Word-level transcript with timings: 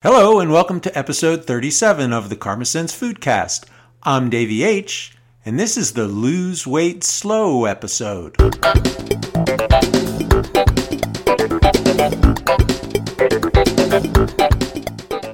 Hello, 0.00 0.38
and 0.38 0.52
welcome 0.52 0.78
to 0.82 0.96
episode 0.96 1.44
37 1.44 2.12
of 2.12 2.28
the 2.28 2.36
Karmasense 2.36 2.96
Foodcast. 2.96 3.64
I'm 4.04 4.30
Davey 4.30 4.62
H., 4.62 5.16
and 5.44 5.58
this 5.58 5.76
is 5.76 5.94
the 5.94 6.06
Lose 6.06 6.68
Weight 6.68 7.02
Slow 7.02 7.64
episode. 7.64 8.36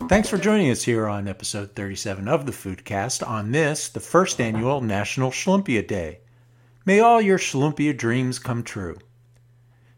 Thanks 0.08 0.30
for 0.30 0.38
joining 0.38 0.70
us 0.70 0.82
here 0.82 1.08
on 1.08 1.28
episode 1.28 1.74
37 1.76 2.26
of 2.26 2.46
the 2.46 2.52
Foodcast 2.52 3.28
on 3.28 3.52
this, 3.52 3.90
the 3.90 4.00
first 4.00 4.40
annual 4.40 4.80
National 4.80 5.30
Schlumpia 5.30 5.86
Day. 5.86 6.20
May 6.86 7.00
all 7.00 7.20
your 7.20 7.36
Schlumpia 7.36 7.94
dreams 7.94 8.38
come 8.38 8.62
true. 8.62 8.96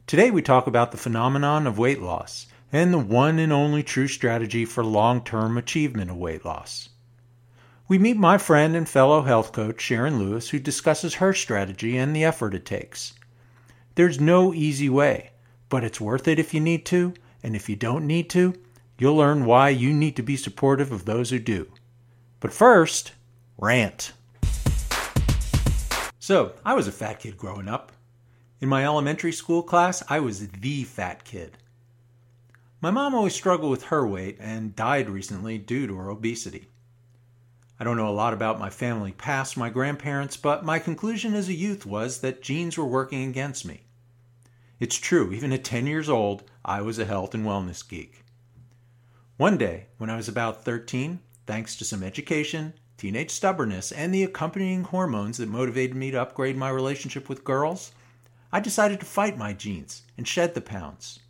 Today 0.09 0.33
we 0.33 0.43
talk 0.43 0.67
about 0.67 0.91
the 0.91 0.98
phenomenon 0.98 1.69
of 1.69 1.79
weight 1.79 2.03
loss 2.03 2.48
and 2.73 2.93
the 2.93 2.98
one 2.98 3.39
and 3.39 3.53
only 3.53 3.83
true 3.83 4.09
strategy 4.09 4.64
for 4.64 4.85
long 4.85 5.23
term 5.23 5.57
achievement 5.57 6.11
of 6.11 6.16
weight 6.16 6.45
loss. 6.45 6.89
We 7.89 7.98
meet 7.98 8.16
my 8.16 8.37
friend 8.37 8.75
and 8.75 8.89
fellow 8.89 9.23
health 9.23 9.52
coach, 9.52 9.80
Sharon 9.80 10.19
Lewis, 10.19 10.48
who 10.48 10.59
discusses 10.59 11.15
her 11.15 11.33
strategy 11.33 11.97
and 11.97 12.15
the 12.15 12.25
effort 12.25 12.55
it 12.55 12.65
takes. 12.65 13.15
There's 13.95 14.20
no 14.20 14.52
easy 14.52 14.89
way, 14.89 15.30
but 15.69 15.84
it's 15.84 16.01
worth 16.01 16.27
it 16.27 16.39
if 16.39 16.52
you 16.52 16.61
need 16.61 16.84
to, 16.87 17.15
and 17.42 17.55
if 17.55 17.69
you 17.69 17.77
don't 17.77 18.06
need 18.06 18.29
to, 18.30 18.55
you'll 18.98 19.14
learn 19.14 19.45
why 19.45 19.69
you 19.69 19.92
need 19.92 20.17
to 20.17 20.23
be 20.23 20.37
supportive 20.37 20.91
of 20.91 21.05
those 21.05 21.30
who 21.30 21.39
do. 21.39 21.70
But 22.41 22.53
first, 22.53 23.12
rant. 23.56 24.12
So, 26.19 26.55
I 26.64 26.75
was 26.75 26.89
a 26.89 26.92
fat 26.92 27.20
kid 27.20 27.37
growing 27.37 27.69
up. 27.69 27.92
In 28.61 28.69
my 28.69 28.84
elementary 28.84 29.33
school 29.33 29.62
class, 29.62 30.03
I 30.09 30.19
was 30.19 30.48
the 30.48 30.83
fat 30.84 31.25
kid. 31.25 31.56
My 32.80 32.91
mom 32.91 33.15
always 33.15 33.35
struggled 33.35 33.71
with 33.71 33.85
her 33.85 34.07
weight 34.07 34.37
and 34.39 34.77
died 34.77 35.09
recently 35.09 35.57
due 35.57 35.87
to 35.87 35.97
her 35.97 36.11
obesity. 36.11 36.69
I 37.80 37.84
don't 37.84 37.97
know 37.97 38.09
a 38.09 38.11
lot 38.11 38.34
about 38.34 38.59
my 38.59 38.69
family 38.69 39.12
past 39.12 39.56
my 39.56 39.70
grandparents, 39.70 40.37
but 40.37 40.64
my 40.64 40.78
conclusion 40.78 41.34
as 41.34 41.48
a 41.48 41.55
youth 41.55 41.87
was 41.87 42.20
that 42.20 42.42
genes 42.42 42.77
were 42.77 42.84
working 42.84 43.28
against 43.28 43.65
me. 43.65 43.84
It's 44.78 44.97
true, 44.97 45.33
even 45.33 45.53
at 45.53 45.65
10 45.65 45.87
years 45.87 46.11
old, 46.11 46.45
I 46.67 46.83
was 46.83 46.98
a 46.98 47.06
health 47.06 47.34
and 47.34 47.47
wellness 47.47 47.87
geek. 47.87 48.25
One 49.39 49.56
day, 49.56 49.87
when 49.97 50.11
I 50.11 50.17
was 50.17 50.28
about 50.28 50.65
13, 50.65 51.20
thanks 51.47 51.77
to 51.77 51.84
some 51.84 52.03
education, 52.03 52.75
teenage 52.98 53.31
stubbornness, 53.31 53.91
and 53.91 54.12
the 54.12 54.22
accompanying 54.22 54.84
hormones 54.84 55.39
that 55.39 55.48
motivated 55.48 55.97
me 55.97 56.11
to 56.11 56.20
upgrade 56.20 56.59
my 56.59 56.69
relationship 56.69 57.28
with 57.28 57.45
girls, 57.45 57.93
I 58.53 58.61
decided 58.61 59.00
to 59.00 59.06
fight 59.06 59.39
my 59.39 59.55
genes 59.55 60.03
and 60.19 60.28
shed 60.28 60.55
the 60.55 60.61
pounds. 60.61 61.20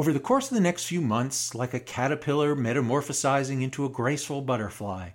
Over 0.00 0.14
the 0.14 0.18
course 0.18 0.50
of 0.50 0.54
the 0.54 0.62
next 0.62 0.86
few 0.86 1.02
months, 1.02 1.54
like 1.54 1.74
a 1.74 1.78
caterpillar 1.78 2.56
metamorphosizing 2.56 3.60
into 3.60 3.84
a 3.84 3.90
graceful 3.90 4.40
butterfly, 4.40 5.10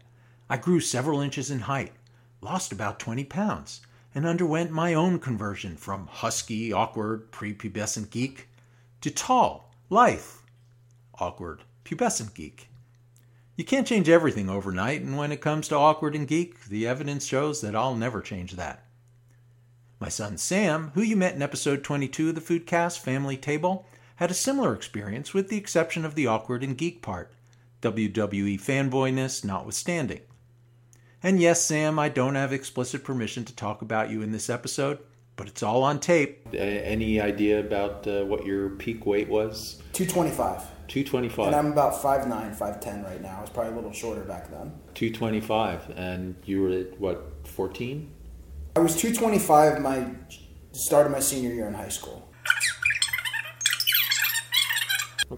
I 0.48 0.58
grew 0.58 0.80
several 0.80 1.22
inches 1.22 1.50
in 1.50 1.62
height, 1.62 1.94
lost 2.40 2.72
about 2.72 3.00
20 3.00 3.24
pounds, 3.24 3.82
and 4.14 4.28
underwent 4.28 4.70
my 4.70 4.94
own 4.94 5.18
conversion 5.18 5.76
from 5.76 6.06
husky, 6.06 6.72
awkward, 6.72 7.32
prepubescent 7.32 8.12
geek 8.12 8.48
to 9.02 9.10
tall, 9.10 9.74
lithe, 9.90 10.22
awkward, 11.16 11.64
pubescent 11.84 12.36
geek. 12.36 12.70
You 13.56 13.66
can't 13.66 13.88
change 13.88 14.08
everything 14.08 14.52
overnight, 14.52 15.02
and 15.02 15.18
when 15.18 15.32
it 15.32 15.42
comes 15.42 15.68
to 15.70 15.76
awkward 15.76 16.14
and 16.14 16.28
geek, 16.28 16.66
the 16.66 16.86
evidence 16.86 17.26
shows 17.26 17.60
that 17.62 17.76
I'll 17.76 17.96
never 17.96 18.22
change 18.22 18.52
that. 18.52 18.86
My 20.00 20.10
son 20.10 20.38
Sam, 20.38 20.92
who 20.94 21.02
you 21.02 21.16
met 21.16 21.34
in 21.34 21.42
episode 21.42 21.84
22 21.84 22.30
of 22.30 22.36
the 22.36 22.42
Foodcast 22.42 23.00
Family 23.00 23.36
Table, 23.36 23.88
had 24.16 24.32
a 24.32 24.36
similar 24.36 24.74
experience 24.74 25.34
with 25.34 25.50
the 25.50 25.58
exception 25.58 26.06
of 26.06 26.16
the 26.16 26.28
awkward 26.28 26.64
and 26.64 26.78
geek 26.78 27.02
part, 27.02 27.34
WWE 27.82 28.60
fanboyness 28.60 29.44
notwithstanding. 29.44 30.22
And 31.22 31.40
yes, 31.40 31.62
Sam, 31.62 31.98
I 31.98 32.10
don't 32.10 32.36
have 32.36 32.54
explicit 32.54 33.04
permission 33.04 33.46
to 33.46 33.56
talk 33.56 33.82
about 33.82 34.10
you 34.10 34.22
in 34.22 34.32
this 34.32 34.50
episode, 34.50 35.00
but 35.36 35.48
it's 35.48 35.64
all 35.64 35.84
on 35.84 36.00
tape. 36.00 36.48
Uh, 36.54 36.58
any 36.58 37.20
idea 37.20 37.60
about 37.60 38.08
uh, 38.08 38.24
what 38.26 38.46
your 38.46 38.70
peak 38.70 39.06
weight 39.06 39.28
was? 39.28 39.82
225. 39.94 40.62
225. 40.88 41.48
And 41.48 41.56
I'm 41.56 41.72
about 41.72 41.96
5'9, 41.96 42.58
5'10 42.58 43.04
right 43.04 43.22
now. 43.22 43.38
I 43.40 43.42
was 43.42 43.50
probably 43.50 43.74
a 43.74 43.76
little 43.76 43.92
shorter 43.92 44.22
back 44.22 44.52
then. 44.52 44.72
225. 44.94 45.94
And 45.96 46.36
you 46.46 46.62
were 46.62 46.70
at 46.70 47.00
what, 47.00 47.34
14? 47.48 48.12
I 48.76 48.80
was 48.80 48.96
225 48.96 49.82
my 49.82 50.08
start 50.74 51.06
of 51.06 51.12
my 51.12 51.20
senior 51.20 51.54
year 51.54 51.68
in 51.68 51.74
high 51.74 51.90
school. 51.90 52.25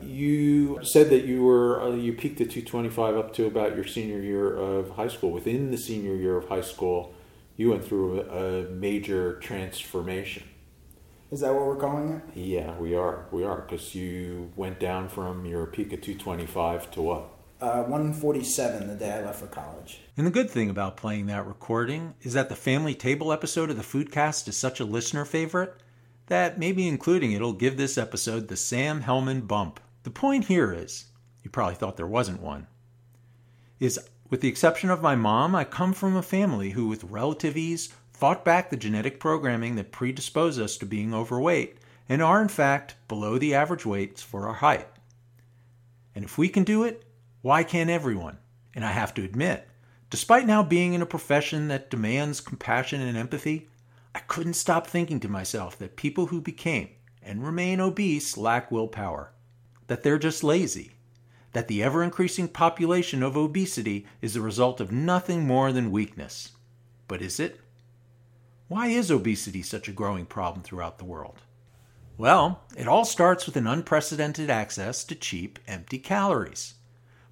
You 0.02 0.80
said 0.84 1.10
that 1.10 1.26
you 1.26 1.44
were 1.44 1.82
uh, 1.82 1.92
you 1.92 2.14
peaked 2.14 2.42
at 2.42 2.50
225 2.50 3.18
up 3.18 3.34
to 3.36 3.46
about 3.46 3.76
your 3.76 3.86
senior 3.86 4.22
year 4.22 4.56
of 4.56 4.92
high 4.92 5.08
school. 5.08 5.32
Within 5.32 5.72
the 5.72 5.78
senior 5.78 6.16
year 6.16 6.38
of 6.38 6.48
high 6.48 6.62
school, 6.62 7.14
you 7.56 7.72
went 7.72 7.86
through 7.86 8.22
a, 8.22 8.64
a 8.66 8.70
major 8.70 9.40
transformation. 9.40 10.44
Is 11.30 11.42
that 11.42 11.54
what 11.54 11.66
we're 11.66 11.76
calling 11.76 12.10
it? 12.10 12.38
Yeah, 12.38 12.78
we 12.78 12.96
are. 12.96 13.26
We 13.32 13.44
are 13.44 13.58
because 13.62 13.94
you 13.94 14.52
went 14.56 14.80
down 14.80 15.10
from 15.10 15.46
your 15.46 15.66
peak 15.66 15.92
at 15.92 16.02
225 16.02 16.92
to 16.92 17.02
what? 17.02 17.30
Uh, 17.60 17.82
147 17.84 18.88
the 18.88 18.96
day 18.96 19.14
I 19.14 19.26
left 19.26 19.40
for 19.40 19.48
college. 19.48 20.00
And 20.16 20.28
the 20.28 20.32
good 20.32 20.50
thing 20.50 20.70
about 20.70 20.96
playing 20.96 21.26
that 21.26 21.48
recording 21.48 22.14
is 22.22 22.34
that 22.34 22.50
the 22.50 22.56
family 22.56 22.94
table 22.94 23.34
episode 23.34 23.70
of 23.70 23.78
the 23.78 23.84
Foodcast 23.84 24.48
is 24.48 24.56
such 24.56 24.80
a 24.80 24.86
listener 24.86 25.26
favorite 25.26 25.76
that 26.28 26.60
maybe 26.60 26.88
including 26.88 27.32
it'll 27.32 27.54
give 27.54 27.76
this 27.76 27.98
episode 27.98 28.48
the 28.48 28.56
Sam 28.56 29.02
Hellman 29.02 29.48
bump. 29.48 29.80
The 30.08 30.12
point 30.12 30.46
here 30.46 30.72
is, 30.72 31.08
you 31.44 31.50
probably 31.50 31.76
thought 31.76 31.98
there 31.98 32.08
wasn't 32.08 32.42
one, 32.42 32.68
is 33.78 34.00
with 34.30 34.40
the 34.40 34.48
exception 34.48 34.90
of 34.90 35.02
my 35.02 35.18
mom, 35.18 35.54
I 35.54 35.66
come 35.66 35.92
from 35.92 36.16
a 36.16 36.22
family 36.22 36.70
who, 36.70 36.88
with 36.88 37.04
relative 37.04 37.58
ease, 37.58 37.90
fought 38.14 38.46
back 38.46 38.70
the 38.70 38.78
genetic 38.78 39.20
programming 39.20 39.76
that 39.76 39.92
predispose 39.92 40.60
us 40.60 40.78
to 40.78 40.86
being 40.86 41.14
overweight 41.14 41.80
and 42.08 42.22
are, 42.22 42.42
in 42.42 42.48
fact, 42.48 42.96
below 43.10 43.38
the 43.38 43.54
average 43.54 43.86
weights 43.86 44.24
for 44.24 44.48
our 44.48 44.54
height. 44.54 44.88
And 46.16 46.24
if 46.24 46.38
we 46.38 46.48
can 46.48 46.64
do 46.64 46.86
it, 46.86 47.04
why 47.42 47.66
can't 47.66 47.90
everyone? 47.90 48.38
And 48.74 48.86
I 48.86 48.94
have 48.94 49.14
to 49.16 49.26
admit, 49.26 49.68
despite 50.10 50.48
now 50.48 50.64
being 50.64 50.94
in 50.94 51.02
a 51.02 51.06
profession 51.06 51.68
that 51.68 51.90
demands 51.90 52.40
compassion 52.40 53.02
and 53.02 53.18
empathy, 53.18 53.68
I 54.16 54.20
couldn't 54.20 54.54
stop 54.54 54.88
thinking 54.88 55.20
to 55.20 55.28
myself 55.28 55.78
that 55.80 55.98
people 55.98 56.28
who 56.28 56.40
became 56.40 56.92
and 57.22 57.46
remain 57.46 57.82
obese 57.82 58.38
lack 58.38 58.72
willpower, 58.72 59.34
that 59.88 60.04
they're 60.04 60.20
just 60.20 60.44
lazy, 60.44 60.92
that 61.54 61.68
the 61.68 61.82
ever 61.82 62.04
increasing 62.04 62.48
population 62.48 63.24
of 63.24 63.36
obesity 63.36 64.06
is 64.22 64.34
the 64.34 64.42
result 64.42 64.80
of 64.80 64.92
nothing 64.92 65.48
more 65.48 65.72
than 65.72 65.92
weakness. 65.92 66.52
But 67.08 67.22
is 67.22 67.40
it? 67.40 67.60
Why 68.68 68.88
is 68.88 69.10
obesity 69.10 69.62
such 69.62 69.88
a 69.88 69.94
growing 69.94 70.26
problem 70.26 70.62
throughout 70.62 70.98
the 70.98 71.06
world? 71.06 71.42
Well, 72.18 72.64
it 72.76 72.88
all 72.88 73.06
starts 73.06 73.46
with 73.46 73.56
an 73.56 73.68
unprecedented 73.68 74.50
access 74.50 75.04
to 75.06 75.16
cheap, 75.16 75.60
empty 75.68 76.00
calories. 76.00 76.74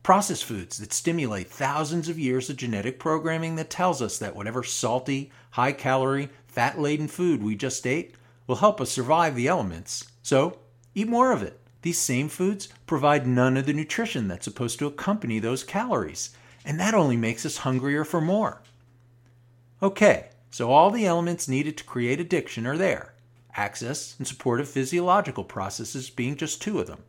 Processed 0.04 0.46
foods 0.46 0.78
that 0.78 0.94
stimulate 0.94 1.50
thousands 1.50 2.08
of 2.08 2.20
years 2.20 2.50
of 2.50 2.58
genetic 2.58 3.00
programming 3.00 3.56
that 3.56 3.72
tells 3.72 4.02
us 4.02 4.20
that 4.20 4.36
whatever 4.36 4.64
salty, 4.64 5.32
high 5.52 5.72
calorie, 5.72 6.30
fat 6.48 6.80
laden 6.80 7.08
food 7.08 7.42
we 7.42 7.56
just 7.56 7.86
ate 7.88 8.14
will 8.46 8.58
help 8.58 8.80
us 8.80 8.92
survive 8.92 9.36
the 9.36 9.48
elements. 9.48 10.06
So, 10.22 10.60
eat 10.94 11.08
more 11.08 11.32
of 11.32 11.42
it. 11.42 11.60
These 11.86 12.00
same 12.00 12.30
foods 12.30 12.68
provide 12.88 13.28
none 13.28 13.58
of 13.58 13.68
the 13.68 13.74
nutrition 13.74 14.28
that's 14.28 14.46
supposed 14.46 14.80
to 14.80 14.88
accompany 14.88 15.38
those 15.38 15.64
calories, 15.64 16.32
and 16.66 16.80
that 16.80 16.96
only 16.96 17.16
makes 17.16 17.46
us 17.46 17.58
hungrier 17.58 18.04
for 18.04 18.20
more. 18.20 18.64
Okay, 19.84 20.30
so 20.50 20.72
all 20.72 20.90
the 20.90 21.06
elements 21.06 21.48
needed 21.48 21.78
to 21.78 21.84
create 21.84 22.20
addiction 22.20 22.66
are 22.66 22.76
there 22.76 23.14
access 23.56 24.16
and 24.18 24.28
supportive 24.28 24.68
physiological 24.68 25.44
processes 25.44 26.10
being 26.10 26.36
just 26.36 26.60
two 26.60 26.80
of 26.80 26.88
them. 26.88 27.04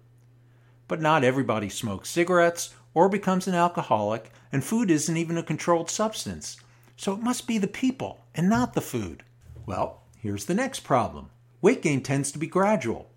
But 0.88 1.00
not 1.00 1.24
everybody 1.24 1.70
smokes 1.70 2.10
cigarettes 2.10 2.74
or 2.92 3.08
becomes 3.08 3.48
an 3.48 3.54
alcoholic, 3.54 4.30
and 4.52 4.62
food 4.62 4.90
isn't 4.90 5.16
even 5.16 5.38
a 5.38 5.42
controlled 5.42 5.88
substance. 5.88 6.58
So 6.98 7.14
it 7.14 7.22
must 7.22 7.46
be 7.46 7.56
the 7.56 7.66
people 7.66 8.26
and 8.34 8.50
not 8.50 8.74
the 8.74 8.82
food. 8.82 9.22
Well, 9.64 10.02
here's 10.18 10.44
the 10.44 10.54
next 10.54 10.80
problem 10.80 11.30
weight 11.62 11.80
gain 11.80 12.02
tends 12.02 12.30
to 12.32 12.38
be 12.38 12.46
gradual. 12.46 13.08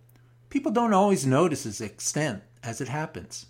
People 0.50 0.72
don't 0.72 0.94
always 0.94 1.26
notice 1.26 1.66
its 1.66 1.82
extent 1.82 2.44
as 2.64 2.82
it 2.82 2.88
happens. 2.88 3.48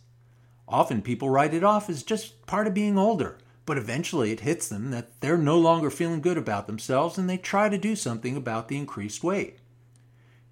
Often 0.68 1.02
people 1.02 1.30
write 1.30 1.54
it 1.54 1.64
off 1.64 1.90
as 1.90 2.04
just 2.04 2.46
part 2.46 2.68
of 2.68 2.74
being 2.74 2.98
older, 2.98 3.38
but 3.66 3.78
eventually 3.78 4.32
it 4.32 4.42
hits 4.42 4.68
them 4.68 4.92
that 4.92 5.20
they're 5.22 5.38
no 5.38 5.58
longer 5.58 5.90
feeling 5.90 6.22
good 6.22 6.38
about 6.38 6.68
themselves 6.68 7.18
and 7.18 7.30
they 7.30 7.38
try 7.38 7.70
to 7.70 7.78
do 7.78 7.96
something 7.96 8.36
about 8.36 8.68
the 8.68 8.78
increased 8.78 9.24
weight. 9.24 9.60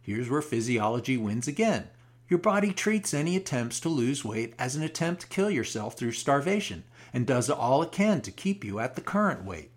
Here's 0.01 0.29
where 0.29 0.41
physiology 0.41 1.17
wins 1.17 1.47
again. 1.47 1.89
Your 2.29 2.39
body 2.39 2.71
treats 2.71 3.13
any 3.13 3.35
attempts 3.35 3.79
to 3.81 3.89
lose 3.89 4.25
weight 4.25 4.53
as 4.57 4.75
an 4.75 4.83
attempt 4.83 5.21
to 5.21 5.27
kill 5.27 5.49
yourself 5.49 5.95
through 5.95 6.11
starvation 6.13 6.83
and 7.13 7.25
does 7.25 7.49
all 7.49 7.83
it 7.83 7.91
can 7.91 8.21
to 8.21 8.31
keep 8.31 8.63
you 8.63 8.79
at 8.79 8.95
the 8.95 9.01
current 9.01 9.45
weight. 9.45 9.71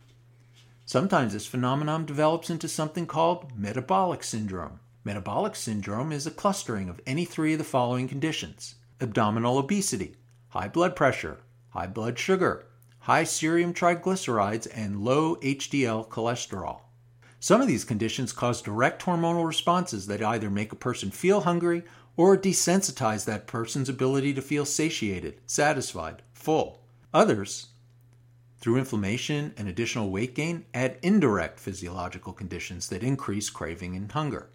Sometimes 0.85 1.33
this 1.33 1.47
phenomenon 1.47 2.05
develops 2.05 2.51
into 2.51 2.69
something 2.69 3.07
called 3.07 3.57
metabolic 3.57 4.25
syndrome. 4.25 4.80
Metabolic 5.03 5.57
syndrome 5.57 6.13
is 6.13 6.27
a 6.27 6.31
clustering 6.31 6.91
of 6.91 7.01
any 7.07 7.25
three 7.25 7.55
of 7.55 7.59
the 7.59 7.65
following 7.65 8.07
conditions 8.07 8.75
abdominal 9.01 9.57
obesity, 9.57 10.15
high 10.49 10.69
blood 10.69 10.95
pressure, 10.95 11.39
high 11.71 11.87
blood 11.87 12.19
sugar, 12.19 12.67
high 12.99 13.25
serum 13.25 13.73
triglycerides, 13.73 14.69
and 14.75 15.03
low 15.03 15.37
HDL 15.37 16.07
cholesterol. 16.09 16.81
Some 17.39 17.63
of 17.63 17.67
these 17.67 17.83
conditions 17.83 18.35
cause 18.35 18.61
direct 18.61 19.03
hormonal 19.03 19.47
responses 19.47 20.07
that 20.07 20.23
either 20.23 20.51
make 20.51 20.71
a 20.71 20.77
person 20.77 21.11
feel 21.11 21.41
hungry 21.41 21.83
or 22.19 22.37
desensitize 22.37 23.25
that 23.25 23.47
person's 23.47 23.89
ability 23.89 24.35
to 24.35 24.43
feel 24.43 24.67
satiated, 24.67 25.41
satisfied, 25.47 26.23
full. 26.35 26.83
Others, 27.15 27.69
through 28.59 28.77
inflammation 28.77 29.55
and 29.57 29.67
additional 29.67 30.11
weight 30.11 30.35
gain, 30.35 30.67
add 30.75 30.99
indirect 31.01 31.59
physiological 31.59 32.35
conditions 32.35 32.89
that 32.91 33.03
increase 33.03 33.49
craving 33.49 33.97
and 33.97 34.13
hunger. 34.13 34.51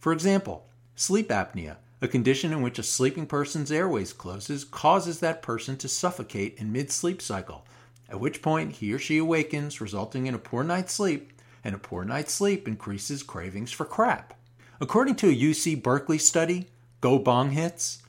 For 0.00 0.12
example, 0.14 0.66
sleep 0.96 1.28
apnea, 1.28 1.76
a 2.00 2.08
condition 2.08 2.52
in 2.52 2.62
which 2.62 2.78
a 2.78 2.82
sleeping 2.82 3.26
person's 3.26 3.70
airways 3.70 4.14
closes, 4.14 4.64
causes 4.64 5.20
that 5.20 5.42
person 5.42 5.76
to 5.76 5.88
suffocate 5.88 6.56
in 6.58 6.72
mid 6.72 6.90
sleep 6.90 7.20
cycle, 7.20 7.66
at 8.08 8.18
which 8.18 8.40
point 8.40 8.72
he 8.76 8.94
or 8.94 8.98
she 8.98 9.18
awakens, 9.18 9.78
resulting 9.78 10.26
in 10.26 10.34
a 10.34 10.38
poor 10.38 10.64
night's 10.64 10.94
sleep, 10.94 11.34
and 11.62 11.74
a 11.74 11.78
poor 11.78 12.02
night's 12.04 12.32
sleep 12.32 12.66
increases 12.66 13.22
cravings 13.22 13.72
for 13.72 13.84
crap. 13.84 14.32
According 14.80 15.16
to 15.16 15.28
a 15.28 15.36
UC 15.36 15.82
Berkeley 15.82 16.16
study, 16.16 16.68
Go 17.02 17.18
Bong 17.18 17.50
Hits, 17.50 18.02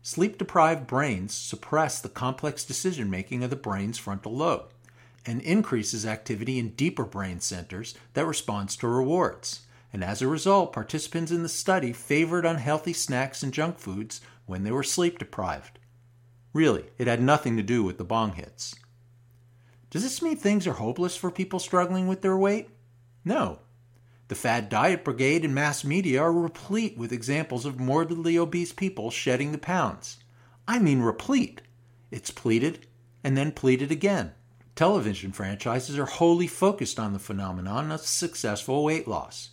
sleep 0.00 0.38
deprived 0.38 0.86
brains 0.86 1.34
suppress 1.34 2.00
the 2.00 2.08
complex 2.08 2.64
decision 2.64 3.10
making 3.10 3.42
of 3.42 3.50
the 3.50 3.56
brain's 3.56 3.98
frontal 3.98 4.36
lobe 4.36 4.70
and 5.26 5.40
increases 5.42 6.06
activity 6.06 6.60
in 6.60 6.70
deeper 6.70 7.04
brain 7.04 7.40
centers 7.40 7.96
that 8.14 8.26
responds 8.26 8.76
to 8.76 8.86
rewards. 8.86 9.62
And 9.92 10.02
as 10.02 10.22
a 10.22 10.28
result, 10.28 10.72
participants 10.72 11.30
in 11.30 11.42
the 11.42 11.48
study 11.48 11.92
favored 11.92 12.46
unhealthy 12.46 12.92
snacks 12.92 13.42
and 13.42 13.52
junk 13.52 13.78
foods 13.78 14.20
when 14.46 14.62
they 14.62 14.70
were 14.70 14.82
sleep 14.82 15.18
deprived. 15.18 15.78
Really, 16.52 16.84
it 16.98 17.06
had 17.06 17.22
nothing 17.22 17.56
to 17.56 17.62
do 17.62 17.82
with 17.82 17.98
the 17.98 18.04
bong 18.04 18.32
hits. 18.32 18.74
Does 19.90 20.02
this 20.02 20.22
mean 20.22 20.36
things 20.36 20.66
are 20.66 20.72
hopeless 20.72 21.16
for 21.16 21.30
people 21.30 21.58
struggling 21.58 22.06
with 22.06 22.22
their 22.22 22.36
weight? 22.36 22.70
No. 23.24 23.58
The 24.28 24.34
fad 24.34 24.70
diet 24.70 25.04
brigade 25.04 25.44
and 25.44 25.54
mass 25.54 25.84
media 25.84 26.22
are 26.22 26.32
replete 26.32 26.96
with 26.96 27.12
examples 27.12 27.66
of 27.66 27.78
morbidly 27.78 28.38
obese 28.38 28.72
people 28.72 29.10
shedding 29.10 29.52
the 29.52 29.58
pounds. 29.58 30.16
I 30.66 30.78
mean, 30.78 31.00
replete. 31.00 31.60
It's 32.10 32.30
pleated 32.30 32.86
and 33.22 33.36
then 33.36 33.52
pleated 33.52 33.92
again. 33.92 34.32
Television 34.74 35.32
franchises 35.32 35.98
are 35.98 36.06
wholly 36.06 36.46
focused 36.46 36.98
on 36.98 37.12
the 37.12 37.18
phenomenon 37.18 37.92
of 37.92 38.00
successful 38.00 38.84
weight 38.84 39.06
loss. 39.06 39.50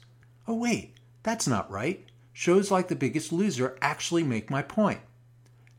Oh, 0.49 0.55
wait, 0.55 0.95
that's 1.21 1.45
not 1.47 1.69
right. 1.69 2.07
Shows 2.33 2.71
like 2.71 2.87
The 2.87 2.95
Biggest 2.95 3.31
Loser 3.31 3.77
actually 3.83 4.23
make 4.23 4.49
my 4.49 4.63
point. 4.63 5.01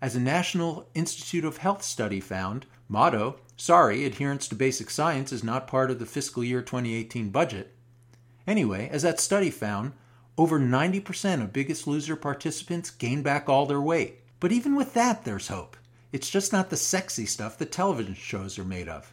As 0.01 0.15
a 0.15 0.21
National 0.21 0.89
Institute 0.95 1.45
of 1.45 1.57
Health 1.57 1.83
study 1.83 2.21
found, 2.21 2.67
motto, 2.89 3.41
sorry, 3.57 4.05
adherence 4.05 4.47
to 4.47 4.55
basic 4.55 4.89
science 4.89 5.33
is 5.33 5.43
not 5.43 5.67
part 5.67 5.91
of 5.91 5.99
the 5.99 6.07
fiscal 6.07 6.45
year 6.45 6.63
2018 6.63 7.31
budget. 7.31 7.75
Anyway, 8.47 8.89
as 8.93 9.03
that 9.03 9.19
study 9.19 9.51
found, 9.51 9.93
over 10.39 10.61
90% 10.61 11.43
of 11.43 11.53
Biggest 11.53 11.89
Loser 11.89 12.15
participants 12.15 12.91
gain 12.91 13.23
back 13.23 13.49
all 13.49 13.67
their 13.67 13.81
weight. 13.81 14.21
But 14.39 14.53
even 14.53 14.77
with 14.77 14.95
that, 14.95 15.25
there's 15.25 15.49
hope. 15.49 15.77
It's 16.13 16.31
just 16.31 16.53
not 16.53 16.71
the 16.71 16.77
sexy 16.77 17.27
stuff 17.27 17.59
that 17.59 17.73
television 17.73 18.15
shows 18.15 18.57
are 18.57 18.65
made 18.65 18.87
of. 18.87 19.13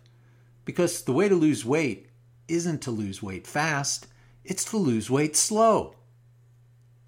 Because 0.66 1.02
the 1.02 1.14
way 1.14 1.28
to 1.28 1.36
lose 1.36 1.66
weight 1.66 2.10
isn't 2.48 2.84
to 2.84 2.92
lose 2.92 3.24
weight 3.24 3.48
fast, 3.48 4.06
it's 4.48 4.64
to 4.66 4.78
lose 4.78 5.10
weight 5.10 5.36
slow. 5.36 5.94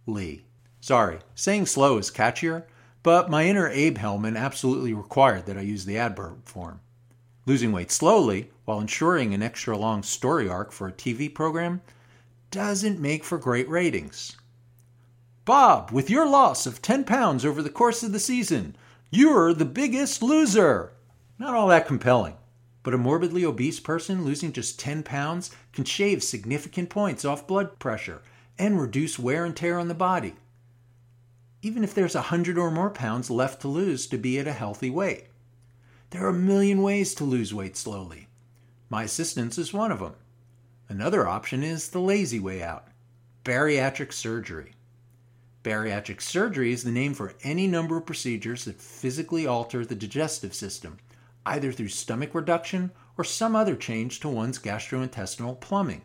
Lee. 0.05 0.45
Sorry, 0.81 1.19
saying 1.35 1.65
slow 1.65 1.97
is 1.97 2.11
catchier, 2.11 2.65
but 3.01 3.29
my 3.29 3.45
inner 3.45 3.69
Abe 3.69 3.97
Helman 3.97 4.37
absolutely 4.37 4.93
required 4.93 5.45
that 5.45 5.57
I 5.57 5.61
use 5.61 5.85
the 5.85 5.97
adverb 5.97 6.45
form. 6.45 6.81
Losing 7.45 7.71
weight 7.71 7.91
slowly, 7.91 8.51
while 8.65 8.79
ensuring 8.79 9.33
an 9.33 9.41
extra 9.41 9.77
long 9.77 10.03
story 10.03 10.47
arc 10.47 10.71
for 10.71 10.87
a 10.87 10.93
TV 10.93 11.33
program, 11.33 11.81
doesn't 12.51 12.99
make 12.99 13.23
for 13.23 13.37
great 13.37 13.67
ratings. 13.69 14.35
Bob, 15.45 15.91
with 15.91 16.09
your 16.09 16.27
loss 16.29 16.65
of 16.65 16.81
10 16.81 17.05
pounds 17.05 17.45
over 17.45 17.61
the 17.61 17.69
course 17.69 18.03
of 18.03 18.11
the 18.11 18.19
season, 18.19 18.75
you're 19.09 19.53
the 19.53 19.65
biggest 19.65 20.21
loser. 20.21 20.91
Not 21.39 21.55
all 21.55 21.69
that 21.69 21.87
compelling, 21.87 22.35
but 22.89 22.95
a 22.95 22.97
morbidly 22.97 23.45
obese 23.45 23.79
person 23.79 24.25
losing 24.25 24.51
just 24.51 24.79
10 24.79 25.03
pounds 25.03 25.51
can 25.73 25.83
shave 25.83 26.23
significant 26.23 26.89
points 26.89 27.23
off 27.23 27.45
blood 27.45 27.77
pressure 27.77 28.23
and 28.57 28.81
reduce 28.81 29.19
wear 29.19 29.45
and 29.45 29.55
tear 29.55 29.77
on 29.77 29.87
the 29.87 29.93
body. 29.93 30.33
Even 31.61 31.83
if 31.83 31.93
there's 31.93 32.15
a 32.15 32.29
100 32.33 32.57
or 32.57 32.71
more 32.71 32.89
pounds 32.89 33.29
left 33.29 33.61
to 33.61 33.67
lose 33.67 34.07
to 34.07 34.17
be 34.17 34.39
at 34.39 34.47
a 34.47 34.53
healthy 34.53 34.89
weight. 34.89 35.27
There 36.09 36.25
are 36.25 36.29
a 36.29 36.33
million 36.33 36.81
ways 36.81 37.13
to 37.13 37.23
lose 37.23 37.53
weight 37.53 37.77
slowly. 37.77 38.27
My 38.89 39.03
assistance 39.03 39.59
is 39.59 39.71
one 39.71 39.91
of 39.91 39.99
them. 39.99 40.15
Another 40.87 41.27
option 41.27 41.61
is 41.61 41.89
the 41.89 42.01
lazy 42.01 42.39
way 42.39 42.63
out 42.63 42.87
bariatric 43.43 44.11
surgery. 44.11 44.71
Bariatric 45.63 46.21
surgery 46.21 46.73
is 46.73 46.83
the 46.83 46.89
name 46.89 47.13
for 47.13 47.35
any 47.43 47.67
number 47.67 47.97
of 47.97 48.07
procedures 48.07 48.65
that 48.65 48.81
physically 48.81 49.45
alter 49.45 49.85
the 49.85 49.93
digestive 49.93 50.55
system, 50.55 50.97
either 51.45 51.71
through 51.71 51.89
stomach 51.89 52.33
reduction 52.33 52.91
or 53.17 53.23
some 53.23 53.55
other 53.55 53.75
change 53.75 54.19
to 54.19 54.29
one's 54.29 54.59
gastrointestinal 54.59 55.59
plumbing. 55.59 56.03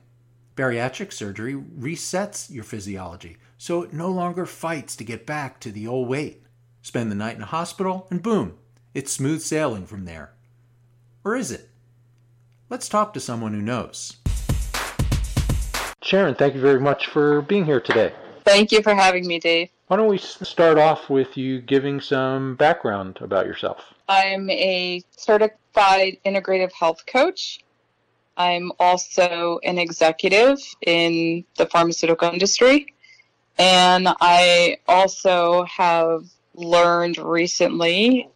Bariatric 0.57 1.13
surgery 1.13 1.55
resets 1.55 2.51
your 2.51 2.65
physiology 2.65 3.37
so 3.59 3.83
it 3.83 3.93
no 3.93 4.11
longer 4.11 4.45
fights 4.45 4.95
to 4.97 5.05
get 5.05 5.25
back 5.25 5.59
to 5.61 5.73
the 5.73 5.87
old 5.87 6.07
weight. 6.09 6.43
Spend 6.83 7.11
the 7.11 7.17
night 7.17 7.37
in 7.37 7.43
a 7.43 7.47
hospital, 7.47 8.07
and 8.11 8.23
boom, 8.23 8.59
it's 8.93 9.11
smooth 9.11 9.41
sailing 9.41 9.87
from 9.87 10.05
there. 10.05 10.35
Or 11.25 11.35
is 11.35 11.51
it? 11.51 11.71
Let's 12.69 12.91
talk 12.91 13.15
to 13.15 13.21
someone 13.21 13.55
who 13.55 13.63
knows. 13.63 14.19
Sharon, 16.03 16.35
thank 16.35 16.55
you 16.55 16.61
very 16.61 16.81
much 16.81 17.07
for 17.07 17.41
being 17.41 17.65
here 17.65 17.81
today. 17.81 18.13
Thank 18.45 18.71
you 18.71 18.83
for 18.83 18.95
having 18.95 19.27
me, 19.27 19.39
Dave. 19.39 19.71
Why 19.87 19.97
don't 19.97 20.09
we 20.09 20.19
start 20.19 20.77
off 20.77 21.09
with 21.09 21.39
you 21.39 21.63
giving 21.63 22.03
some 22.03 22.57
background 22.57 23.19
about 23.23 23.47
yourself? 23.47 23.94
I'm 24.09 24.51
a 24.51 25.03
certified 25.17 26.19
integrative 26.25 26.73
health 26.73 27.05
coach. 27.07 27.61
I'm 28.37 28.73
also 28.79 29.61
an 29.63 29.79
executive 29.79 30.59
in 30.85 31.45
the 31.57 31.67
pharmaceutical 31.67 32.31
industry. 32.31 32.95
And 33.59 34.09
I 34.21 34.79
also 34.89 35.65
have 35.65 36.25
learned 36.55 37.19
recently 37.19 38.29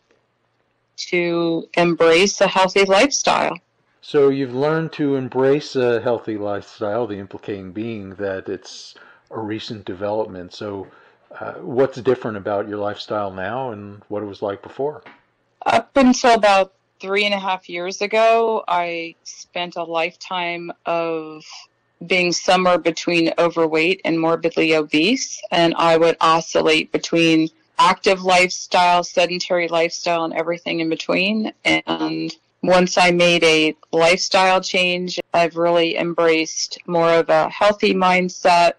to 0.96 1.68
embrace 1.74 2.40
a 2.40 2.48
healthy 2.48 2.84
lifestyle. 2.84 3.58
So 4.00 4.28
you've 4.28 4.54
learned 4.54 4.92
to 4.92 5.16
embrace 5.16 5.76
a 5.76 6.00
healthy 6.00 6.38
lifestyle, 6.38 7.06
the 7.06 7.18
implicating 7.18 7.72
being 7.72 8.14
that 8.14 8.48
it's 8.48 8.94
a 9.30 9.38
recent 9.38 9.84
development. 9.84 10.54
So, 10.54 10.86
uh, 11.38 11.54
what's 11.54 12.00
different 12.00 12.38
about 12.38 12.68
your 12.68 12.78
lifestyle 12.78 13.30
now 13.30 13.70
and 13.70 14.02
what 14.08 14.22
it 14.22 14.26
was 14.26 14.40
like 14.40 14.62
before? 14.62 15.02
Up 15.68 15.94
until 15.98 16.32
about 16.32 16.72
three 16.98 17.26
and 17.26 17.34
a 17.34 17.38
half 17.38 17.68
years 17.68 18.00
ago, 18.00 18.64
I 18.66 19.16
spent 19.24 19.76
a 19.76 19.82
lifetime 19.82 20.72
of 20.86 21.44
being 22.06 22.32
somewhere 22.32 22.78
between 22.78 23.34
overweight 23.38 24.00
and 24.06 24.18
morbidly 24.18 24.74
obese, 24.74 25.42
and 25.50 25.74
I 25.76 25.98
would 25.98 26.16
oscillate 26.22 26.90
between 26.90 27.50
active 27.78 28.22
lifestyle, 28.22 29.04
sedentary 29.04 29.68
lifestyle, 29.68 30.24
and 30.24 30.32
everything 30.32 30.80
in 30.80 30.88
between. 30.88 31.52
And 31.66 32.34
once 32.62 32.96
I 32.96 33.10
made 33.10 33.44
a 33.44 33.76
lifestyle 33.92 34.62
change, 34.62 35.20
I've 35.34 35.58
really 35.58 35.98
embraced 35.98 36.78
more 36.86 37.12
of 37.12 37.28
a 37.28 37.50
healthy 37.50 37.92
mindset 37.92 38.72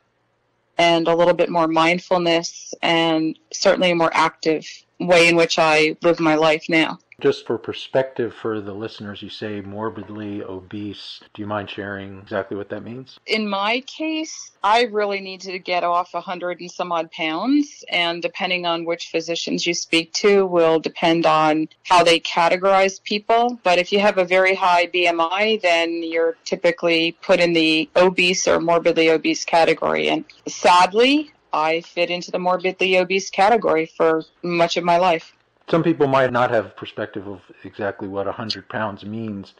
and 0.79 1.07
a 1.07 1.15
little 1.15 1.35
bit 1.35 1.49
more 1.49 1.67
mindfulness 1.67 2.73
and 2.81 3.37
certainly 3.51 3.91
a 3.91 3.95
more 3.95 4.11
active 4.11 4.65
way 4.99 5.27
in 5.27 5.35
which 5.35 5.57
I 5.57 5.95
live 6.01 6.19
my 6.19 6.35
life 6.35 6.65
now. 6.69 6.99
Just 7.21 7.45
for 7.45 7.57
perspective 7.57 8.33
for 8.33 8.61
the 8.61 8.73
listeners, 8.73 9.21
you 9.21 9.29
say 9.29 9.59
morbidly 9.59 10.41
obese. 10.41 11.19
Do 11.33 11.41
you 11.41 11.47
mind 11.47 11.69
sharing 11.69 12.19
exactly 12.19 12.55
what 12.55 12.69
that 12.69 12.83
means? 12.83 13.19
In 13.25 13.49
my 13.49 13.81
case, 13.81 14.51
I 14.63 14.83
really 14.83 15.19
needed 15.19 15.51
to 15.51 15.59
get 15.59 15.83
off 15.83 16.13
a 16.13 16.21
hundred 16.21 16.61
and 16.61 16.71
some 16.71 16.93
odd 16.93 17.11
pounds, 17.11 17.83
and 17.89 18.21
depending 18.21 18.65
on 18.65 18.85
which 18.85 19.09
physicians 19.09 19.67
you 19.67 19.73
speak 19.73 20.13
to, 20.13 20.45
will 20.45 20.79
depend 20.79 21.25
on 21.25 21.67
how 21.83 22.03
they 22.03 22.21
categorize 22.21 23.03
people. 23.03 23.59
But 23.63 23.79
if 23.79 23.91
you 23.91 23.99
have 23.99 24.17
a 24.17 24.23
very 24.23 24.55
high 24.55 24.87
BMI, 24.87 25.61
then 25.61 26.01
you're 26.01 26.37
typically 26.45 27.17
put 27.21 27.41
in 27.41 27.51
the 27.51 27.89
obese 27.97 28.47
or 28.47 28.61
morbidly 28.61 29.09
obese 29.09 29.43
category. 29.43 30.07
And 30.07 30.23
sadly, 30.47 31.33
I 31.51 31.81
fit 31.81 32.09
into 32.09 32.31
the 32.31 32.39
morbidly 32.39 32.97
obese 32.97 33.29
category 33.29 33.85
for 33.85 34.23
much 34.43 34.77
of 34.77 34.83
my 34.83 34.97
life 34.97 35.33
some 35.69 35.83
people 35.83 36.07
might 36.07 36.31
not 36.31 36.49
have 36.49 36.75
perspective 36.75 37.27
of 37.27 37.41
exactly 37.63 38.07
what 38.07 38.25
100 38.25 38.67
pounds 38.69 39.05
means. 39.05 39.53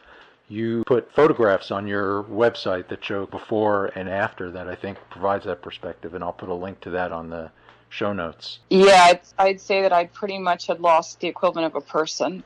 You 0.48 0.82
put 0.84 1.12
photographs 1.14 1.70
on 1.70 1.86
your 1.86 2.24
website 2.24 2.88
that 2.88 3.04
show 3.04 3.26
before 3.26 3.86
and 3.94 4.08
after 4.08 4.50
that 4.50 4.68
I 4.68 4.74
think 4.74 4.98
provides 5.10 5.44
that 5.44 5.62
perspective, 5.62 6.14
and 6.14 6.24
I'll 6.24 6.32
put 6.32 6.48
a 6.48 6.54
link 6.54 6.80
to 6.80 6.90
that 6.90 7.12
on 7.12 7.30
the 7.30 7.50
show 7.88 8.12
notes. 8.12 8.58
Yeah, 8.68 9.14
I'd 9.38 9.60
say 9.60 9.82
that 9.82 9.92
I 9.92 10.06
pretty 10.06 10.38
much 10.38 10.66
had 10.66 10.80
lost 10.80 11.20
the 11.20 11.28
equivalent 11.28 11.66
of 11.66 11.80
a 11.80 11.86
person. 11.86 12.42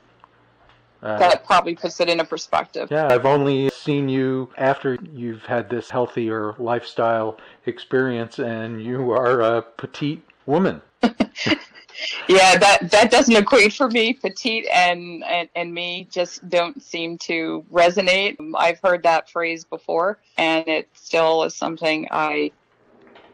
Uh, 1.04 1.18
that 1.18 1.44
probably 1.44 1.74
puts 1.74 2.00
it 2.00 2.08
into 2.08 2.24
perspective. 2.24 2.88
Yeah, 2.90 3.08
I've 3.10 3.26
only 3.26 3.68
seen 3.68 4.08
you 4.08 4.48
after 4.56 4.96
you've 5.12 5.44
had 5.44 5.68
this 5.68 5.90
healthier 5.90 6.54
lifestyle 6.58 7.38
experience, 7.66 8.38
and 8.38 8.82
you 8.82 9.10
are 9.10 9.42
a 9.42 9.60
petite 9.60 10.22
woman. 10.46 10.80
yeah, 11.02 12.56
that 12.56 12.88
that 12.90 13.10
doesn't 13.10 13.36
equate 13.36 13.74
for 13.74 13.90
me. 13.90 14.14
Petite 14.14 14.66
and, 14.72 15.22
and 15.24 15.50
and 15.54 15.74
me 15.74 16.08
just 16.10 16.48
don't 16.48 16.82
seem 16.82 17.18
to 17.18 17.62
resonate. 17.70 18.36
I've 18.56 18.80
heard 18.82 19.02
that 19.02 19.28
phrase 19.28 19.62
before, 19.62 20.18
and 20.38 20.66
it 20.66 20.88
still 20.94 21.44
is 21.44 21.54
something 21.54 22.08
I 22.10 22.50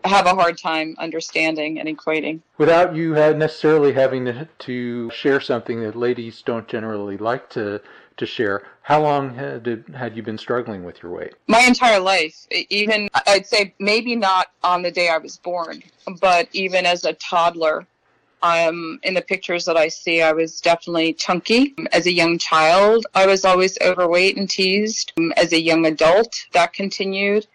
have 0.04 0.26
a 0.26 0.34
hard 0.34 0.58
time 0.58 0.94
understanding 0.98 1.78
and 1.78 1.88
equating. 1.88 2.40
Without 2.58 2.94
you 2.94 3.14
necessarily 3.14 3.92
having 3.92 4.24
to, 4.26 4.48
to 4.60 5.10
share 5.10 5.40
something 5.40 5.82
that 5.82 5.96
ladies 5.96 6.42
don't 6.42 6.66
generally 6.68 7.16
like 7.16 7.48
to 7.50 7.80
to 8.16 8.26
share. 8.26 8.62
How 8.82 9.00
long 9.02 9.34
had 9.34 9.84
had 9.94 10.14
you 10.14 10.22
been 10.22 10.36
struggling 10.36 10.84
with 10.84 11.02
your 11.02 11.10
weight? 11.10 11.34
My 11.46 11.60
entire 11.60 12.00
life. 12.00 12.46
Even 12.68 13.08
I'd 13.26 13.46
say 13.46 13.74
maybe 13.78 14.14
not 14.14 14.48
on 14.62 14.82
the 14.82 14.90
day 14.90 15.08
I 15.08 15.18
was 15.18 15.38
born, 15.38 15.82
but 16.20 16.48
even 16.52 16.84
as 16.84 17.04
a 17.04 17.14
toddler, 17.14 17.86
um, 18.42 18.98
in 19.02 19.14
the 19.14 19.22
pictures 19.22 19.64
that 19.66 19.76
I 19.76 19.88
see, 19.88 20.22
I 20.22 20.32
was 20.32 20.60
definitely 20.60 21.12
chunky. 21.14 21.74
As 21.92 22.06
a 22.06 22.12
young 22.12 22.38
child, 22.38 23.06
I 23.14 23.26
was 23.26 23.44
always 23.44 23.78
overweight 23.80 24.36
and 24.36 24.48
teased. 24.48 25.12
As 25.36 25.52
a 25.52 25.60
young 25.60 25.86
adult, 25.86 26.34
that 26.52 26.72
continued. 26.72 27.46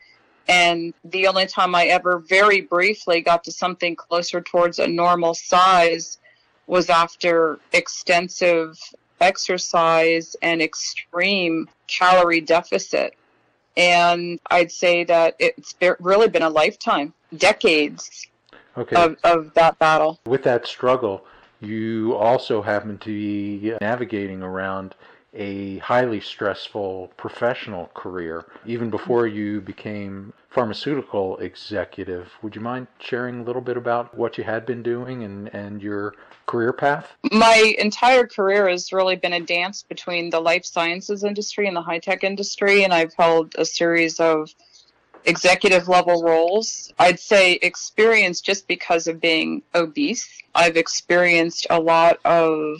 And 0.47 0.93
the 1.03 1.27
only 1.27 1.47
time 1.47 1.73
I 1.73 1.85
ever 1.85 2.19
very 2.19 2.61
briefly 2.61 3.21
got 3.21 3.43
to 3.45 3.51
something 3.51 3.95
closer 3.95 4.41
towards 4.41 4.79
a 4.79 4.87
normal 4.87 5.33
size 5.33 6.19
was 6.67 6.89
after 6.89 7.59
extensive 7.73 8.77
exercise 9.21 10.35
and 10.41 10.61
extreme 10.61 11.67
calorie 11.87 12.41
deficit. 12.41 13.15
And 13.77 14.39
I'd 14.51 14.71
say 14.71 15.03
that 15.05 15.35
it's 15.39 15.75
really 15.99 16.29
been 16.29 16.43
a 16.43 16.49
lifetime, 16.49 17.13
decades 17.37 18.27
okay. 18.77 18.95
of, 18.95 19.17
of 19.23 19.53
that 19.55 19.77
battle. 19.79 20.19
With 20.25 20.43
that 20.43 20.65
struggle, 20.67 21.25
you 21.59 22.15
also 22.15 22.61
happen 22.61 22.97
to 22.99 23.07
be 23.07 23.73
navigating 23.81 24.41
around 24.41 24.95
a 25.35 25.77
highly 25.79 26.21
stressful 26.21 27.11
professional 27.17 27.87
career, 27.93 28.45
even 28.65 28.89
before 28.89 29.27
you 29.27 29.61
became 29.61 30.33
pharmaceutical 30.49 31.37
executive. 31.37 32.31
Would 32.41 32.55
you 32.55 32.61
mind 32.61 32.87
sharing 32.99 33.41
a 33.41 33.43
little 33.43 33.61
bit 33.61 33.75
about 33.75 34.17
what 34.17 34.37
you 34.37 34.45
had 34.45 34.65
been 34.65 34.81
doing 34.81 35.23
and, 35.23 35.53
and 35.53 35.81
your 35.81 36.15
career 36.45 36.71
path? 36.71 37.11
My 37.31 37.75
entire 37.77 38.25
career 38.25 38.69
has 38.69 38.93
really 38.93 39.17
been 39.17 39.33
a 39.33 39.41
dance 39.41 39.83
between 39.83 40.29
the 40.29 40.39
life 40.39 40.65
sciences 40.65 41.23
industry 41.23 41.67
and 41.67 41.75
the 41.75 41.81
high 41.81 41.99
tech 41.99 42.23
industry, 42.23 42.83
and 42.83 42.93
I've 42.93 43.13
held 43.13 43.53
a 43.57 43.65
series 43.65 44.19
of 44.21 44.55
executive 45.25 45.87
level 45.89 46.23
roles. 46.23 46.93
I'd 46.99 47.19
say 47.19 47.53
experience 47.53 48.39
just 48.41 48.67
because 48.67 49.07
of 49.07 49.19
being 49.19 49.63
obese. 49.73 50.29
I've 50.53 50.77
experienced 50.77 51.67
a 51.69 51.79
lot 51.79 52.19
of 52.23 52.77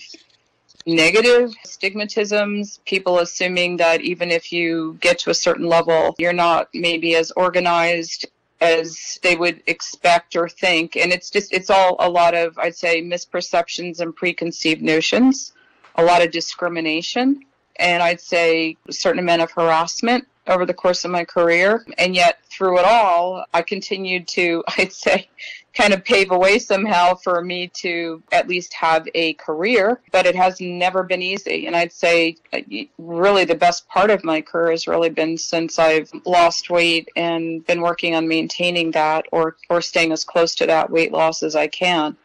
negative 0.86 1.54
stigmatisms, 1.66 2.80
people 2.86 3.20
assuming 3.20 3.78
that 3.78 4.02
even 4.02 4.32
if 4.32 4.52
you 4.52 4.98
get 5.02 5.20
to 5.20 5.30
a 5.30 5.34
certain 5.34 5.68
level, 5.68 6.16
you're 6.18 6.34
not 6.34 6.70
maybe 6.74 7.16
as 7.16 7.32
organized 7.32 8.28
as 8.62 9.20
they 9.22 9.36
would 9.36 9.62
expect 9.68 10.36
or 10.36 10.48
think. 10.48 10.96
And 10.96 11.12
it's 11.12 11.30
just, 11.30 11.52
it's 11.52 11.70
all 11.70 11.96
a 12.00 12.10
lot 12.10 12.34
of, 12.34 12.58
I'd 12.58 12.76
say, 12.76 13.02
misperceptions 13.02 14.00
and 14.00 14.16
preconceived 14.16 14.82
notions, 14.82 15.54
a 15.96 16.04
lot 16.04 16.24
of 16.24 16.32
discrimination, 16.32 17.42
and 17.78 18.02
I'd 18.02 18.22
say 18.22 18.78
a 18.88 18.94
certain 18.94 19.20
amount 19.20 19.42
of 19.42 19.52
harassment 19.52 20.28
over 20.48 20.66
the 20.66 20.74
course 20.74 21.06
of 21.06 21.12
my 21.12 21.26
career. 21.26 21.86
And 21.98 22.16
yet, 22.16 22.40
through 22.46 22.80
it 22.80 22.86
all, 22.86 23.46
I 23.54 23.62
continued 23.62 24.28
to, 24.30 24.64
I'd 24.78 24.94
say, 24.94 25.28
kind 25.74 25.94
of 25.94 26.06
pave 26.06 26.32
a 26.32 26.38
way 26.38 26.58
somehow 26.58 27.16
for 27.16 27.42
me 27.42 27.68
to 27.68 28.24
at 28.32 28.48
least 28.48 28.74
have 28.74 29.08
a 29.14 29.34
career, 29.34 30.00
but 30.12 30.26
it 30.26 30.36
has 30.36 30.62
never 30.62 31.04
been 31.04 31.22
easy. 31.22 31.68
And 31.68 31.76
I'd 31.76 31.92
say 31.92 32.38
uh, 32.54 32.60
really 32.98 33.44
the 33.44 33.56
best 33.56 33.88
part 33.90 34.10
of 34.10 34.24
my 34.24 34.42
career 34.42 34.72
has 34.72 34.88
really 34.88 35.10
been 35.10 35.38
since 35.38 35.78
I've 35.78 36.10
lost 36.26 36.70
weight 36.70 37.10
and 37.16 37.66
been 37.66 37.82
working 37.82 38.16
on 38.16 38.28
maintaining 38.28 38.92
that 38.92 39.26
or, 39.32 39.58
or 39.70 39.82
staying 39.82 40.14
as 40.14 40.24
close 40.24 40.56
to 40.56 40.68
that 40.68 40.90
weight 40.90 41.12
loss 41.12 41.44
as 41.44 41.56
I 41.56 41.68
can. 41.68 42.16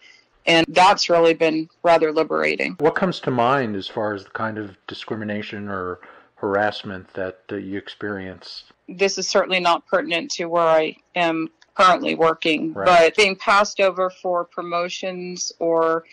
And 0.46 0.66
that's 0.68 1.10
really 1.10 1.34
been 1.34 1.68
rather 1.82 2.12
liberating. 2.12 2.76
What 2.78 2.94
comes 2.94 3.20
to 3.20 3.30
mind 3.30 3.76
as 3.76 3.88
far 3.88 4.14
as 4.14 4.24
the 4.24 4.30
kind 4.30 4.58
of 4.58 4.76
discrimination 4.86 5.68
or 5.68 6.00
harassment 6.36 7.12
that 7.14 7.40
uh, 7.52 7.56
you 7.56 7.78
experienced? 7.78 8.72
This 8.88 9.18
is 9.18 9.28
certainly 9.28 9.60
not 9.60 9.86
pertinent 9.86 10.30
to 10.32 10.46
where 10.46 10.66
I 10.66 10.96
am 11.14 11.48
currently 11.74 12.14
working, 12.14 12.72
Right. 12.72 12.86
but 12.86 13.16
being 13.16 13.36
passed 13.36 13.80
over 13.80 14.10
for 14.10 14.44
promotions 14.44 15.52
or 15.58 16.04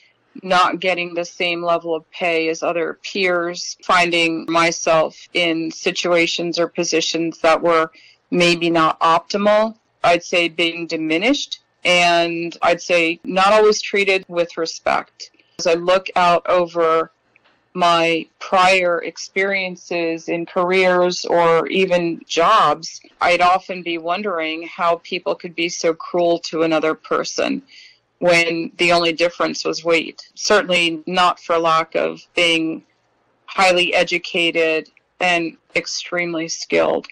not 0.43 0.79
getting 0.79 1.13
the 1.13 1.25
same 1.25 1.63
level 1.63 1.95
of 1.95 2.09
pay 2.11 2.49
as 2.49 2.61
other 2.61 2.99
peers, 3.03 3.75
finding 3.83 4.45
myself 4.47 5.17
in 5.33 5.71
situations 5.71 6.59
or 6.59 6.67
positions 6.67 7.39
that 7.39 7.61
were 7.61 7.91
maybe 8.29 8.69
not 8.69 8.99
optimal, 8.99 9.75
I'd 10.03 10.23
say 10.23 10.47
being 10.47 10.85
diminished, 10.85 11.59
and 11.83 12.57
I'd 12.61 12.81
say 12.81 13.19
not 13.23 13.53
always 13.53 13.81
treated 13.81 14.25
with 14.27 14.57
respect. 14.57 15.31
As 15.59 15.67
I 15.67 15.73
look 15.73 16.07
out 16.15 16.45
over 16.47 17.11
my 17.73 18.25
prior 18.39 19.03
experiences 19.03 20.29
in 20.29 20.45
careers 20.45 21.25
or 21.25 21.67
even 21.67 22.21
jobs, 22.27 23.01
I'd 23.21 23.41
often 23.41 23.83
be 23.83 23.99
wondering 23.99 24.63
how 24.67 24.99
people 25.03 25.35
could 25.35 25.55
be 25.55 25.69
so 25.69 25.93
cruel 25.93 26.39
to 26.39 26.63
another 26.63 26.95
person 26.95 27.61
when 28.19 28.71
the 28.77 28.91
only 28.91 29.13
difference 29.13 29.63
was 29.63 29.85
weight. 29.85 30.27
Certainly 30.33 31.03
not 31.05 31.39
for 31.39 31.57
lack 31.59 31.95
of 31.95 32.21
being 32.35 32.83
highly 33.45 33.93
educated 33.93 34.89
and 35.19 35.57
extremely 35.75 36.47
skilled. 36.47 37.07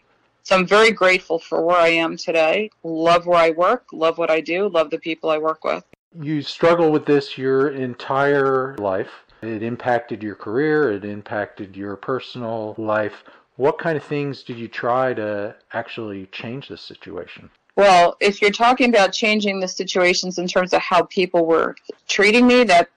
So 0.46 0.56
I'm 0.56 0.68
very 0.68 0.92
grateful 0.92 1.40
for 1.40 1.64
where 1.64 1.78
I 1.78 1.88
am 1.88 2.18
today. 2.18 2.70
Love 2.84 3.26
where 3.26 3.40
I 3.40 3.50
work, 3.50 3.88
love 3.92 4.20
what 4.20 4.30
I 4.30 4.42
do, 4.42 4.70
love 4.70 4.92
the 4.92 5.00
people 5.00 5.32
I 5.32 5.40
work 5.40 5.64
with. 5.64 5.84
You 6.22 6.44
struggle 6.44 6.92
with 6.92 7.08
this 7.08 7.36
your 7.36 7.70
entire 7.70 8.76
life. 8.78 9.10
It 9.42 9.64
impacted 9.64 10.22
your 10.22 10.36
career, 10.36 10.92
it 10.92 11.04
impacted 11.04 11.76
your 11.76 11.96
personal 11.96 12.76
life. 12.78 13.24
What 13.56 13.80
kind 13.80 13.98
of 13.98 14.04
things 14.04 14.44
did 14.44 14.60
you 14.60 14.68
try 14.68 15.16
to 15.16 15.56
actually 15.74 16.28
change 16.28 16.68
the 16.68 16.78
situation? 16.78 17.50
Well, 17.76 18.16
if 18.20 18.40
you're 18.40 18.52
talking 18.52 18.90
about 18.90 19.14
changing 19.14 19.60
the 19.60 19.68
situations 19.68 20.38
in 20.38 20.48
terms 20.48 20.74
of 20.74 20.82
how 20.82 21.04
people 21.04 21.48
were 21.48 21.76
treating 22.08 22.46
me, 22.46 22.64
that 22.66 22.90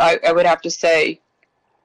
I, 0.00 0.18
I 0.26 0.32
would 0.32 0.46
have 0.46 0.62
to 0.62 0.70
say 0.70 1.20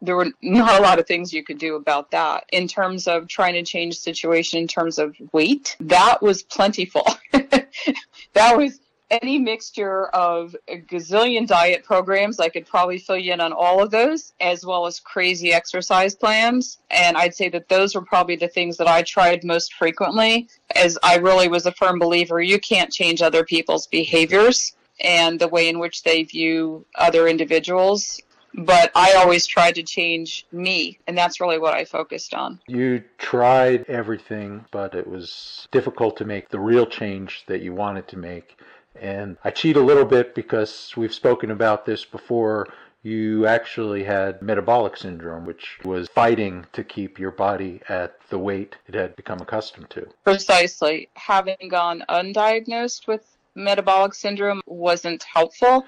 there 0.03 0.17
were 0.17 0.27
not 0.41 0.79
a 0.79 0.83
lot 0.83 1.00
of 1.00 1.07
things 1.07 1.33
you 1.33 1.43
could 1.43 1.57
do 1.57 1.75
about 1.75 2.12
that. 2.12 2.45
In 2.51 2.67
terms 2.67 3.07
of 3.07 3.27
trying 3.27 3.53
to 3.53 3.63
change 3.63 3.98
situation 3.98 4.60
in 4.60 4.67
terms 4.67 5.00
of 5.00 5.15
weight, 5.31 5.77
that 5.79 6.22
was 6.22 6.43
plentiful. 6.43 7.07
that 7.31 8.57
was 8.57 8.79
any 9.10 9.38
mixture 9.38 10.07
of 10.07 10.55
a 10.67 10.77
gazillion 10.77 11.48
diet 11.48 11.83
programs. 11.83 12.39
I 12.39 12.50
could 12.50 12.65
probably 12.65 12.98
fill 12.98 13.17
you 13.17 13.31
in 13.31 13.39
on 13.39 13.53
all 13.53 13.81
of 13.81 13.91
those, 13.91 14.33
as 14.41 14.65
well 14.65 14.86
as 14.88 15.00
crazy 15.00 15.53
exercise 15.53 16.15
plans. 16.15 16.79
And 16.89 17.15
I'd 17.15 17.36
say 17.36 17.48
that 17.50 17.69
those 17.69 17.95
were 17.95 18.01
probably 18.01 18.36
the 18.36 18.48
things 18.48 18.75
that 18.77 18.88
I 18.88 19.03
tried 19.03 19.43
most 19.43 19.75
frequently, 19.75 20.50
as 20.75 20.98
I 21.01 21.17
really 21.17 21.48
was 21.48 21.65
a 21.65 21.72
firm 21.72 22.00
believer 22.00 22.41
you 22.41 22.60
can't 22.60 22.91
change 22.91 23.22
other 23.22 23.45
people's 23.45 23.88
behaviors 23.88 24.75
and 25.00 25.39
the 25.39 25.48
way 25.48 25.69
in 25.69 25.79
which 25.79 26.03
they 26.03 26.24
view 26.24 26.86
other 26.95 27.27
individuals. 27.27 28.19
But 28.55 28.91
I 28.95 29.13
always 29.13 29.48
tried 29.48 29.75
to 29.75 29.83
change 29.83 30.45
me, 30.51 31.00
and 31.07 31.17
that's 31.17 31.41
really 31.41 31.57
what 31.57 31.74
I 31.74 31.86
focused 31.86 32.33
on. 32.33 32.60
You 32.67 33.03
tried 33.17 33.86
everything, 33.89 34.65
but 34.72 34.93
it 34.93 35.07
was 35.07 35.67
difficult 35.72 36.17
to 36.17 36.25
make 36.25 36.50
the 36.50 36.60
real 36.60 36.86
change 36.86 37.43
that 37.48 37.62
you 37.62 37.74
wanted 37.74 38.07
to 38.10 38.17
make. 38.17 38.60
And 39.00 39.38
I 39.43 39.50
cheat 39.50 39.75
a 39.75 39.81
little 39.81 40.05
bit 40.05 40.36
because 40.36 40.93
we've 40.95 41.13
spoken 41.13 41.50
about 41.50 41.86
this 41.86 42.05
before. 42.05 42.67
You 43.01 43.48
actually 43.48 44.03
had 44.03 44.41
metabolic 44.41 44.95
syndrome, 44.98 45.45
which 45.45 45.79
was 45.83 46.07
fighting 46.10 46.65
to 46.74 46.83
keep 46.83 47.19
your 47.19 47.31
body 47.31 47.81
at 47.89 48.15
the 48.29 48.39
weight 48.39 48.77
it 48.88 48.93
had 48.93 49.15
become 49.15 49.39
accustomed 49.41 49.89
to. 49.89 50.07
Precisely. 50.24 51.10
Having 51.15 51.69
gone 51.69 52.05
undiagnosed 52.07 53.07
with 53.07 53.25
metabolic 53.55 54.13
syndrome 54.13 54.62
wasn't 54.65 55.24
helpful. 55.24 55.86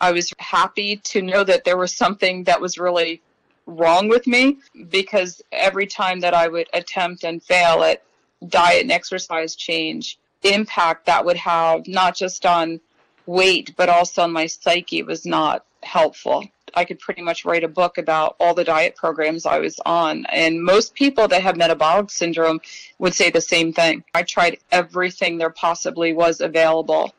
I 0.00 0.12
was 0.12 0.32
happy 0.38 0.96
to 0.96 1.22
know 1.22 1.44
that 1.44 1.64
there 1.64 1.76
was 1.76 1.94
something 1.94 2.44
that 2.44 2.60
was 2.60 2.78
really 2.78 3.22
wrong 3.66 4.08
with 4.08 4.26
me 4.26 4.58
because 4.90 5.42
every 5.52 5.86
time 5.86 6.20
that 6.20 6.34
I 6.34 6.48
would 6.48 6.68
attempt 6.72 7.24
and 7.24 7.42
fail 7.42 7.82
at 7.82 8.02
diet 8.48 8.82
and 8.82 8.92
exercise 8.92 9.56
change, 9.56 10.18
impact 10.42 11.06
that 11.06 11.24
would 11.24 11.36
have 11.36 11.86
not 11.88 12.14
just 12.14 12.46
on 12.46 12.80
weight 13.26 13.74
but 13.76 13.88
also 13.88 14.22
on 14.22 14.32
my 14.32 14.46
psyche 14.46 15.02
was 15.02 15.26
not 15.26 15.64
helpful. 15.82 16.44
I 16.74 16.84
could 16.84 16.98
pretty 16.98 17.22
much 17.22 17.44
write 17.44 17.64
a 17.64 17.68
book 17.68 17.96
about 17.96 18.36
all 18.38 18.52
the 18.52 18.62
diet 18.62 18.96
programs 18.96 19.46
I 19.46 19.58
was 19.58 19.80
on. 19.86 20.26
And 20.26 20.62
most 20.62 20.94
people 20.94 21.26
that 21.28 21.42
have 21.42 21.56
metabolic 21.56 22.10
syndrome 22.10 22.60
would 22.98 23.14
say 23.14 23.30
the 23.30 23.40
same 23.40 23.72
thing. 23.72 24.04
I 24.14 24.22
tried 24.22 24.58
everything 24.70 25.38
there 25.38 25.50
possibly 25.50 26.12
was 26.12 26.40
available 26.40 27.14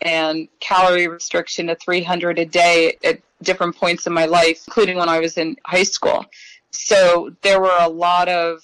and 0.00 0.48
calorie 0.60 1.08
restriction 1.08 1.66
to 1.68 1.74
300 1.74 2.38
a 2.38 2.44
day 2.44 2.96
at 3.04 3.20
different 3.42 3.76
points 3.76 4.06
in 4.06 4.12
my 4.12 4.26
life, 4.26 4.62
including 4.66 4.96
when 4.96 5.08
I 5.08 5.20
was 5.20 5.36
in 5.36 5.56
high 5.64 5.82
school. 5.82 6.24
So 6.70 7.34
there 7.42 7.60
were 7.60 7.76
a 7.80 7.88
lot 7.88 8.28
of 8.28 8.62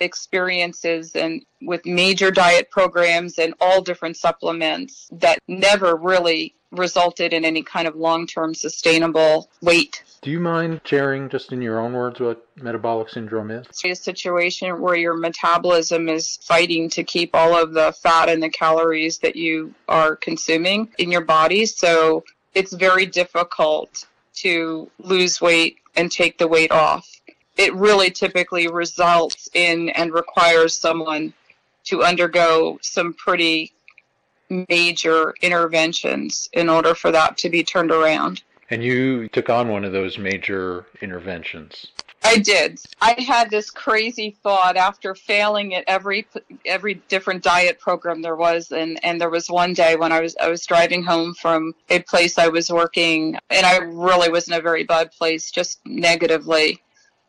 experiences 0.00 1.14
and 1.14 1.44
with 1.62 1.84
major 1.86 2.30
diet 2.30 2.70
programs 2.70 3.38
and 3.38 3.54
all 3.60 3.80
different 3.80 4.16
supplements 4.16 5.08
that 5.12 5.38
never 5.48 5.96
really 5.96 6.54
resulted 6.72 7.32
in 7.32 7.44
any 7.44 7.62
kind 7.62 7.86
of 7.88 7.94
long-term 7.96 8.54
sustainable 8.54 9.48
weight. 9.62 10.02
Do 10.24 10.30
you 10.30 10.40
mind 10.40 10.80
sharing 10.84 11.28
just 11.28 11.52
in 11.52 11.60
your 11.60 11.78
own 11.78 11.92
words 11.92 12.18
what 12.18 12.48
metabolic 12.56 13.10
syndrome 13.10 13.50
is? 13.50 13.66
It's 13.66 13.84
a 13.84 13.94
situation 13.94 14.80
where 14.80 14.96
your 14.96 15.18
metabolism 15.18 16.08
is 16.08 16.38
fighting 16.38 16.88
to 16.90 17.04
keep 17.04 17.34
all 17.34 17.54
of 17.54 17.74
the 17.74 17.92
fat 17.92 18.30
and 18.30 18.42
the 18.42 18.48
calories 18.48 19.18
that 19.18 19.36
you 19.36 19.74
are 19.86 20.16
consuming 20.16 20.88
in 20.96 21.12
your 21.12 21.20
body. 21.20 21.66
So 21.66 22.24
it's 22.54 22.72
very 22.72 23.04
difficult 23.04 24.06
to 24.36 24.90
lose 24.98 25.42
weight 25.42 25.76
and 25.94 26.10
take 26.10 26.38
the 26.38 26.48
weight 26.48 26.72
off. 26.72 27.06
It 27.58 27.74
really 27.74 28.10
typically 28.10 28.66
results 28.66 29.50
in 29.52 29.90
and 29.90 30.14
requires 30.14 30.74
someone 30.74 31.34
to 31.84 32.02
undergo 32.02 32.78
some 32.80 33.12
pretty 33.12 33.74
major 34.70 35.34
interventions 35.42 36.48
in 36.54 36.70
order 36.70 36.94
for 36.94 37.12
that 37.12 37.36
to 37.38 37.50
be 37.50 37.62
turned 37.62 37.90
around. 37.90 38.42
And 38.70 38.82
you 38.82 39.28
took 39.28 39.50
on 39.50 39.68
one 39.68 39.84
of 39.84 39.92
those 39.92 40.18
major 40.18 40.86
interventions. 41.02 41.88
I 42.26 42.38
did. 42.38 42.80
I 43.02 43.20
had 43.20 43.50
this 43.50 43.70
crazy 43.70 44.34
thought 44.42 44.78
after 44.78 45.14
failing 45.14 45.74
at 45.74 45.84
every 45.86 46.26
every 46.64 46.94
different 46.94 47.42
diet 47.42 47.78
program 47.78 48.22
there 48.22 48.34
was, 48.34 48.72
and 48.72 48.98
and 49.04 49.20
there 49.20 49.28
was 49.28 49.50
one 49.50 49.74
day 49.74 49.94
when 49.96 50.10
I 50.10 50.20
was 50.20 50.34
I 50.40 50.48
was 50.48 50.64
driving 50.64 51.02
home 51.02 51.34
from 51.34 51.74
a 51.90 52.00
place 52.00 52.38
I 52.38 52.48
was 52.48 52.70
working, 52.70 53.36
and 53.50 53.66
I 53.66 53.76
really 53.76 54.30
was 54.30 54.48
in 54.48 54.54
a 54.54 54.60
very 54.62 54.84
bad 54.84 55.12
place, 55.12 55.50
just 55.50 55.80
negatively, 55.84 56.80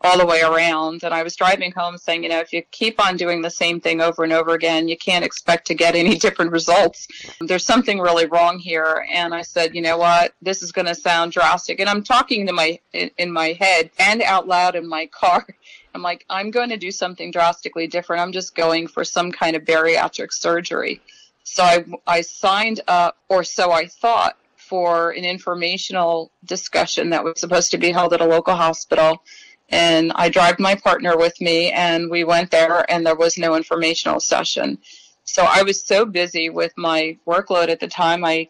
all 0.06 0.18
the 0.18 0.26
way 0.26 0.42
around. 0.42 1.04
And 1.04 1.14
I 1.14 1.24
was 1.24 1.36
driving 1.36 1.72
home 1.72 1.98
saying, 1.98 2.24
you 2.24 2.30
know, 2.30 2.40
if 2.40 2.54
you 2.54 2.62
keep 2.72 3.06
on 3.06 3.18
doing 3.18 3.42
the 3.42 3.50
same 3.50 3.82
thing 3.82 4.02
over 4.02 4.24
and 4.24 4.32
over 4.32 4.54
again, 4.54 4.88
you 4.88 4.98
can't 4.98 5.26
expect 5.26 5.68
to 5.68 5.74
get 5.74 5.96
any 5.96 6.16
different 6.26 6.52
results. 6.52 7.08
There's 7.42 7.66
something 7.66 8.00
really 8.00 8.26
wrong 8.26 8.60
here. 8.60 9.06
And 9.12 9.34
I 9.34 9.42
said, 9.42 9.76
you 9.76 9.82
know 9.82 9.98
what? 9.98 10.34
This 10.42 10.62
is 10.62 10.72
going 10.72 10.88
to 10.88 10.96
sound 10.96 11.32
drastic. 11.32 11.80
And 11.80 11.90
I'm 11.90 12.04
talking 12.04 12.46
to 12.48 12.54
my 12.54 12.80
in, 12.94 13.32
my 13.32 13.54
head 13.54 13.90
and 14.00 14.22
out 14.22 14.48
loud 14.48 14.76
in 14.76 14.88
my 14.88 15.06
car. 15.12 15.46
I'm 15.94 16.02
like, 16.02 16.26
I'm 16.30 16.52
going 16.52 16.70
to 16.70 16.78
do 16.78 16.92
something 16.92 17.32
drastically 17.32 17.88
different. 17.88 18.22
I'm 18.22 18.34
just 18.34 18.54
going 18.56 18.88
for 18.88 19.04
some 19.04 19.32
kind 19.32 19.56
of 19.56 19.64
bariatric 19.64 20.34
surgery. 20.34 21.02
So 21.44 21.64
I, 21.64 21.86
I 22.06 22.22
signed 22.22 22.82
up, 22.88 23.18
or 23.30 23.44
so 23.44 23.72
I 23.72 23.88
thought, 23.88 24.38
for 24.58 25.12
an 25.12 25.24
informational 25.24 26.32
discussion 26.44 27.12
that 27.12 27.24
was 27.24 27.40
supposed 27.40 27.72
to 27.72 27.78
be 27.78 27.92
held 27.92 28.14
at 28.14 28.22
a 28.22 28.26
local 28.26 28.56
hospital 28.56 29.22
and 29.70 30.12
I 30.16 30.30
dragged 30.30 30.60
my 30.60 30.76
partner 30.76 31.18
with 31.18 31.40
me 31.42 31.72
and 31.72 32.10
we 32.10 32.24
went 32.24 32.52
there 32.52 32.90
and 32.92 33.06
there 33.06 33.16
was 33.16 33.38
no 33.38 33.56
informational 33.56 34.20
session. 34.20 34.78
So 35.24 35.44
I 35.44 35.64
was 35.64 35.84
so 35.84 36.06
busy 36.06 36.50
with 36.50 36.72
my 36.78 37.18
workload 37.28 37.70
at 37.70 37.80
the 37.80 37.88
time 37.88 38.24
I 38.24 38.50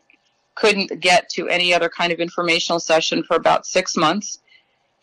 couldn't 0.56 1.00
get 1.00 1.30
to 1.30 1.48
any 1.48 1.74
other 1.74 1.90
kind 1.90 2.12
of 2.12 2.20
informational 2.20 2.80
session 2.80 3.24
for 3.24 3.36
about 3.36 3.66
6 3.66 3.98
months. 3.98 4.40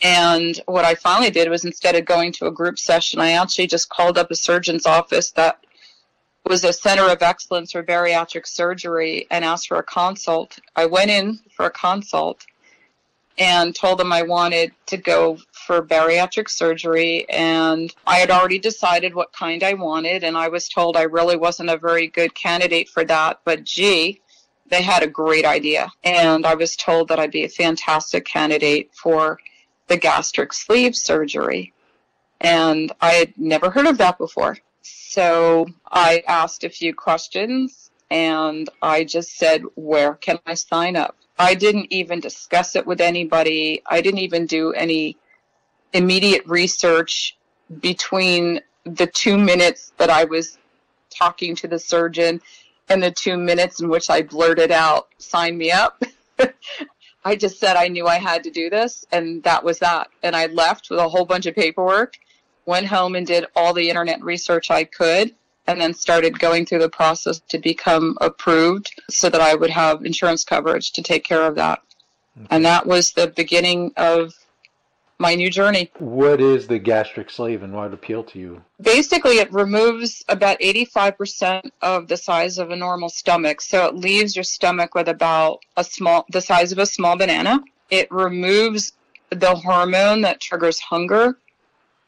And 0.02 0.61
what 0.66 0.85
I 0.85 0.95
finally 0.95 1.31
did 1.31 1.49
was 1.49 1.64
instead 1.64 1.95
of 1.95 2.04
going 2.04 2.33
to 2.33 2.47
a 2.47 2.50
group 2.50 2.78
session, 2.78 3.21
I 3.21 3.33
actually 3.33 3.69
just 3.69 3.88
called 3.88 4.19
up 4.19 4.31
a 4.31 4.35
surgeon's 4.35 4.87
office 4.87 5.31
that 5.33 5.59
was 6.45 6.65
a 6.65 6.73
center 6.73 7.08
of 7.08 7.23
excellence 7.23 7.73
for 7.73 7.82
bariatric 7.82 8.47
surgery 8.47 9.26
and 9.30 9.45
asked 9.45 9.69
for 9.69 9.76
a 9.76 9.82
consult. 9.82 10.58
I 10.75 10.87
went 10.87 11.10
in 11.10 11.39
for 11.56 11.67
a 11.67 11.71
consult 11.71 12.45
and 13.38 13.75
told 13.75 13.99
them 13.99 14.12
I 14.12 14.23
wanted 14.23 14.73
to 14.86 14.97
go 14.97 15.38
for 15.52 15.82
bariatric 15.82 16.49
surgery. 16.49 17.28
And 17.30 17.95
I 18.06 18.16
had 18.16 18.30
already 18.30 18.58
decided 18.58 19.14
what 19.14 19.32
kind 19.32 19.62
I 19.62 19.75
wanted, 19.75 20.25
and 20.25 20.36
I 20.36 20.49
was 20.49 20.68
told 20.68 20.97
I 20.97 21.02
really 21.02 21.36
wasn't 21.36 21.71
a 21.71 21.78
very 21.78 22.08
good 22.08 22.34
candidate 22.34 22.88
for 22.88 23.04
that. 23.04 23.40
But 23.45 23.64
gee, 23.64 24.21
they 24.68 24.82
had 24.82 25.02
a 25.02 25.08
great 25.08 25.45
idea. 25.45 25.90
And 26.04 26.47
I 26.47 26.54
was 26.54 26.76
told 26.76 27.08
that 27.08 27.18
I'd 27.18 27.30
be 27.30 27.45
a 27.45 27.49
fantastic 27.49 28.25
candidate 28.25 28.90
for 28.95 29.38
the 29.88 29.97
gastric 29.97 30.52
sleeve 30.52 30.97
surgery. 30.97 31.73
And 32.40 32.90
I 33.00 33.12
had 33.12 33.38
never 33.38 33.71
heard 33.71 33.86
of 33.86 33.99
that 33.99 34.18
before. 34.18 34.58
So 34.82 35.66
I 35.86 36.25
asked 36.26 36.64
a 36.64 36.71
few 36.71 36.95
questions 36.95 37.90
and 38.10 38.68
I 38.82 39.04
just 39.04 39.36
said, 39.36 39.62
Where 39.75 40.14
can 40.14 40.38
I 40.47 40.54
sign 40.54 40.97
up? 40.97 41.16
I 41.43 41.55
didn't 41.55 41.89
even 41.91 42.21
discuss 42.21 42.76
it 42.76 42.87
with 42.87 43.00
anybody. 43.00 43.83
I 43.87 44.00
didn't 44.00 44.21
even 44.21 44.47
do 44.47 44.73
any 44.73 45.17
immediate 45.93 46.47
research 46.47 47.37
between 47.81 48.61
the 48.85 49.07
two 49.07 49.39
minutes 49.39 49.93
that 49.99 50.11
I 50.11 50.25
was 50.25 50.59
talking 51.11 51.55
to 51.57 51.69
the 51.69 51.78
surgeon 51.78 52.41
and 52.89 53.02
the 53.02 53.11
two 53.11 53.37
minutes 53.37 53.81
in 53.81 53.89
which 53.89 54.11
I 54.11 54.23
blurted 54.23 54.71
out, 54.71 55.09
sign 55.19 55.57
me 55.57 55.71
up. 55.71 56.02
I 57.25 57.37
just 57.37 57.59
said 57.59 57.76
I 57.76 57.89
knew 57.89 58.07
I 58.07 58.19
had 58.19 58.43
to 58.45 58.50
do 58.50 58.69
this, 58.69 59.05
and 59.13 59.43
that 59.45 59.63
was 59.63 59.78
that. 59.78 60.11
And 60.23 60.35
I 60.35 60.47
left 60.47 60.91
with 60.91 60.99
a 60.99 61.09
whole 61.09 61.25
bunch 61.25 61.47
of 61.47 61.55
paperwork, 61.55 62.19
went 62.67 62.87
home 62.87 63.15
and 63.15 63.26
did 63.26 63.47
all 63.55 63.73
the 63.73 63.89
internet 63.89 64.23
research 64.23 64.71
I 64.71 64.85
could, 64.85 65.35
and 65.67 65.81
then 65.81 65.95
started 65.95 66.39
going 66.39 66.67
through 66.67 66.81
the 66.81 66.89
process 66.89 67.41
to 67.49 67.59
become 67.59 68.17
approved 68.21 69.01
so 69.09 69.29
that 69.29 69.41
I 69.41 69.55
would 69.55 69.71
have 69.71 70.05
insurance 70.05 70.45
coverage 70.45 70.93
to 70.93 71.03
take 71.03 71.25
care 71.25 71.43
of 71.43 71.55
that. 71.57 71.81
Okay. 72.37 72.47
And 72.51 72.65
that 72.65 72.87
was 72.87 73.13
the 73.13 73.29
beginning 73.29 73.93
of 73.97 74.35
my 75.19 75.35
new 75.37 75.51
journey. 75.51 75.91
What 75.99 76.41
is 76.41 76.67
the 76.67 76.79
gastric 76.79 77.31
sleeve 77.31 77.63
and 77.63 77.73
why 77.73 77.87
it 77.87 77.95
appeal 77.95 78.25
to 78.25 78.39
you? 78.39 78.63
Basically, 78.81 79.39
it 79.39 79.53
removes 79.53 80.25
about 80.29 80.59
85% 80.61 81.71
of 81.81 82.09
the 82.09 82.17
size 82.17 82.59
of 82.59 82.71
a 82.71 82.77
normal 82.77 83.09
stomach. 83.09 83.61
So 83.61 83.87
it 83.87 83.95
leaves 83.95 84.35
your 84.35 84.43
stomach 84.43 84.95
with 84.95 85.09
about 85.09 85.61
a 85.77 85.85
small, 85.85 86.27
the 86.31 86.41
size 86.41 86.73
of 86.73 86.79
a 86.79 86.87
small 86.87 87.17
banana. 87.17 87.61
It 87.89 88.11
removes 88.11 88.93
the 89.31 89.55
hormone 89.55 90.23
that 90.23 90.41
triggers 90.41 90.81
hunger 90.81 91.39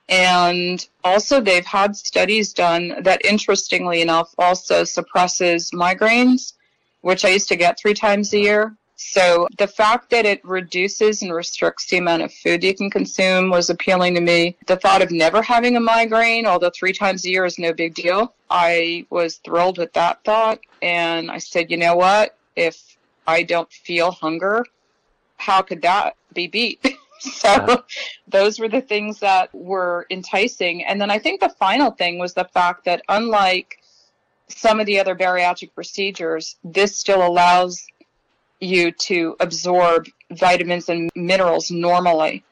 and 0.09 0.87
also, 1.03 1.41
they've 1.41 1.65
had 1.65 1.97
studies 1.97 2.53
done 2.53 3.03
that, 3.03 3.25
interestingly 3.25 4.03
enough, 4.03 4.35
also 4.39 4.85
suppresses 4.85 5.71
migraines, 5.71 6.55
which 7.01 7.25
I 7.25 7.31
used 7.31 7.49
to 7.49 7.57
get 7.57 7.79
three 7.79 7.95
times 7.95 8.33
a 8.33 8.39
year. 8.39 8.77
So 8.97 9.49
the 9.59 9.67
fact 9.67 10.11
that 10.11 10.25
it 10.25 10.45
reduces 10.45 11.23
and 11.23 11.33
restricts 11.33 11.87
the 11.87 11.97
amount 11.97 12.23
of 12.23 12.33
food 12.33 12.63
you 12.63 12.75
can 12.75 12.91
consume 12.91 13.51
was 13.51 13.69
appealing 13.69 14.15
to 14.15 14.21
me. 14.21 14.57
The 14.67 14.77
thought 14.77 15.03
of 15.03 15.11
never 15.11 15.43
having 15.43 15.77
a 15.77 15.81
migraine, 15.81 16.47
although 16.47 16.71
three 16.71 16.93
times 16.93 17.25
a 17.25 17.31
year 17.31 17.45
is 17.45 17.59
no 17.59 17.73
big 17.73 17.95
deal, 17.95 18.35
I 18.51 19.07
was 19.11 19.37
thrilled 19.39 19.79
with 19.79 19.93
that 19.95 20.23
thought. 20.25 20.61
And 20.81 21.31
I 21.31 21.39
said, 21.39 21.71
you 21.71 21.77
know 21.77 21.97
what? 21.97 22.37
If 22.57 22.97
I 23.27 23.43
don't 23.43 23.73
feel 23.73 24.13
hunger, 24.13 24.65
how 25.39 25.63
could 25.63 25.83
that 25.83 26.17
be 26.33 26.47
beat? 26.47 26.85
so 27.33 27.83
those 28.29 28.59
were 28.59 28.69
the 28.69 28.81
things 28.81 29.21
that 29.21 29.55
were 29.55 30.07
enticing. 30.11 30.85
And 30.85 31.01
then 31.01 31.11
I 31.11 31.19
think 31.19 31.41
the 31.41 31.49
final 31.49 31.91
thing 31.91 32.19
was 32.19 32.35
the 32.35 32.45
fact 32.45 32.85
that 32.85 33.03
unlike 33.09 33.79
some 34.49 34.81
of 34.81 34.87
the 34.87 35.01
other 35.01 35.15
bariatric 35.15 35.75
procedures, 35.75 36.57
this 36.65 36.97
still 36.97 37.27
allows 37.27 37.87
you 38.61 38.93
to 38.93 39.37
absorb 39.41 40.07
vitamins 40.31 40.89
and 40.89 41.11
minerals 41.15 41.71
normally. 41.71 42.45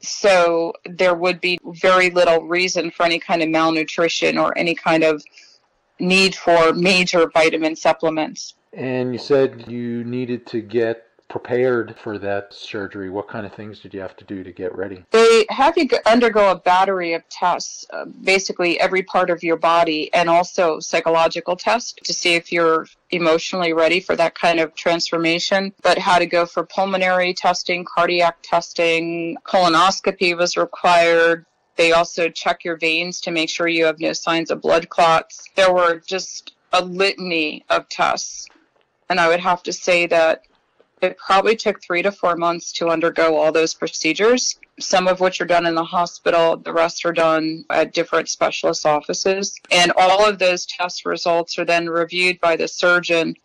So 0.00 0.74
there 0.84 1.14
would 1.14 1.40
be 1.40 1.58
very 1.64 2.10
little 2.10 2.42
reason 2.42 2.90
for 2.90 3.04
any 3.04 3.18
kind 3.18 3.42
of 3.42 3.48
malnutrition 3.48 4.36
or 4.36 4.56
any 4.56 4.74
kind 4.74 5.02
of 5.02 5.24
need 5.98 6.34
for 6.34 6.72
major 6.72 7.30
vitamin 7.32 7.76
supplements. 7.76 8.54
And 8.72 9.12
you 9.12 9.18
said 9.18 9.70
you 9.70 10.04
needed 10.04 10.46
to 10.48 10.60
get 10.60 11.03
prepared 11.28 11.96
for 12.02 12.18
that 12.18 12.52
surgery? 12.52 13.10
What 13.10 13.28
kind 13.28 13.46
of 13.46 13.52
things 13.52 13.80
did 13.80 13.94
you 13.94 14.00
have 14.00 14.16
to 14.16 14.24
do 14.24 14.44
to 14.44 14.52
get 14.52 14.74
ready? 14.76 15.04
They 15.10 15.46
have 15.48 15.76
you 15.76 15.88
undergo 16.06 16.50
a 16.50 16.56
battery 16.56 17.14
of 17.14 17.28
tests, 17.28 17.86
uh, 17.92 18.04
basically 18.04 18.78
every 18.80 19.02
part 19.02 19.30
of 19.30 19.42
your 19.42 19.56
body, 19.56 20.12
and 20.14 20.28
also 20.28 20.80
psychological 20.80 21.56
tests 21.56 21.94
to 22.04 22.12
see 22.12 22.34
if 22.34 22.52
you're 22.52 22.86
emotionally 23.10 23.72
ready 23.72 24.00
for 24.00 24.16
that 24.16 24.34
kind 24.34 24.60
of 24.60 24.74
transformation. 24.74 25.72
But 25.82 25.98
how 25.98 26.18
to 26.18 26.26
go 26.26 26.46
for 26.46 26.64
pulmonary 26.64 27.34
testing, 27.34 27.84
cardiac 27.84 28.38
testing, 28.42 29.36
colonoscopy 29.44 30.36
was 30.36 30.56
required. 30.56 31.46
They 31.76 31.92
also 31.92 32.28
check 32.28 32.64
your 32.64 32.76
veins 32.76 33.20
to 33.22 33.30
make 33.30 33.48
sure 33.48 33.66
you 33.66 33.86
have 33.86 33.98
no 33.98 34.12
signs 34.12 34.50
of 34.50 34.60
blood 34.60 34.88
clots. 34.88 35.42
There 35.56 35.72
were 35.72 36.00
just 36.06 36.54
a 36.72 36.84
litany 36.84 37.64
of 37.70 37.88
tests. 37.88 38.46
And 39.08 39.20
I 39.20 39.28
would 39.28 39.40
have 39.40 39.62
to 39.64 39.72
say 39.72 40.06
that 40.06 40.44
It 41.04 41.18
probably 41.18 41.54
took 41.54 41.82
three 41.82 42.00
to 42.00 42.10
four 42.10 42.34
months 42.34 42.72
to 42.72 42.88
undergo 42.88 43.36
all 43.36 43.52
those 43.52 43.74
procedures, 43.74 44.58
some 44.80 45.06
of 45.06 45.20
which 45.20 45.38
are 45.38 45.44
done 45.44 45.66
in 45.66 45.74
the 45.74 45.84
hospital, 45.84 46.56
the 46.56 46.72
rest 46.72 47.04
are 47.04 47.12
done 47.12 47.66
at 47.68 47.92
different 47.92 48.30
specialist 48.30 48.86
offices. 48.86 49.54
And 49.70 49.92
all 49.98 50.26
of 50.26 50.38
those 50.38 50.64
test 50.64 51.04
results 51.04 51.58
are 51.58 51.66
then 51.66 51.90
reviewed 51.90 52.40
by 52.40 52.56
the 52.56 52.68
surgeon 52.68 53.36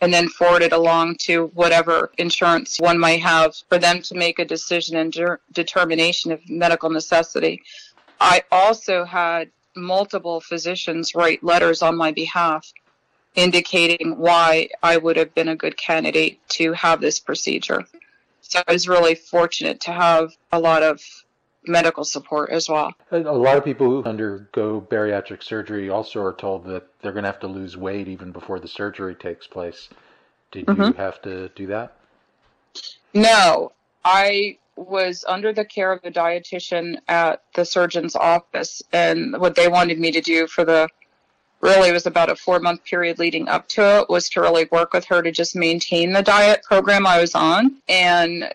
and 0.00 0.12
then 0.12 0.28
forwarded 0.28 0.72
along 0.72 1.18
to 1.20 1.52
whatever 1.54 2.10
insurance 2.18 2.80
one 2.80 2.98
might 2.98 3.22
have 3.22 3.54
for 3.68 3.78
them 3.78 4.02
to 4.02 4.16
make 4.16 4.40
a 4.40 4.44
decision 4.44 4.96
and 4.96 5.12
de- 5.12 5.38
determination 5.52 6.32
of 6.32 6.40
medical 6.50 6.90
necessity. 6.90 7.62
I 8.20 8.42
also 8.50 9.04
had 9.04 9.50
multiple 9.76 10.40
physicians 10.40 11.14
write 11.14 11.44
letters 11.44 11.80
on 11.80 11.96
my 11.96 12.10
behalf 12.10 12.72
indicating 13.34 14.16
why 14.16 14.68
I 14.82 14.96
would 14.96 15.16
have 15.16 15.34
been 15.34 15.48
a 15.48 15.56
good 15.56 15.76
candidate 15.76 16.38
to 16.50 16.72
have 16.72 17.00
this 17.00 17.18
procedure. 17.18 17.84
So 18.42 18.62
I 18.66 18.72
was 18.72 18.88
really 18.88 19.14
fortunate 19.14 19.80
to 19.82 19.92
have 19.92 20.32
a 20.52 20.58
lot 20.58 20.82
of 20.82 21.02
medical 21.66 22.04
support 22.04 22.50
as 22.50 22.68
well. 22.68 22.92
A 23.10 23.18
lot 23.20 23.56
of 23.56 23.64
people 23.64 23.86
who 23.86 24.04
undergo 24.04 24.80
bariatric 24.80 25.42
surgery 25.42 25.88
also 25.88 26.22
are 26.22 26.34
told 26.34 26.64
that 26.66 26.84
they're 27.00 27.12
going 27.12 27.24
to 27.24 27.30
have 27.30 27.40
to 27.40 27.46
lose 27.46 27.76
weight 27.76 28.06
even 28.06 28.32
before 28.32 28.60
the 28.60 28.68
surgery 28.68 29.14
takes 29.14 29.46
place. 29.46 29.88
Did 30.52 30.66
mm-hmm. 30.66 30.82
you 30.82 30.92
have 30.92 31.20
to 31.22 31.48
do 31.50 31.66
that? 31.68 31.96
No, 33.14 33.72
I 34.04 34.58
was 34.76 35.24
under 35.26 35.52
the 35.52 35.64
care 35.64 35.92
of 35.92 36.00
a 36.04 36.10
dietitian 36.10 36.98
at 37.08 37.42
the 37.54 37.64
surgeon's 37.64 38.16
office, 38.16 38.82
and 38.92 39.40
what 39.40 39.54
they 39.54 39.68
wanted 39.68 39.98
me 39.98 40.10
to 40.12 40.20
do 40.20 40.46
for 40.46 40.64
the 40.64 40.88
really 41.64 41.92
was 41.92 42.06
about 42.06 42.30
a 42.30 42.36
four 42.36 42.60
month 42.60 42.84
period 42.84 43.18
leading 43.18 43.48
up 43.48 43.66
to 43.68 44.00
it 44.02 44.10
was 44.10 44.28
to 44.28 44.40
really 44.40 44.68
work 44.70 44.92
with 44.92 45.04
her 45.06 45.22
to 45.22 45.32
just 45.32 45.56
maintain 45.56 46.12
the 46.12 46.22
diet 46.22 46.62
program 46.62 47.06
I 47.06 47.20
was 47.20 47.34
on 47.34 47.76
and 47.88 48.52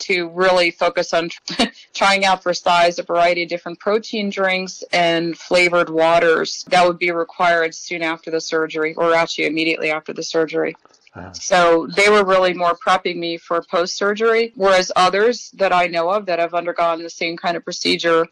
to 0.00 0.28
really 0.30 0.72
focus 0.72 1.14
on 1.14 1.30
trying 1.94 2.24
out 2.24 2.42
for 2.42 2.52
size 2.52 2.98
a 2.98 3.04
variety 3.04 3.44
of 3.44 3.48
different 3.48 3.78
protein 3.78 4.30
drinks 4.30 4.82
and 4.92 5.38
flavored 5.38 5.88
waters 5.88 6.64
that 6.68 6.84
would 6.84 6.98
be 6.98 7.12
required 7.12 7.72
soon 7.72 8.02
after 8.02 8.30
the 8.30 8.40
surgery 8.40 8.94
or 8.94 9.14
actually 9.14 9.46
immediately 9.46 9.92
after 9.92 10.12
the 10.12 10.24
surgery. 10.24 10.74
Uh-huh. 11.14 11.32
So 11.34 11.86
they 11.94 12.08
were 12.08 12.24
really 12.24 12.52
more 12.52 12.74
prepping 12.74 13.16
me 13.16 13.36
for 13.36 13.62
post 13.62 13.96
surgery, 13.96 14.52
whereas 14.56 14.90
others 14.96 15.50
that 15.52 15.72
I 15.72 15.86
know 15.86 16.10
of 16.10 16.26
that 16.26 16.40
have 16.40 16.54
undergone 16.54 17.02
the 17.02 17.10
same 17.10 17.36
kind 17.36 17.56
of 17.56 17.62
procedure 17.62 18.26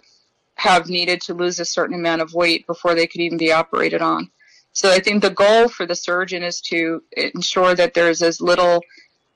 have 0.60 0.90
needed 0.90 1.22
to 1.22 1.32
lose 1.32 1.58
a 1.58 1.64
certain 1.64 1.94
amount 1.94 2.20
of 2.20 2.34
weight 2.34 2.66
before 2.66 2.94
they 2.94 3.06
could 3.06 3.22
even 3.22 3.38
be 3.38 3.50
operated 3.50 4.02
on. 4.02 4.30
So 4.74 4.90
I 4.90 4.98
think 4.98 5.22
the 5.22 5.30
goal 5.30 5.68
for 5.68 5.86
the 5.86 5.94
surgeon 5.94 6.42
is 6.42 6.60
to 6.72 7.02
ensure 7.16 7.74
that 7.74 7.94
there's 7.94 8.20
as 8.20 8.42
little 8.42 8.82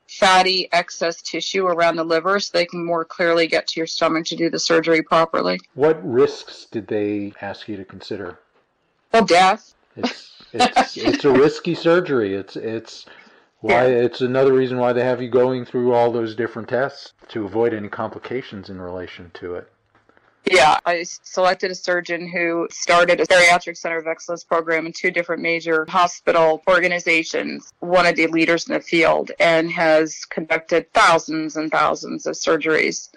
fatty 0.07 0.69
excess 0.71 1.23
tissue 1.23 1.65
around 1.65 1.95
the 1.95 2.03
liver 2.03 2.39
so 2.39 2.51
they 2.53 2.67
can 2.67 2.85
more 2.85 3.03
clearly 3.03 3.47
get 3.47 3.65
to 3.69 3.79
your 3.79 3.87
stomach 3.87 4.25
to 4.27 4.35
do 4.35 4.51
the 4.51 4.59
surgery 4.59 5.01
properly. 5.01 5.59
What 5.73 5.99
risks 6.07 6.67
did 6.69 6.85
they 6.85 7.33
ask 7.41 7.67
you 7.67 7.75
to 7.75 7.85
consider? 7.85 8.37
Well, 9.11 9.25
death. 9.25 9.73
It's 9.97 10.31
it's, 10.53 10.95
it's 10.95 11.25
a 11.25 11.31
risky 11.31 11.73
surgery. 11.73 12.35
It's 12.35 12.55
it's 12.55 13.07
why 13.61 13.87
yeah. 13.87 14.03
it's 14.03 14.21
another 14.21 14.53
reason 14.53 14.77
why 14.77 14.93
they 14.93 15.03
have 15.03 15.23
you 15.23 15.29
going 15.29 15.65
through 15.65 15.91
all 15.91 16.11
those 16.11 16.35
different 16.35 16.69
tests 16.69 17.13
to 17.29 17.45
avoid 17.45 17.73
any 17.73 17.89
complications 17.89 18.69
in 18.69 18.79
relation 18.79 19.31
to 19.33 19.55
it. 19.55 19.71
Yeah, 20.47 20.77
I 20.85 21.03
selected 21.03 21.71
a 21.71 21.75
surgeon 21.75 22.27
who 22.27 22.67
started 22.69 23.19
a 23.19 23.25
bariatric 23.25 23.77
center 23.77 23.97
of 23.97 24.05
excellence 24.05 24.43
program 24.43 24.85
in 24.85 24.93
two 24.93 25.09
different 25.09 25.41
major 25.41 25.85
hospital 25.89 26.61
organizations, 26.67 27.73
one 27.79 28.05
of 28.05 28.15
the 28.15 28.27
leaders 28.27 28.67
in 28.67 28.75
the 28.75 28.79
field, 28.79 29.31
and 29.39 29.71
has 29.71 30.23
conducted 30.25 30.91
thousands 30.93 31.55
and 31.55 31.71
thousands 31.71 32.27
of 32.27 32.35
surgeries. 32.35 33.09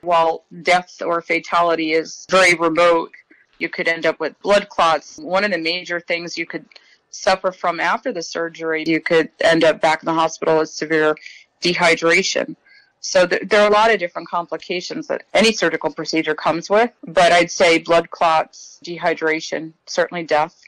While 0.00 0.44
death 0.62 1.00
or 1.00 1.22
fatality 1.22 1.92
is 1.92 2.26
very 2.28 2.54
remote, 2.54 3.12
you 3.58 3.68
could 3.68 3.86
end 3.86 4.04
up 4.04 4.18
with 4.18 4.40
blood 4.42 4.68
clots. 4.68 5.18
One 5.18 5.44
of 5.44 5.52
the 5.52 5.58
major 5.58 6.00
things 6.00 6.36
you 6.36 6.46
could 6.46 6.66
suffer 7.10 7.52
from 7.52 7.78
after 7.78 8.12
the 8.12 8.22
surgery, 8.22 8.82
you 8.84 9.00
could 9.00 9.30
end 9.40 9.62
up 9.62 9.80
back 9.80 10.02
in 10.02 10.06
the 10.06 10.14
hospital 10.14 10.58
with 10.58 10.70
severe 10.70 11.14
dehydration. 11.62 12.56
So 13.02 13.26
th- 13.26 13.42
there 13.48 13.60
are 13.62 13.68
a 13.68 13.72
lot 13.72 13.92
of 13.92 13.98
different 13.98 14.28
complications 14.28 15.08
that 15.08 15.24
any 15.34 15.52
surgical 15.52 15.92
procedure 15.92 16.34
comes 16.34 16.70
with, 16.70 16.90
but 17.04 17.32
I'd 17.32 17.50
say 17.50 17.78
blood 17.78 18.10
clots, 18.10 18.80
dehydration, 18.84 19.72
certainly 19.86 20.22
death. 20.22 20.58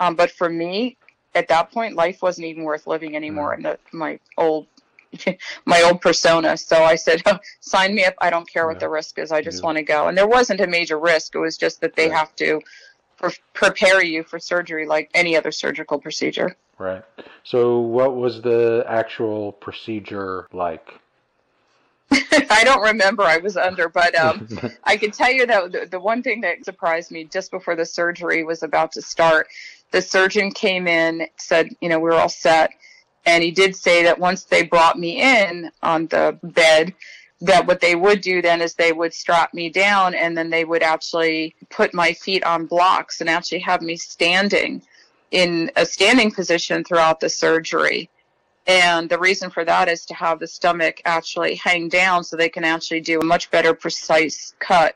Um, 0.00 0.16
but 0.16 0.30
for 0.30 0.48
me, 0.48 0.96
at 1.34 1.48
that 1.48 1.70
point, 1.70 1.94
life 1.94 2.20
wasn't 2.20 2.48
even 2.48 2.64
worth 2.64 2.86
living 2.86 3.14
anymore 3.14 3.54
in 3.54 3.62
the, 3.62 3.78
my 3.92 4.18
old 4.36 4.66
my 5.64 5.80
old 5.82 6.00
persona. 6.00 6.56
So 6.56 6.82
I 6.82 6.96
said, 6.96 7.22
oh, 7.26 7.38
sign 7.60 7.94
me 7.94 8.04
up. 8.04 8.14
I 8.20 8.28
don't 8.28 8.46
care 8.50 8.66
what 8.66 8.80
the 8.80 8.88
risk 8.88 9.18
is. 9.18 9.32
I 9.32 9.40
just 9.40 9.60
yeah. 9.60 9.66
want 9.66 9.78
to 9.78 9.82
go. 9.82 10.08
And 10.08 10.18
there 10.18 10.28
wasn't 10.28 10.60
a 10.60 10.66
major 10.66 10.98
risk. 10.98 11.34
It 11.34 11.38
was 11.38 11.56
just 11.56 11.80
that 11.80 11.96
they 11.96 12.10
have 12.10 12.34
to 12.36 12.60
pre- 13.16 13.32
prepare 13.54 14.04
you 14.04 14.22
for 14.24 14.38
surgery 14.38 14.86
like 14.86 15.10
any 15.14 15.36
other 15.36 15.52
surgical 15.52 15.98
procedure. 15.98 16.56
Right. 16.76 17.02
So, 17.42 17.78
what 17.78 18.16
was 18.16 18.42
the 18.42 18.84
actual 18.86 19.52
procedure 19.52 20.46
like? 20.52 21.00
I 22.50 22.64
don't 22.64 22.82
remember. 22.82 23.22
I 23.22 23.38
was 23.38 23.56
under, 23.56 23.88
but 23.88 24.14
um, 24.16 24.48
I 24.84 24.96
can 24.96 25.10
tell 25.10 25.32
you 25.32 25.46
that 25.46 25.72
the, 25.72 25.86
the 25.86 26.00
one 26.00 26.22
thing 26.22 26.40
that 26.42 26.64
surprised 26.64 27.10
me 27.10 27.24
just 27.24 27.50
before 27.50 27.76
the 27.76 27.86
surgery 27.86 28.44
was 28.44 28.62
about 28.62 28.92
to 28.92 29.02
start, 29.02 29.48
the 29.90 30.02
surgeon 30.02 30.50
came 30.50 30.86
in, 30.86 31.26
said, 31.36 31.70
you 31.80 31.88
know, 31.88 31.98
we 31.98 32.10
we're 32.10 32.16
all 32.16 32.28
set. 32.28 32.70
And 33.26 33.42
he 33.42 33.50
did 33.50 33.76
say 33.76 34.04
that 34.04 34.18
once 34.18 34.44
they 34.44 34.62
brought 34.62 34.98
me 34.98 35.20
in 35.20 35.70
on 35.82 36.06
the 36.06 36.38
bed, 36.42 36.94
that 37.40 37.66
what 37.66 37.80
they 37.80 37.94
would 37.94 38.20
do 38.20 38.42
then 38.42 38.60
is 38.60 38.74
they 38.74 38.92
would 38.92 39.14
strap 39.14 39.54
me 39.54 39.70
down 39.70 40.14
and 40.14 40.36
then 40.36 40.50
they 40.50 40.64
would 40.64 40.82
actually 40.82 41.54
put 41.70 41.94
my 41.94 42.12
feet 42.12 42.42
on 42.44 42.66
blocks 42.66 43.20
and 43.20 43.30
actually 43.30 43.60
have 43.60 43.82
me 43.82 43.96
standing 43.96 44.82
in 45.30 45.70
a 45.76 45.86
standing 45.86 46.30
position 46.30 46.82
throughout 46.82 47.20
the 47.20 47.28
surgery. 47.28 48.10
And 48.68 49.08
the 49.08 49.18
reason 49.18 49.48
for 49.48 49.64
that 49.64 49.88
is 49.88 50.04
to 50.06 50.14
have 50.14 50.38
the 50.38 50.46
stomach 50.46 51.00
actually 51.06 51.54
hang 51.54 51.88
down 51.88 52.22
so 52.22 52.36
they 52.36 52.50
can 52.50 52.64
actually 52.64 53.00
do 53.00 53.18
a 53.18 53.24
much 53.24 53.50
better 53.50 53.72
precise 53.72 54.54
cut. 54.58 54.94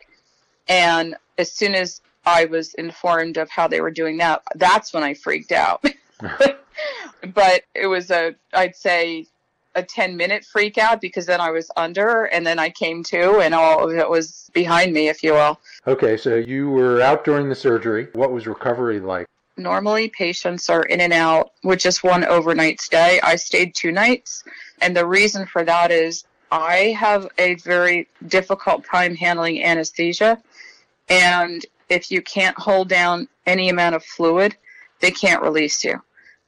And 0.69 1.17
as 1.39 1.51
soon 1.51 1.75
as 1.75 2.03
I 2.27 2.45
was 2.45 2.75
informed 2.75 3.39
of 3.39 3.49
how 3.49 3.67
they 3.67 3.81
were 3.81 3.91
doing 3.91 4.19
that, 4.19 4.43
that's 4.57 4.93
when 4.93 5.03
I 5.03 5.15
freaked 5.15 5.53
out. 5.53 5.83
but 7.35 7.63
it 7.75 7.87
was 7.87 8.11
a, 8.11 8.35
I'd 8.53 8.77
say, 8.77 9.27
a 9.75 9.83
10 9.83 10.19
minute 10.19 10.45
freak 10.45 10.77
out 10.77 11.01
because 11.01 11.25
then 11.25 11.41
I 11.41 11.51
was 11.51 11.71
under 11.79 12.25
and 12.25 12.47
then 12.47 12.59
I 12.59 12.69
came 12.69 13.03
to 13.05 13.39
and 13.39 13.55
all 13.55 13.89
of 13.89 13.97
it 13.97 14.09
was 14.09 14.51
behind 14.53 14.93
me, 14.93 15.09
if 15.09 15.23
you 15.23 15.33
will. 15.33 15.59
Okay, 15.87 16.19
so 16.19 16.37
you 16.37 16.69
were 16.69 17.01
out 17.01 17.25
during 17.25 17.49
the 17.49 17.55
surgery. 17.55 18.09
What 18.13 18.33
was 18.33 18.47
recovery 18.47 19.01
like? 19.01 19.27
Normally, 19.63 20.09
patients 20.09 20.69
are 20.69 20.83
in 20.83 21.01
and 21.01 21.13
out 21.13 21.53
with 21.63 21.79
just 21.79 22.03
one 22.03 22.25
overnight 22.25 22.81
stay. 22.81 23.21
I 23.23 23.37
stayed 23.37 23.75
two 23.75 23.93
nights, 23.93 24.45
and 24.81 24.97
the 24.97 25.07
reason 25.07 25.47
for 25.47 25.65
that 25.65 25.91
is 25.91 26.25
I 26.51 26.95
have 26.99 27.29
a 27.39 27.55
very 27.57 28.09
difficult 28.29 28.85
time 28.85 29.15
handling 29.15 29.63
anesthesia. 29.63 30.43
And 31.09 31.65
if 31.89 32.11
you 32.11 32.23
can't 32.23 32.59
hold 32.59 32.89
down 32.89 33.29
any 33.47 33.69
amount 33.69 33.95
of 33.95 34.05
fluid, 34.05 34.57
they 35.01 35.11
can't 35.11 35.43
release 35.43 35.85
you. 35.85 36.03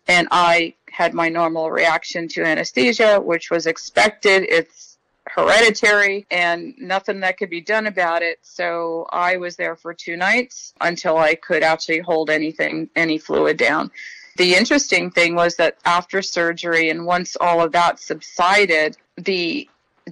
And 0.06 0.28
I 0.30 0.74
had 0.90 1.14
my 1.14 1.28
normal 1.28 1.70
reaction 1.70 2.28
to 2.28 2.44
anesthesia, 2.44 3.20
which 3.20 3.50
was 3.50 3.66
expected. 3.66 4.44
It's 4.48 4.93
hereditary 5.34 6.26
and 6.30 6.74
nothing 6.78 7.20
that 7.20 7.36
could 7.36 7.50
be 7.50 7.60
done 7.60 7.86
about 7.86 8.22
it. 8.22 8.38
So 8.42 9.06
I 9.10 9.36
was 9.36 9.56
there 9.56 9.74
for 9.74 9.92
two 9.92 10.16
nights 10.16 10.74
until 10.80 11.16
I 11.16 11.34
could 11.34 11.62
actually 11.62 11.98
hold 11.98 12.30
anything, 12.30 12.88
any 12.94 13.18
fluid 13.18 13.56
down. 13.56 13.90
The 14.36 14.54
interesting 14.54 15.10
thing 15.10 15.34
was 15.34 15.56
that 15.56 15.78
after 15.84 16.22
surgery 16.22 16.90
and 16.90 17.04
once 17.04 17.36
all 17.40 17.62
of 17.62 17.72
that 17.72 17.98
subsided, 17.98 18.96
the 19.16 19.68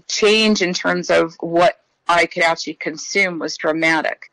change 0.08 0.62
in 0.62 0.74
terms 0.74 1.10
of 1.10 1.34
what 1.40 1.80
I 2.08 2.26
could 2.26 2.42
actually 2.42 2.74
consume 2.74 3.38
was 3.38 3.56
dramatic. 3.56 4.30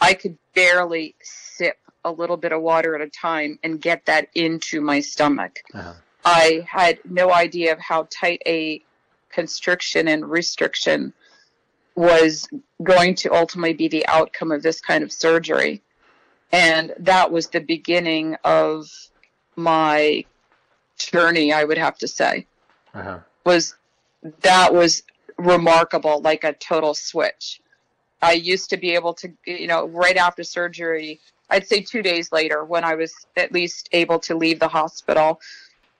I 0.00 0.14
could 0.14 0.38
barely 0.54 1.14
sip 1.22 1.76
a 2.04 2.10
little 2.10 2.36
bit 2.36 2.52
of 2.52 2.62
water 2.62 2.94
at 2.94 3.00
a 3.00 3.08
time 3.08 3.58
and 3.62 3.80
get 3.80 4.06
that 4.06 4.28
into 4.34 4.80
my 4.80 5.00
stomach. 5.00 5.60
Uh-huh. 5.74 5.92
I 6.24 6.66
had 6.68 7.00
no 7.04 7.32
idea 7.32 7.72
of 7.72 7.80
how 7.80 8.08
tight 8.10 8.42
a 8.46 8.82
constriction 9.32 10.08
and 10.08 10.30
restriction 10.30 11.12
was 11.94 12.48
going 12.82 13.14
to 13.16 13.32
ultimately 13.34 13.74
be 13.74 13.88
the 13.88 14.06
outcome 14.06 14.52
of 14.52 14.62
this 14.62 14.80
kind 14.80 15.02
of 15.02 15.12
surgery. 15.12 15.82
And 16.52 16.94
that 16.98 17.30
was 17.30 17.48
the 17.48 17.60
beginning 17.60 18.36
of 18.44 18.86
my 19.56 20.24
journey, 20.98 21.52
I 21.52 21.64
would 21.64 21.78
have 21.78 21.98
to 21.98 22.08
say. 22.08 22.46
Uh-huh. 22.94 23.18
Was 23.44 23.74
that 24.40 24.72
was 24.72 25.02
remarkable, 25.36 26.20
like 26.20 26.44
a 26.44 26.52
total 26.52 26.94
switch. 26.94 27.60
I 28.20 28.32
used 28.32 28.70
to 28.70 28.76
be 28.76 28.94
able 28.94 29.14
to, 29.14 29.32
you 29.46 29.66
know, 29.66 29.88
right 29.88 30.16
after 30.16 30.44
surgery, 30.44 31.18
I'd 31.50 31.66
say 31.66 31.80
two 31.80 32.02
days 32.02 32.30
later, 32.30 32.64
when 32.64 32.84
I 32.84 32.94
was 32.94 33.12
at 33.36 33.52
least 33.52 33.88
able 33.92 34.18
to 34.20 34.36
leave 34.36 34.60
the 34.60 34.68
hospital, 34.68 35.40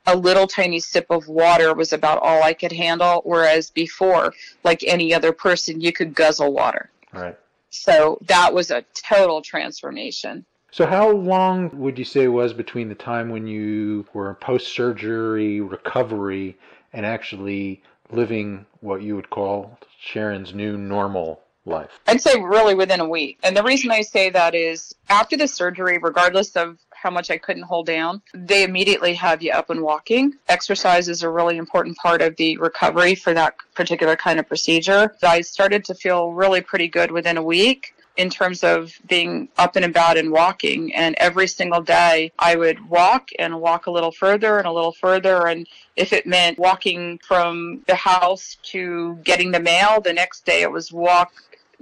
a 0.06 0.16
little 0.16 0.46
tiny 0.46 0.80
sip 0.80 1.06
of 1.10 1.28
water 1.28 1.74
was 1.74 1.92
about 1.92 2.22
all 2.22 2.42
I 2.42 2.54
could 2.54 2.72
handle. 2.72 3.22
Whereas 3.24 3.70
before, 3.70 4.34
like 4.64 4.82
any 4.84 5.14
other 5.14 5.32
person, 5.32 5.80
you 5.80 5.92
could 5.92 6.14
guzzle 6.14 6.52
water. 6.52 6.90
Right. 7.12 7.38
So 7.70 8.18
that 8.26 8.52
was 8.52 8.70
a 8.70 8.84
total 8.94 9.40
transformation. 9.40 10.44
So, 10.72 10.86
how 10.86 11.10
long 11.10 11.70
would 11.78 11.98
you 11.98 12.04
say 12.04 12.24
it 12.24 12.28
was 12.28 12.54
between 12.54 12.88
the 12.88 12.94
time 12.94 13.28
when 13.28 13.46
you 13.46 14.06
were 14.14 14.30
in 14.30 14.36
post 14.36 14.74
surgery 14.74 15.60
recovery 15.60 16.56
and 16.94 17.04
actually 17.04 17.82
living 18.10 18.64
what 18.80 19.02
you 19.02 19.14
would 19.16 19.28
call 19.28 19.78
Sharon's 20.00 20.54
new 20.54 20.78
normal 20.78 21.42
life? 21.66 21.90
I'd 22.06 22.22
say 22.22 22.40
really 22.40 22.74
within 22.74 23.00
a 23.00 23.08
week. 23.08 23.38
And 23.42 23.54
the 23.54 23.62
reason 23.62 23.90
I 23.90 24.00
say 24.00 24.30
that 24.30 24.54
is 24.54 24.94
after 25.10 25.36
the 25.36 25.46
surgery, 25.46 25.98
regardless 25.98 26.56
of 26.56 26.78
how 27.02 27.10
much 27.10 27.30
I 27.30 27.38
couldn't 27.38 27.64
hold 27.64 27.86
down, 27.86 28.22
they 28.32 28.62
immediately 28.62 29.14
have 29.14 29.42
you 29.42 29.50
up 29.50 29.70
and 29.70 29.82
walking. 29.82 30.34
Exercise 30.48 31.08
is 31.08 31.22
a 31.22 31.28
really 31.28 31.56
important 31.56 31.96
part 31.96 32.22
of 32.22 32.36
the 32.36 32.56
recovery 32.58 33.16
for 33.16 33.34
that 33.34 33.56
particular 33.74 34.14
kind 34.14 34.38
of 34.38 34.46
procedure. 34.46 35.14
I 35.22 35.40
started 35.40 35.84
to 35.86 35.94
feel 35.94 36.32
really 36.32 36.60
pretty 36.60 36.86
good 36.86 37.10
within 37.10 37.36
a 37.36 37.42
week 37.42 37.94
in 38.16 38.30
terms 38.30 38.62
of 38.62 38.92
being 39.08 39.48
up 39.56 39.74
and 39.74 39.84
about 39.84 40.16
and 40.16 40.30
walking. 40.30 40.94
And 40.94 41.16
every 41.18 41.48
single 41.48 41.80
day 41.80 42.30
I 42.38 42.54
would 42.56 42.88
walk 42.88 43.30
and 43.38 43.60
walk 43.60 43.86
a 43.86 43.90
little 43.90 44.12
further 44.12 44.58
and 44.58 44.66
a 44.66 44.72
little 44.72 44.92
further. 44.92 45.48
And 45.48 45.66
if 45.96 46.12
it 46.12 46.26
meant 46.26 46.58
walking 46.58 47.18
from 47.26 47.82
the 47.88 47.96
house 47.96 48.58
to 48.64 49.16
getting 49.24 49.50
the 49.50 49.60
mail, 49.60 50.00
the 50.00 50.12
next 50.12 50.44
day 50.44 50.62
it 50.62 50.70
was 50.70 50.92
walk 50.92 51.32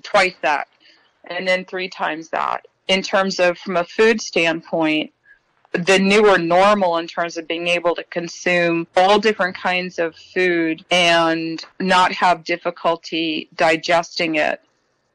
twice 0.03 0.37
that 0.41 0.69
and 1.25 1.47
then 1.47 1.65
three 1.65 1.89
times 1.89 2.29
that. 2.31 2.67
In 2.91 3.03
terms 3.03 3.39
of 3.39 3.57
from 3.57 3.77
a 3.77 3.85
food 3.85 4.21
standpoint, 4.21 5.13
the 5.73 5.99
newer 5.99 6.37
normal 6.39 6.97
in 6.99 7.07
terms 7.07 7.37
of 7.37 7.47
being 7.47 7.69
able 7.69 7.95
to 7.95 8.05
consume 8.05 8.87
all 8.97 9.21
different 9.21 9.57
kinds 9.57 9.99
of 9.99 10.17
food 10.17 10.85
and 10.91 11.65
not 11.79 12.13
have 12.13 12.43
difficulty 12.45 13.49
digesting 13.55 14.35
it 14.35 14.61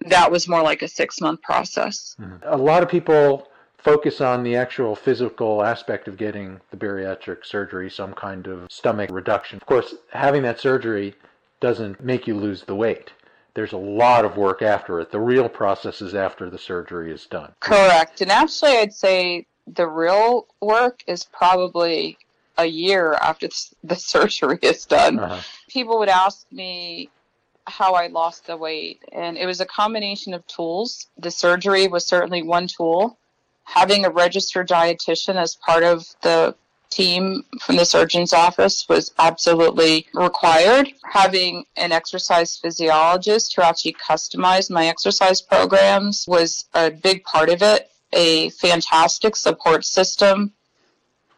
that 0.06 0.32
was 0.32 0.48
more 0.48 0.62
like 0.62 0.82
a 0.82 0.88
six 0.88 1.20
month 1.22 1.42
process. 1.42 2.16
Mm-hmm. 2.20 2.48
A 2.48 2.58
lot 2.58 2.84
of 2.84 2.90
people 2.90 3.48
focus 3.78 4.22
on 4.22 4.44
the 4.44 4.56
actual 4.56 4.96
physical 4.96 5.64
aspect 5.64 6.08
of 6.08 6.18
getting 6.18 6.60
the 6.72 6.78
bariatric 6.78 7.46
surgery, 7.46 7.90
some 7.90 8.14
kind 8.14 8.48
of 8.48 8.72
stomach 8.72 9.10
reduction. 9.12 9.58
Of 9.58 9.66
course, 9.66 9.96
having 10.12 10.44
that 10.44 10.60
surgery 10.60 11.16
doesn't 11.60 12.04
make 12.04 12.28
you 12.28 12.36
lose 12.36 12.64
the 12.64 12.76
weight. 12.76 13.12
There's 13.56 13.74
a 13.74 13.78
lot 13.78 14.26
of 14.26 14.38
work 14.38 14.62
after 14.62 15.00
it. 15.00 15.12
The 15.12 15.20
real 15.20 15.50
process 15.50 16.02
is 16.02 16.14
after 16.14 16.50
the 16.50 16.58
surgery 16.58 17.12
is 17.12 17.26
done. 17.26 17.54
Correct. 17.60 18.22
And 18.22 18.32
actually, 18.32 18.78
I'd 18.78 18.94
say 18.94 19.48
the 19.66 19.88
real 19.88 20.48
work 20.62 21.04
is 21.08 21.24
probably 21.24 22.18
a 22.58 22.66
year 22.66 23.14
after 23.14 23.48
the 23.84 23.96
surgery 23.96 24.60
is 24.62 24.86
done. 24.86 25.20
Uh-huh. 25.20 25.42
People 25.70 26.00
would 26.00 26.10
ask 26.10 26.46
me, 26.52 27.10
how 27.68 27.94
I 27.94 28.08
lost 28.08 28.48
the 28.48 28.58
weight. 28.58 29.04
And 29.12 29.38
it 29.38 29.46
was 29.46 29.62
a 29.62 29.66
combination 29.66 30.34
of 30.34 30.46
tools. 30.48 31.08
The 31.18 31.32
surgery 31.32 31.88
was 31.88 32.06
certainly 32.06 32.44
one 32.44 32.68
tool. 32.68 33.18
Having 33.64 34.06
a 34.06 34.12
registered 34.12 34.68
dietitian 34.68 35.36
as 35.36 35.56
part 35.56 35.84
of 35.84 36.06
the 36.22 36.56
team 36.90 37.44
from 37.62 37.76
the 37.76 37.86
surgeon's 37.86 38.34
office 38.34 38.88
was 38.88 39.12
absolutely 39.20 40.08
required. 40.14 40.92
Having 41.04 41.66
an 41.76 41.92
exercise 41.92 42.58
physiologist 42.58 43.56
who 43.56 43.62
actually 43.62 43.94
customized 43.94 44.70
my 44.70 44.88
exercise 44.88 45.42
programs 45.42 46.26
was 46.28 46.66
a 46.74 46.92
big 46.92 47.24
part 47.24 47.50
of 47.50 47.62
it. 47.62 47.90
A 48.14 48.50
fantastic 48.52 49.36
support 49.36 49.84
system 49.84 50.54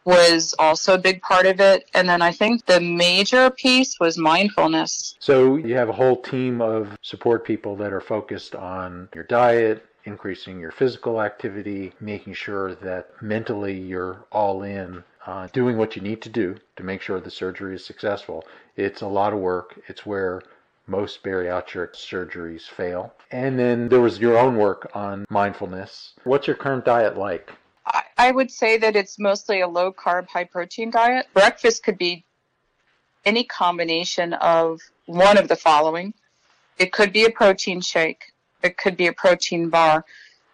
was 0.04 0.54
also 0.58 0.94
a 0.94 0.98
big 0.98 1.20
part 1.20 1.44
of 1.44 1.60
it. 1.60 1.84
And 1.92 2.08
then 2.08 2.22
I 2.22 2.32
think 2.32 2.64
the 2.64 2.80
major 2.80 3.50
piece 3.50 4.00
was 4.00 4.16
mindfulness. 4.16 5.16
So 5.18 5.56
you 5.56 5.74
have 5.74 5.90
a 5.90 5.92
whole 5.92 6.16
team 6.16 6.62
of 6.62 6.96
support 7.02 7.44
people 7.44 7.76
that 7.76 7.92
are 7.92 8.00
focused 8.00 8.54
on 8.54 9.10
your 9.14 9.24
diet, 9.24 9.84
increasing 10.08 10.58
your 10.58 10.72
physical 10.72 11.22
activity, 11.22 11.92
making 12.00 12.34
sure 12.34 12.74
that 12.74 13.10
mentally 13.22 13.78
you're 13.78 14.24
all 14.32 14.64
in, 14.64 15.04
uh, 15.26 15.46
doing 15.52 15.76
what 15.76 15.94
you 15.94 16.02
need 16.02 16.20
to 16.22 16.28
do 16.28 16.56
to 16.76 16.82
make 16.82 17.00
sure 17.00 17.20
the 17.20 17.30
surgery 17.30 17.76
is 17.76 17.84
successful. 17.84 18.44
It's 18.76 19.02
a 19.02 19.06
lot 19.06 19.32
of 19.32 19.38
work. 19.38 19.78
It's 19.86 20.04
where 20.04 20.42
most 20.88 21.22
bariatric 21.22 21.92
surgeries 21.92 22.62
fail. 22.62 23.14
And 23.30 23.58
then 23.58 23.88
there 23.88 24.00
was 24.00 24.18
your 24.18 24.38
own 24.38 24.56
work 24.56 24.90
on 24.94 25.24
mindfulness. 25.30 26.14
What's 26.24 26.46
your 26.46 26.56
current 26.56 26.84
diet 26.84 27.16
like? 27.16 27.52
I 28.18 28.32
would 28.32 28.50
say 28.50 28.76
that 28.78 28.96
it's 28.96 29.18
mostly 29.18 29.60
a 29.60 29.68
low 29.68 29.92
carb, 29.92 30.28
high 30.28 30.44
protein 30.44 30.90
diet. 30.90 31.26
Breakfast 31.32 31.82
could 31.84 31.96
be 31.96 32.24
any 33.24 33.44
combination 33.44 34.32
of 34.34 34.80
one 35.06 35.38
of 35.38 35.48
the 35.48 35.56
following. 35.56 36.12
It 36.78 36.92
could 36.92 37.12
be 37.12 37.24
a 37.24 37.30
protein 37.30 37.80
shake. 37.80 38.32
It 38.62 38.76
could 38.76 38.96
be 38.96 39.06
a 39.06 39.12
protein 39.12 39.68
bar. 39.68 40.04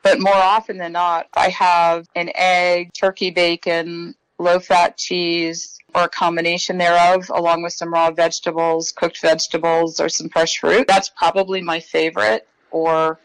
But 0.03 0.21
more 0.21 0.35
often 0.35 0.77
than 0.77 0.93
not, 0.93 1.29
I 1.35 1.49
have 1.49 2.07
an 2.15 2.31
egg, 2.35 2.93
turkey 2.93 3.31
bacon, 3.31 4.15
low 4.39 4.59
fat 4.59 4.99
cheese, 4.99 5.79
or 5.95 6.05
a 6.05 6.09
combination 6.09 6.77
thereof, 6.77 7.31
along 7.35 7.63
with 7.63 7.73
some 7.73 7.93
raw 7.93 8.11
vegetables, 8.11 8.93
cooked 8.93 9.21
vegetables, 9.21 10.01
or 10.01 10.09
some 10.09 10.29
fresh 10.29 10.59
fruit. 10.59 10.87
That's 10.87 11.09
probably 11.09 11.63
my 11.63 11.81
favorite. 11.81 12.47
Or 12.71 13.19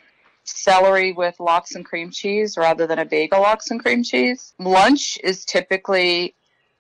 celery 0.45 1.11
with 1.11 1.39
lox 1.39 1.75
and 1.75 1.85
cream 1.85 2.11
cheese 2.11 2.57
rather 2.57 2.87
than 2.87 2.99
a 2.99 3.05
bagel 3.05 3.41
lox 3.41 3.71
and 3.71 3.81
cream 3.81 4.03
cheese. 4.03 4.53
Lunch 4.59 5.19
is 5.23 5.45
typically 5.45 6.33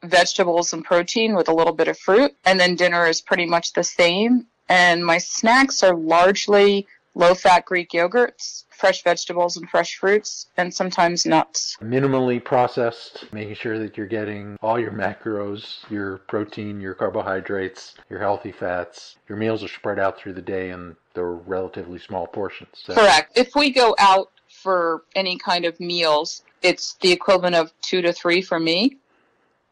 vegetables 0.03 0.73
and 0.73 0.83
protein 0.83 1.35
with 1.35 1.49
a 1.49 1.53
little 1.53 1.73
bit 1.73 1.87
of 1.87 1.97
fruit, 1.97 2.33
and 2.45 2.59
then 2.59 2.75
dinner 2.75 3.05
is 3.05 3.21
pretty 3.21 3.45
much 3.45 3.73
the 3.73 3.83
same. 3.83 4.45
And 4.69 5.05
my 5.05 5.17
snacks 5.17 5.83
are 5.83 5.95
largely 5.95 6.87
low 7.19 7.35
fat 7.35 7.65
Greek 7.65 7.91
yogurts, 7.91 8.63
fresh 8.69 9.03
vegetables 9.03 9.57
and 9.57 9.69
fresh 9.69 9.97
fruits, 9.97 10.47
and 10.57 10.73
sometimes 10.73 11.25
nuts. 11.25 11.77
Minimally 11.81 12.43
processed, 12.43 13.31
making 13.33 13.55
sure 13.55 13.77
that 13.77 13.97
you're 13.97 14.07
getting 14.07 14.57
all 14.61 14.79
your 14.79 14.91
macros, 14.91 15.89
your 15.91 16.19
protein, 16.29 16.79
your 16.79 16.93
carbohydrates, 16.93 17.95
your 18.09 18.19
healthy 18.19 18.53
fats. 18.53 19.17
Your 19.27 19.37
meals 19.37 19.63
are 19.63 19.67
spread 19.67 19.99
out 19.99 20.17
through 20.17 20.33
the 20.33 20.41
day 20.41 20.69
and 20.69 20.95
they're 21.13 21.31
relatively 21.31 21.99
small 21.99 22.25
portions. 22.25 22.69
So. 22.73 22.95
Correct. 22.95 23.37
If 23.37 23.53
we 23.53 23.71
go 23.71 23.95
out 23.99 24.31
for 24.47 25.03
any 25.13 25.37
kind 25.37 25.65
of 25.65 25.77
meals, 25.79 26.43
it's 26.61 26.93
the 27.01 27.11
equivalent 27.11 27.55
of 27.55 27.73
two 27.81 28.01
to 28.01 28.13
three 28.13 28.41
for 28.41 28.59
me. 28.59 28.97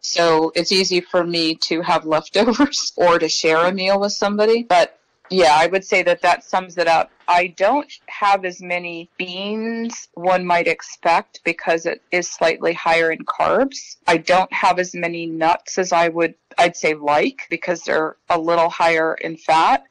So 0.02 0.52
it's 0.54 0.72
easy 0.72 1.02
for 1.02 1.24
me 1.24 1.56
to 1.56 1.82
have 1.82 2.06
leftovers 2.06 2.94
or 2.98 3.20
to 3.20 3.30
share 3.30 3.66
a 3.66 3.72
meal 3.72 4.00
with 4.00 4.12
somebody. 4.12 4.64
But 4.64 4.97
yeah, 5.30 5.56
I 5.56 5.68
would 5.68 5.84
say 5.84 6.04
that 6.04 6.22
that 6.22 6.44
sums 6.44 6.78
it 6.78 6.88
up. 6.88 7.12
I 7.28 7.48
don't 7.48 7.92
have 8.08 8.46
as 8.46 8.62
many 8.62 9.10
beans 9.18 10.08
one 10.14 10.46
might 10.46 10.68
expect 10.68 11.42
because 11.44 11.86
it 11.86 12.02
is 12.12 12.30
slightly 12.30 12.74
higher 12.74 13.12
in 13.12 13.20
carbs. 13.26 13.98
I 14.08 14.18
don't 14.18 14.52
have 14.54 14.80
as 14.80 14.94
many 14.94 15.26
nuts 15.26 15.78
as 15.78 15.92
I 15.92 16.08
would 16.08 16.36
I'd 16.58 16.76
say 16.76 16.94
like 16.94 17.42
because 17.50 17.84
they're 17.84 18.16
a 18.30 18.40
little 18.40 18.70
higher 18.70 19.14
in 19.16 19.38
fat, 19.38 19.84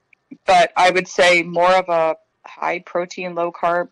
but 0.45 0.73
I 0.77 0.91
would 0.91 1.07
say 1.07 1.43
more 1.43 1.73
of 1.73 1.89
a 1.89 2.17
high 2.45 2.81
protein, 2.81 3.35
low 3.35 3.53
carb, 3.53 3.89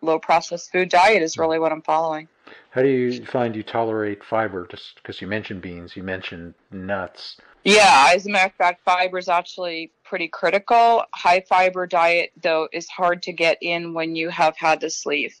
low 0.00 0.18
processed 0.18 0.72
food 0.72 0.88
diet 0.88 1.22
is 1.22 1.36
really 1.36 1.58
what 1.58 1.72
I'm 1.72 1.82
following. 1.82 2.28
How 2.70 2.82
do 2.82 2.88
you 2.88 3.24
find 3.24 3.56
you 3.56 3.62
tolerate 3.62 4.22
fiber? 4.22 4.66
Just 4.70 4.96
because 4.96 5.20
you 5.20 5.26
mentioned 5.26 5.62
beans, 5.62 5.96
you 5.96 6.02
mentioned 6.02 6.54
nuts. 6.70 7.38
Yeah, 7.66 8.12
as 8.14 8.26
a 8.26 8.30
matter 8.30 8.46
of 8.46 8.52
fact, 8.52 8.84
fiber 8.84 9.18
is 9.18 9.28
actually 9.28 9.90
pretty 10.04 10.28
critical. 10.28 11.02
High 11.12 11.40
fiber 11.40 11.84
diet, 11.86 12.30
though, 12.40 12.68
is 12.72 12.88
hard 12.88 13.22
to 13.24 13.32
get 13.32 13.58
in 13.60 13.92
when 13.92 14.14
you 14.14 14.28
have 14.28 14.56
had 14.56 14.80
the 14.80 14.88
sleeve. 14.88 15.34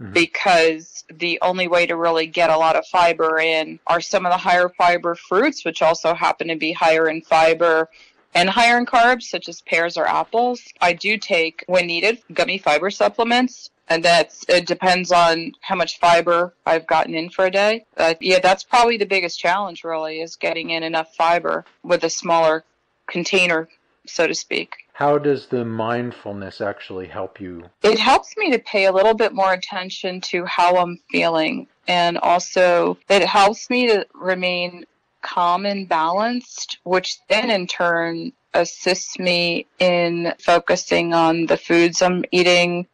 Mm-hmm. 0.00 0.14
Because 0.14 1.04
the 1.12 1.38
only 1.42 1.68
way 1.68 1.84
to 1.84 1.94
really 1.96 2.26
get 2.26 2.48
a 2.48 2.56
lot 2.56 2.76
of 2.76 2.86
fiber 2.86 3.38
in 3.38 3.78
are 3.86 4.00
some 4.00 4.24
of 4.24 4.32
the 4.32 4.38
higher 4.38 4.70
fiber 4.70 5.14
fruits, 5.14 5.64
which 5.64 5.82
also 5.82 6.14
happen 6.14 6.48
to 6.48 6.56
be 6.56 6.72
higher 6.72 7.06
in 7.06 7.20
fiber 7.20 7.90
and 8.34 8.48
higher 8.48 8.78
in 8.78 8.86
carbs, 8.86 9.24
such 9.24 9.46
as 9.46 9.60
pears 9.60 9.98
or 9.98 10.06
apples. 10.06 10.62
I 10.80 10.94
do 10.94 11.18
take, 11.18 11.64
when 11.66 11.86
needed, 11.86 12.22
gummy 12.32 12.56
fiber 12.56 12.90
supplements 12.90 13.70
and 13.88 14.04
that's 14.04 14.44
it 14.48 14.66
depends 14.66 15.12
on 15.12 15.52
how 15.60 15.74
much 15.74 15.98
fiber 15.98 16.54
I've 16.66 16.86
gotten 16.86 17.14
in 17.14 17.30
for 17.30 17.46
a 17.46 17.50
day. 17.50 17.84
Uh, 17.96 18.14
yeah, 18.20 18.38
that's 18.40 18.64
probably 18.64 18.96
the 18.96 19.06
biggest 19.06 19.38
challenge. 19.38 19.84
Really, 19.84 20.20
is 20.20 20.36
getting 20.36 20.70
in 20.70 20.82
enough 20.82 21.14
fiber 21.14 21.64
with 21.82 22.04
a 22.04 22.10
smaller 22.10 22.64
container, 23.06 23.68
so 24.06 24.26
to 24.26 24.34
speak. 24.34 24.74
How 24.92 25.16
does 25.16 25.46
the 25.46 25.64
mindfulness 25.64 26.60
actually 26.60 27.06
help 27.06 27.40
you? 27.40 27.64
It 27.82 27.98
helps 27.98 28.36
me 28.36 28.50
to 28.50 28.58
pay 28.58 28.86
a 28.86 28.92
little 28.92 29.14
bit 29.14 29.32
more 29.32 29.52
attention 29.52 30.20
to 30.22 30.44
how 30.44 30.76
I'm 30.76 30.98
feeling, 31.10 31.68
and 31.86 32.18
also 32.18 32.98
it 33.08 33.24
helps 33.24 33.70
me 33.70 33.86
to 33.88 34.06
remain 34.14 34.84
calm 35.22 35.66
and 35.66 35.88
balanced, 35.88 36.78
which 36.84 37.18
then 37.28 37.50
in 37.50 37.66
turn 37.66 38.32
assists 38.54 39.18
me 39.18 39.66
in 39.78 40.32
focusing 40.40 41.12
on 41.12 41.46
the 41.46 41.56
foods 41.56 42.02
I'm 42.02 42.24
eating 42.32 42.86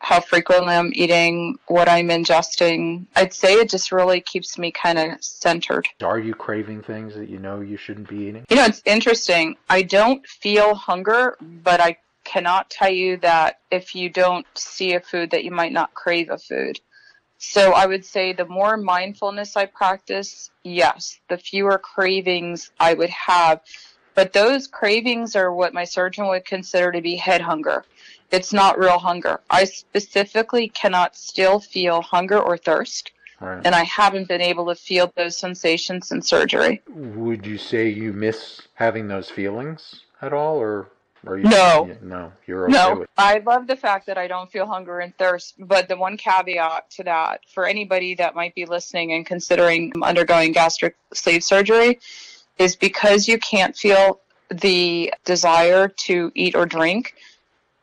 how 0.00 0.18
frequently 0.20 0.74
I'm 0.74 0.90
eating, 0.94 1.58
what 1.66 1.88
I'm 1.88 2.08
ingesting. 2.08 3.06
I'd 3.14 3.32
say 3.32 3.54
it 3.54 3.70
just 3.70 3.92
really 3.92 4.20
keeps 4.20 4.58
me 4.58 4.72
kind 4.72 4.98
of 4.98 5.22
centered. 5.22 5.86
Are 6.02 6.18
you 6.18 6.34
craving 6.34 6.82
things 6.82 7.14
that 7.14 7.28
you 7.28 7.38
know 7.38 7.60
you 7.60 7.76
shouldn't 7.76 8.08
be 8.08 8.16
eating? 8.16 8.44
You 8.48 8.56
know, 8.56 8.64
it's 8.64 8.82
interesting. 8.86 9.56
I 9.68 9.82
don't 9.82 10.26
feel 10.26 10.74
hunger, 10.74 11.36
but 11.40 11.80
I 11.80 11.98
cannot 12.24 12.70
tell 12.70 12.90
you 12.90 13.18
that 13.18 13.60
if 13.70 13.94
you 13.94 14.08
don't 14.08 14.46
see 14.54 14.94
a 14.94 15.00
food 15.00 15.30
that 15.32 15.44
you 15.44 15.50
might 15.50 15.72
not 15.72 15.94
crave 15.94 16.30
a 16.30 16.38
food. 16.38 16.80
So 17.38 17.72
I 17.72 17.86
would 17.86 18.04
say 18.04 18.32
the 18.32 18.46
more 18.46 18.76
mindfulness 18.76 19.56
I 19.56 19.66
practice, 19.66 20.50
yes, 20.62 21.20
the 21.28 21.38
fewer 21.38 21.78
cravings 21.78 22.70
I 22.80 22.94
would 22.94 23.10
have. 23.10 23.60
But 24.14 24.32
those 24.32 24.66
cravings 24.66 25.36
are 25.36 25.52
what 25.52 25.72
my 25.72 25.84
surgeon 25.84 26.26
would 26.28 26.44
consider 26.44 26.90
to 26.92 27.00
be 27.00 27.16
head 27.16 27.40
hunger. 27.40 27.84
It's 28.30 28.52
not 28.52 28.78
real 28.78 28.98
hunger. 28.98 29.40
I 29.50 29.64
specifically 29.64 30.68
cannot 30.68 31.16
still 31.16 31.60
feel 31.60 32.00
hunger 32.02 32.38
or 32.38 32.56
thirst, 32.56 33.12
Right. 33.40 33.60
and 33.64 33.74
I 33.74 33.84
haven't 33.84 34.28
been 34.28 34.40
able 34.40 34.66
to 34.66 34.74
feel 34.74 35.12
those 35.16 35.36
sensations 35.36 36.08
since 36.08 36.28
surgery. 36.28 36.82
Would 36.88 37.46
you 37.46 37.58
say 37.58 37.88
you 37.88 38.12
miss 38.12 38.62
having 38.74 39.08
those 39.08 39.30
feelings 39.30 40.02
at 40.22 40.32
all, 40.32 40.56
or 40.56 40.90
are 41.26 41.38
you? 41.38 41.44
No. 41.44 41.90
No, 42.02 42.32
you're 42.46 42.64
okay 42.64 42.72
No. 42.72 43.06
I 43.18 43.38
love 43.38 43.66
the 43.66 43.76
fact 43.76 44.06
that 44.06 44.18
I 44.18 44.26
don't 44.26 44.50
feel 44.50 44.66
hunger 44.66 45.00
and 45.00 45.16
thirst. 45.16 45.54
But 45.58 45.88
the 45.88 45.96
one 45.96 46.16
caveat 46.16 46.90
to 46.92 47.04
that, 47.04 47.40
for 47.52 47.66
anybody 47.66 48.14
that 48.16 48.34
might 48.34 48.54
be 48.54 48.64
listening 48.66 49.12
and 49.12 49.26
considering 49.26 49.92
undergoing 50.02 50.52
gastric 50.52 50.96
sleeve 51.12 51.42
surgery, 51.42 51.98
is 52.58 52.76
because 52.76 53.26
you 53.26 53.38
can't 53.38 53.76
feel 53.76 54.20
the 54.50 55.12
desire 55.24 55.88
to 55.88 56.30
eat 56.34 56.54
or 56.54 56.66
drink, 56.66 57.14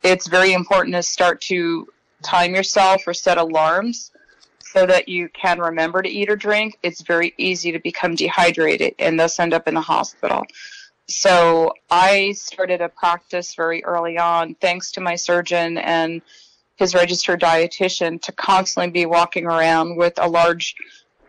it's 0.02 0.26
very 0.26 0.52
important 0.52 0.94
to 0.94 1.02
start 1.02 1.40
to 1.42 1.88
time 2.22 2.54
yourself 2.54 3.06
or 3.06 3.14
set 3.14 3.38
alarms 3.38 4.10
so 4.60 4.86
that 4.86 5.08
you 5.08 5.28
can 5.30 5.58
remember 5.58 6.02
to 6.02 6.08
eat 6.08 6.30
or 6.30 6.36
drink. 6.36 6.78
It's 6.82 7.02
very 7.02 7.34
easy 7.38 7.72
to 7.72 7.78
become 7.78 8.14
dehydrated 8.14 8.94
and 8.98 9.18
thus 9.18 9.38
end 9.38 9.54
up 9.54 9.66
in 9.66 9.74
the 9.74 9.80
hospital. 9.80 10.44
So 11.08 11.72
I 11.90 12.32
started 12.32 12.82
a 12.82 12.88
practice 12.88 13.54
very 13.54 13.82
early 13.82 14.18
on, 14.18 14.54
thanks 14.56 14.92
to 14.92 15.00
my 15.00 15.16
surgeon 15.16 15.78
and 15.78 16.20
his 16.76 16.94
registered 16.94 17.40
dietitian, 17.40 18.20
to 18.22 18.32
constantly 18.32 18.90
be 18.90 19.06
walking 19.06 19.46
around 19.46 19.96
with 19.96 20.12
a 20.18 20.28
large 20.28 20.76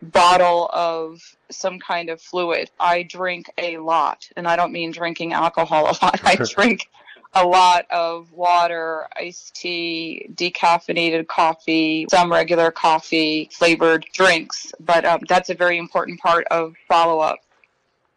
bottle 0.01 0.69
of 0.73 1.21
some 1.49 1.79
kind 1.79 2.09
of 2.09 2.21
fluid. 2.21 2.69
I 2.77 3.03
drink 3.03 3.49
a 3.57 3.77
lot, 3.77 4.29
and 4.35 4.47
I 4.47 4.57
don't 4.57 4.73
mean 4.73 4.91
drinking 4.91 5.33
alcohol 5.33 5.85
a 5.85 5.95
lot. 6.03 6.19
I 6.25 6.35
drink 6.35 6.89
a 7.33 7.45
lot 7.45 7.85
of 7.91 8.31
water, 8.31 9.07
iced 9.15 9.55
tea, 9.55 10.29
decaffeinated 10.33 11.27
coffee, 11.27 12.07
some 12.09 12.31
regular 12.31 12.71
coffee, 12.71 13.49
flavored 13.51 14.05
drinks. 14.13 14.71
But 14.79 15.05
um, 15.05 15.21
that's 15.27 15.49
a 15.49 15.53
very 15.53 15.77
important 15.77 16.19
part 16.19 16.45
of 16.49 16.73
follow 16.87 17.19
up 17.19 17.39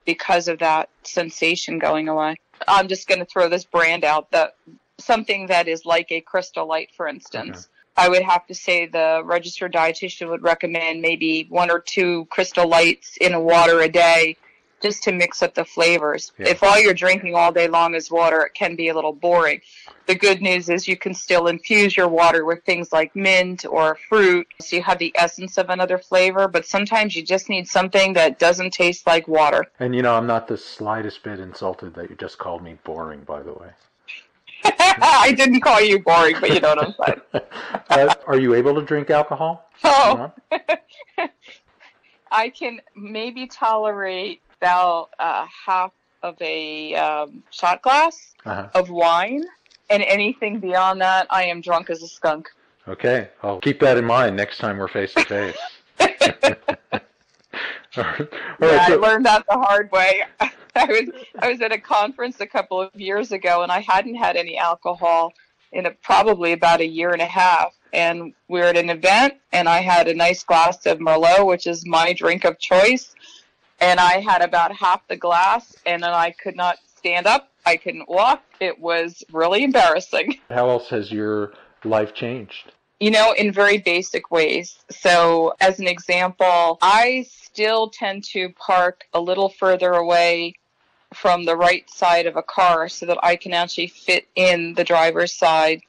because 0.04 0.48
of 0.48 0.58
that 0.60 0.88
sensation 1.02 1.78
going 1.78 2.08
away. 2.08 2.36
I'm 2.66 2.88
just 2.88 3.08
going 3.08 3.18
to 3.18 3.24
throw 3.24 3.48
this 3.48 3.64
brand 3.64 4.04
out 4.04 4.30
that 4.30 4.56
something 4.98 5.46
that 5.48 5.68
is 5.68 5.84
like 5.84 6.10
a 6.10 6.20
crystal 6.20 6.66
light, 6.66 6.90
for 6.96 7.06
instance. 7.06 7.68
I 7.96 8.08
would 8.08 8.22
have 8.22 8.46
to 8.46 8.54
say 8.54 8.86
the 8.86 9.20
registered 9.22 9.74
dietitian 9.74 10.30
would 10.30 10.42
recommend 10.42 11.02
maybe 11.02 11.46
one 11.50 11.70
or 11.70 11.78
two 11.78 12.24
crystal 12.26 12.66
lights 12.66 13.18
in 13.18 13.34
a 13.34 13.40
water 13.40 13.80
a 13.80 13.88
day 13.88 14.36
just 14.82 15.02
to 15.04 15.12
mix 15.12 15.42
up 15.42 15.54
the 15.54 15.64
flavors. 15.64 16.32
Yeah. 16.38 16.48
If 16.48 16.62
all 16.62 16.78
you're 16.78 16.94
drinking 16.94 17.34
all 17.34 17.52
day 17.52 17.68
long 17.68 17.94
is 17.94 18.10
water, 18.10 18.42
it 18.42 18.54
can 18.54 18.76
be 18.76 18.88
a 18.88 18.94
little 18.94 19.12
boring. 19.12 19.60
The 20.06 20.14
good 20.14 20.42
news 20.42 20.68
is 20.68 20.88
you 20.88 20.96
can 20.96 21.14
still 21.14 21.46
infuse 21.46 21.96
your 21.96 22.08
water 22.08 22.44
with 22.44 22.64
things 22.64 22.92
like 22.92 23.14
mint 23.14 23.64
or 23.64 23.96
fruit 24.08 24.48
so 24.60 24.76
you 24.76 24.82
have 24.82 24.98
the 24.98 25.12
essence 25.16 25.58
of 25.58 25.70
another 25.70 25.96
flavor, 25.96 26.48
but 26.48 26.66
sometimes 26.66 27.14
you 27.14 27.22
just 27.22 27.48
need 27.48 27.68
something 27.68 28.12
that 28.14 28.38
doesn't 28.38 28.72
taste 28.72 29.06
like 29.06 29.28
water. 29.28 29.64
And 29.78 29.94
you 29.94 30.02
know, 30.02 30.14
I'm 30.14 30.26
not 30.26 30.48
the 30.48 30.56
slightest 30.56 31.22
bit 31.22 31.38
insulted 31.38 31.94
that 31.94 32.10
you 32.10 32.16
just 32.16 32.38
called 32.38 32.62
me 32.62 32.78
boring. 32.84 33.20
By 33.20 33.42
the 33.42 33.52
way, 33.52 33.70
I 34.64 35.32
didn't 35.32 35.60
call 35.60 35.80
you 35.80 36.00
boring, 36.00 36.36
but 36.40 36.52
you 36.52 36.60
know 36.60 36.74
what 36.74 36.84
I'm 36.84 36.94
saying. 37.06 37.44
uh, 37.90 38.14
are 38.26 38.38
you 38.38 38.54
able 38.54 38.74
to 38.74 38.82
drink 38.82 39.10
alcohol? 39.10 39.68
Oh, 39.84 40.32
I 42.32 42.48
can 42.48 42.80
maybe 42.96 43.46
tolerate 43.46 44.40
about 44.62 45.10
uh, 45.18 45.44
half 45.66 45.92
of 46.22 46.36
a 46.40 46.94
um, 46.94 47.42
shot 47.50 47.82
glass 47.82 48.32
Uh-huh. 48.46 48.68
of 48.74 48.90
wine, 48.90 49.42
and 49.90 50.02
anything 50.04 50.60
beyond 50.60 51.00
that, 51.00 51.26
I 51.30 51.44
am 51.44 51.60
drunk 51.60 51.90
as 51.90 52.00
a 52.02 52.06
skunk. 52.08 52.48
Okay, 52.86 53.28
I'll 53.42 53.60
keep 53.60 53.80
that 53.80 53.98
in 53.98 54.04
mind 54.04 54.36
next 54.36 54.58
time 54.58 54.78
we're 54.78 54.88
face 54.88 55.14
to 55.14 55.24
face. 55.24 55.56
All 57.94 58.04
right, 58.04 58.20
all 58.20 58.68
yeah, 58.68 58.76
right, 58.76 58.92
I 58.92 58.94
learned 58.94 59.26
that 59.26 59.44
the 59.46 59.58
hard 59.58 59.90
way. 59.92 60.22
I 60.40 60.86
was 60.86 61.10
I 61.40 61.48
was 61.50 61.60
at 61.60 61.72
a 61.72 61.78
conference 61.78 62.40
a 62.40 62.46
couple 62.46 62.80
of 62.80 62.90
years 62.98 63.32
ago, 63.32 63.62
and 63.62 63.70
I 63.70 63.80
hadn't 63.80 64.14
had 64.14 64.34
any 64.36 64.56
alcohol 64.56 65.34
in 65.72 65.84
a, 65.84 65.90
probably 65.90 66.52
about 66.52 66.80
a 66.80 66.86
year 66.86 67.10
and 67.12 67.20
a 67.20 67.26
half. 67.26 67.74
And 67.92 68.32
we 68.48 68.60
were 68.60 68.66
at 68.66 68.78
an 68.78 68.88
event, 68.88 69.34
and 69.52 69.68
I 69.68 69.80
had 69.80 70.08
a 70.08 70.14
nice 70.14 70.42
glass 70.42 70.86
of 70.86 71.00
Merlot, 71.00 71.44
which 71.46 71.66
is 71.66 71.84
my 71.86 72.14
drink 72.14 72.44
of 72.46 72.58
choice. 72.58 73.14
And 73.82 73.98
I 73.98 74.20
had 74.20 74.42
about 74.42 74.74
half 74.74 75.06
the 75.08 75.16
glass, 75.16 75.76
and 75.84 76.02
then 76.02 76.12
I 76.12 76.30
could 76.30 76.56
not 76.56 76.78
stand 76.96 77.26
up. 77.26 77.50
I 77.66 77.76
couldn't 77.76 78.08
walk. 78.08 78.42
It 78.60 78.78
was 78.78 79.24
really 79.32 79.64
embarrassing. 79.64 80.38
How 80.50 80.70
else 80.70 80.88
has 80.90 81.10
your 81.10 81.52
life 81.84 82.14
changed? 82.14 82.72
you 83.00 83.10
know, 83.10 83.32
in 83.32 83.50
very 83.50 83.78
basic 83.78 84.30
ways. 84.30 84.78
So, 84.88 85.54
as 85.60 85.80
an 85.80 85.88
example, 85.88 86.78
I 86.80 87.26
still 87.28 87.88
tend 87.88 88.22
to 88.26 88.50
park 88.50 89.06
a 89.12 89.20
little 89.20 89.48
further 89.48 89.90
away 89.94 90.54
from 91.12 91.44
the 91.44 91.56
right 91.56 91.90
side 91.90 92.26
of 92.26 92.36
a 92.36 92.44
car 92.44 92.88
so 92.88 93.06
that 93.06 93.18
I 93.20 93.34
can 93.34 93.52
actually 93.52 93.88
fit 93.88 94.28
in 94.36 94.74
the 94.74 94.84
driver's 94.84 95.32
side 95.32 95.82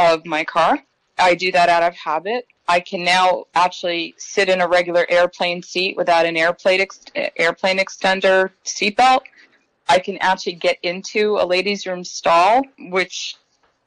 of 0.00 0.26
my 0.26 0.42
car. 0.42 0.80
I 1.16 1.36
do 1.36 1.52
that 1.52 1.68
out 1.68 1.84
of 1.84 1.94
habit. 1.94 2.48
I 2.68 2.80
can 2.80 3.04
now 3.04 3.44
actually 3.54 4.14
sit 4.18 4.48
in 4.48 4.60
a 4.60 4.68
regular 4.68 5.06
airplane 5.08 5.62
seat 5.62 5.96
without 5.96 6.26
an 6.26 6.36
airplane 6.36 6.80
ex- 6.80 7.00
airplane 7.36 7.78
extender 7.78 8.50
seatbelt. 8.64 9.20
I 9.88 9.98
can 10.00 10.18
actually 10.18 10.54
get 10.54 10.78
into 10.82 11.36
a 11.36 11.46
ladies' 11.46 11.86
room 11.86 12.02
stall, 12.02 12.62
which 12.90 13.36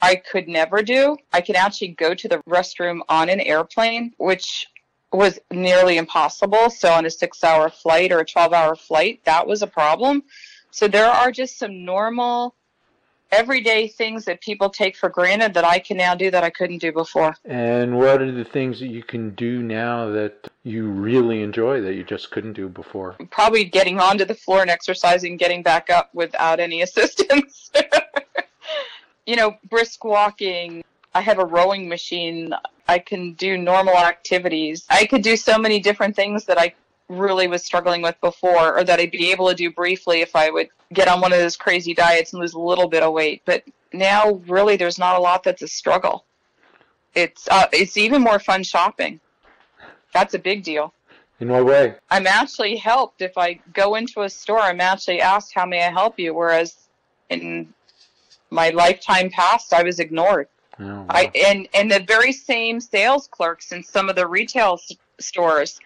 I 0.01 0.15
could 0.15 0.47
never 0.47 0.81
do. 0.81 1.17
I 1.33 1.41
can 1.41 1.55
actually 1.55 1.89
go 1.89 2.13
to 2.13 2.27
the 2.27 2.37
restroom 2.47 3.01
on 3.09 3.29
an 3.29 3.41
airplane, 3.41 4.13
which 4.17 4.67
was 5.11 5.39
nearly 5.51 5.97
impossible. 5.97 6.69
So 6.69 6.91
on 6.91 7.05
a 7.05 7.09
six 7.09 7.43
hour 7.43 7.69
flight 7.69 8.11
or 8.11 8.19
a 8.19 8.25
12 8.25 8.53
hour 8.53 8.75
flight, 8.75 9.21
that 9.25 9.45
was 9.45 9.61
a 9.61 9.67
problem. 9.67 10.23
So 10.71 10.87
there 10.87 11.07
are 11.07 11.31
just 11.31 11.57
some 11.57 11.83
normal, 11.83 12.55
everyday 13.31 13.87
things 13.87 14.25
that 14.25 14.41
people 14.41 14.69
take 14.69 14.95
for 14.95 15.09
granted 15.09 15.53
that 15.53 15.65
I 15.65 15.79
can 15.79 15.97
now 15.97 16.15
do 16.15 16.31
that 16.31 16.43
I 16.43 16.49
couldn't 16.49 16.79
do 16.79 16.91
before. 16.91 17.35
And 17.45 17.97
what 17.97 18.21
are 18.21 18.31
the 18.31 18.43
things 18.43 18.79
that 18.79 18.87
you 18.87 19.03
can 19.03 19.31
do 19.35 19.61
now 19.61 20.09
that 20.09 20.47
you 20.63 20.87
really 20.87 21.41
enjoy 21.41 21.81
that 21.81 21.93
you 21.93 22.03
just 22.03 22.31
couldn't 22.31 22.53
do 22.53 22.69
before? 22.69 23.15
Probably 23.29 23.63
getting 23.63 23.99
onto 23.99 24.25
the 24.25 24.35
floor 24.35 24.61
and 24.61 24.69
exercising, 24.69 25.37
getting 25.37 25.63
back 25.63 25.89
up 25.89 26.09
without 26.13 26.59
any 26.59 26.81
assistance. 26.83 27.71
you 29.25 29.35
know, 29.35 29.57
brisk 29.69 30.03
walking. 30.03 30.83
I 31.13 31.21
have 31.21 31.39
a 31.39 31.45
rowing 31.45 31.89
machine. 31.89 32.53
I 32.87 32.99
can 32.99 33.33
do 33.33 33.57
normal 33.57 33.95
activities. 33.95 34.85
I 34.89 35.05
could 35.05 35.21
do 35.21 35.35
so 35.35 35.57
many 35.57 35.79
different 35.79 36.15
things 36.15 36.45
that 36.45 36.59
I 36.59 36.73
really 37.09 37.47
was 37.47 37.63
struggling 37.63 38.01
with 38.01 38.15
before, 38.21 38.77
or 38.77 38.83
that 38.83 38.99
I'd 38.99 39.11
be 39.11 39.31
able 39.31 39.49
to 39.49 39.55
do 39.55 39.71
briefly 39.71 40.21
if 40.21 40.35
I 40.35 40.49
would 40.49 40.69
get 40.93 41.07
on 41.07 41.19
one 41.19 41.33
of 41.33 41.39
those 41.39 41.57
crazy 41.57 41.93
diets 41.93 42.33
and 42.33 42.39
lose 42.39 42.53
a 42.53 42.59
little 42.59 42.87
bit 42.87 43.03
of 43.03 43.13
weight. 43.13 43.41
But 43.45 43.63
now, 43.91 44.33
really, 44.47 44.75
there's 44.77 44.99
not 44.99 45.17
a 45.17 45.19
lot 45.19 45.43
that's 45.43 45.63
a 45.63 45.67
struggle. 45.67 46.25
It's 47.15 47.47
uh, 47.49 47.65
it's 47.73 47.97
even 47.97 48.21
more 48.21 48.39
fun 48.39 48.63
shopping. 48.63 49.19
That's 50.13 50.35
a 50.35 50.39
big 50.39 50.63
deal. 50.63 50.93
In 51.39 51.49
what 51.49 51.65
way? 51.65 51.95
I'm 52.11 52.27
actually 52.27 52.75
helped 52.75 53.21
if 53.21 53.37
I 53.37 53.59
go 53.73 53.95
into 53.95 54.21
a 54.21 54.29
store. 54.29 54.59
I'm 54.59 54.81
actually 54.81 55.21
asked, 55.21 55.53
"How 55.53 55.65
may 55.65 55.83
I 55.83 55.89
help 55.89 56.19
you?" 56.19 56.33
Whereas 56.33 56.75
in 57.29 57.73
my 58.51 58.69
lifetime 58.69 59.29
past, 59.29 59.73
I 59.73 59.83
was 59.83 59.99
ignored. 59.99 60.47
Oh, 60.79 60.85
wow. 60.85 61.05
I 61.09 61.31
and 61.35 61.67
and 61.73 61.91
the 61.91 62.01
very 62.01 62.31
same 62.31 62.79
sales 62.79 63.27
clerks 63.27 63.71
in 63.71 63.83
some 63.83 64.09
of 64.09 64.15
the 64.15 64.27
retail 64.27 64.73
s- 64.73 64.95
stores 65.19 65.79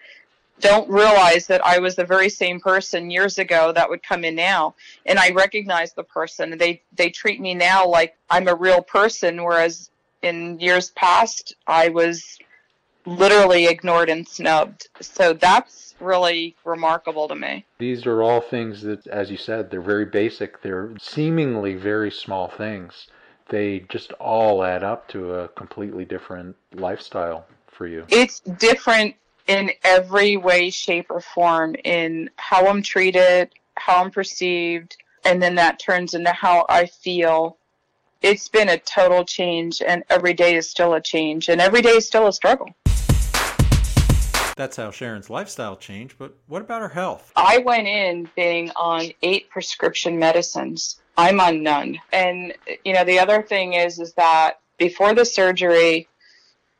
don't 0.60 0.88
realize 0.88 1.46
that 1.48 1.64
I 1.64 1.78
was 1.78 1.96
the 1.96 2.04
very 2.04 2.28
same 2.28 2.60
person 2.60 3.10
years 3.10 3.38
ago 3.38 3.72
that 3.72 3.88
would 3.88 4.02
come 4.02 4.24
in 4.24 4.34
now, 4.34 4.74
and 5.06 5.18
I 5.18 5.30
recognize 5.30 5.92
the 5.92 6.04
person. 6.04 6.56
They 6.58 6.82
they 6.96 7.10
treat 7.10 7.40
me 7.40 7.54
now 7.54 7.86
like 7.86 8.16
I'm 8.30 8.48
a 8.48 8.54
real 8.54 8.82
person, 8.82 9.42
whereas 9.42 9.90
in 10.22 10.58
years 10.60 10.90
past 10.90 11.54
I 11.66 11.88
was 11.88 12.38
literally 13.06 13.66
ignored 13.66 14.08
and 14.08 14.26
snubbed. 14.26 14.88
So 15.00 15.34
that's 15.34 15.94
really 16.00 16.56
remarkable 16.64 17.28
to 17.28 17.34
me. 17.34 17.66
These 17.78 18.06
are 18.06 18.22
all 18.22 18.40
things 18.40 18.82
that, 18.82 19.06
as 19.06 19.30
you 19.30 19.36
said, 19.36 19.70
they're 19.70 19.82
very 19.82 20.06
basic. 20.06 20.62
They're 20.62 20.92
seemingly 20.98 21.74
very 21.74 22.10
small 22.10 22.48
things 22.48 23.08
they 23.48 23.84
just 23.88 24.12
all 24.14 24.64
add 24.64 24.82
up 24.82 25.08
to 25.08 25.34
a 25.34 25.48
completely 25.48 26.04
different 26.04 26.56
lifestyle 26.72 27.46
for 27.66 27.86
you. 27.86 28.04
It's 28.08 28.40
different 28.40 29.14
in 29.46 29.70
every 29.82 30.36
way, 30.36 30.70
shape, 30.70 31.06
or 31.10 31.20
form 31.20 31.76
in 31.84 32.30
how 32.36 32.66
I'm 32.66 32.82
treated, 32.82 33.50
how 33.76 34.02
I'm 34.02 34.10
perceived, 34.10 34.96
and 35.24 35.42
then 35.42 35.54
that 35.56 35.78
turns 35.78 36.14
into 36.14 36.32
how 36.32 36.66
I 36.68 36.86
feel. 36.86 37.56
It's 38.22 38.48
been 38.48 38.70
a 38.70 38.78
total 38.78 39.24
change, 39.24 39.82
and 39.86 40.02
every 40.08 40.32
day 40.32 40.56
is 40.56 40.68
still 40.68 40.94
a 40.94 41.00
change, 41.00 41.48
and 41.48 41.60
every 41.60 41.82
day 41.82 41.90
is 41.90 42.06
still 42.06 42.26
a 42.26 42.32
struggle. 42.32 42.68
That's 44.56 44.76
how 44.76 44.92
Sharon's 44.92 45.28
lifestyle 45.28 45.76
changed, 45.76 46.16
but 46.16 46.34
what 46.46 46.62
about 46.62 46.80
her 46.80 46.88
health? 46.88 47.32
I 47.34 47.58
went 47.58 47.88
in 47.88 48.28
being 48.36 48.70
on 48.76 49.10
eight 49.22 49.50
prescription 49.50 50.18
medicines. 50.18 51.00
I'm 51.18 51.40
on 51.40 51.62
none. 51.62 51.98
And 52.12 52.54
you 52.84 52.94
know, 52.94 53.04
the 53.04 53.18
other 53.18 53.42
thing 53.42 53.74
is 53.74 53.98
is 53.98 54.14
that 54.14 54.60
before 54.78 55.12
the 55.12 55.24
surgery, 55.24 56.08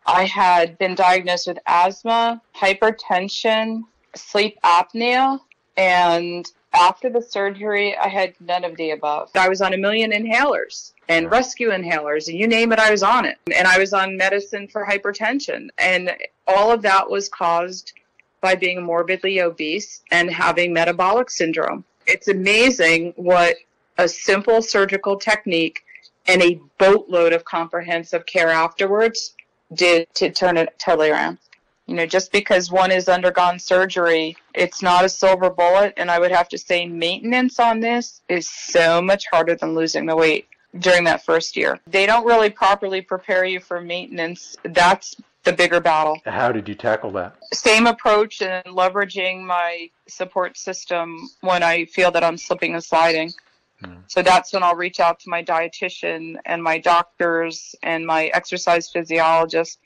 I 0.07 0.24
had 0.24 0.78
been 0.78 0.94
diagnosed 0.94 1.46
with 1.46 1.59
asthma, 1.66 2.40
hypertension, 2.55 3.82
sleep 4.14 4.59
apnea, 4.62 5.40
and 5.76 6.50
after 6.74 7.09
the 7.09 7.22
surgery, 7.22 7.96
I 7.96 8.09
had 8.09 8.34
none 8.40 8.64
of 8.64 8.76
the 8.76 8.90
above. 8.90 9.30
I 9.34 9.48
was 9.48 9.61
on 9.62 9.74
a 9.74 9.78
million 9.78 10.11
inhalers 10.11 10.92
and 11.09 11.30
rescue 11.30 11.70
inhalers, 11.70 12.28
and 12.28 12.36
you 12.36 12.48
name 12.48 12.72
it, 12.72 12.78
I 12.78 12.90
was 12.90 13.02
on 13.02 13.24
it. 13.24 13.38
And 13.55 13.66
I 13.66 13.78
was 13.78 13.92
on 13.92 14.16
medicine 14.16 14.68
for 14.68 14.84
hypertension. 14.84 15.68
And 15.78 16.12
all 16.46 16.72
of 16.72 16.82
that 16.82 17.09
was 17.09 17.28
caused 17.28 17.92
by 18.40 18.55
being 18.57 18.82
morbidly 18.82 19.40
obese 19.40 20.02
and 20.11 20.30
having 20.30 20.72
metabolic 20.72 21.30
syndrome. 21.30 21.84
It's 22.07 22.28
amazing 22.28 23.14
what 23.16 23.57
a 23.96 24.09
simple 24.09 24.61
surgical 24.61 25.16
technique 25.16 25.84
and 26.26 26.42
a 26.42 26.61
boatload 26.78 27.32
of 27.32 27.44
comprehensive 27.44 28.26
care 28.26 28.50
afterwards 28.50 29.34
did 29.75 30.12
to 30.14 30.31
turn 30.31 30.57
it 30.57 30.79
totally 30.79 31.11
around. 31.11 31.39
You 31.87 31.95
know, 31.95 32.07
just 32.07 32.33
because 32.33 32.70
one 32.70 32.91
has 32.91 33.09
undergone 33.09 33.59
surgery, 33.59 34.37
it's 34.55 34.81
not 34.81 35.05
a 35.05 35.09
silver 35.09 35.51
bullet. 35.51 35.93
And 35.99 36.11
I 36.11 36.18
would 36.18 36.31
have 36.31 36.49
to 36.49 36.59
say, 36.59 36.87
maintenance 36.87 37.61
on 37.61 37.81
this 37.81 38.22
is 38.29 38.49
so 38.49 39.03
much 39.03 39.27
harder 39.31 39.55
than 39.55 39.75
losing 39.75 40.07
the 40.07 40.16
weight 40.16 40.49
during 40.79 41.05
that 41.05 41.25
first 41.25 41.57
year. 41.57 41.79
They 41.87 42.07
don't 42.07 42.25
really 42.25 42.49
properly 42.49 43.03
prepare 43.03 43.45
you 43.45 43.61
for 43.61 43.81
maintenance. 43.83 44.57
That's 44.62 45.16
the 45.45 45.53
bigger 45.53 45.79
battle. 45.79 46.18
How 46.25 46.53
did 46.53 46.66
you 46.68 46.75
tackle 46.75 47.11
that? 47.12 47.37
Same 47.53 47.87
approach 47.87 48.41
and 48.41 48.64
leveraging 48.64 49.43
my 49.43 49.91
support 50.09 50.57
system 50.57 51.29
when 51.43 51.62
I 51.62 51.85
feel 51.85 52.11
that 52.12 52.25
I'm 52.25 52.39
slipping 52.39 52.72
and 52.72 52.83
sliding. 52.83 53.31
Mm-hmm. 53.83 54.01
So 54.07 54.22
that's 54.22 54.53
when 54.53 54.62
I'll 54.62 54.77
reach 54.77 55.01
out 55.01 55.20
to 55.20 55.31
my 55.31 55.43
dietitian 55.43 56.37
and 56.47 56.62
my 56.62 56.79
doctors 56.79 57.75
and 57.83 58.07
my 58.07 58.27
exercise 58.27 58.91
physiologist 58.91 59.79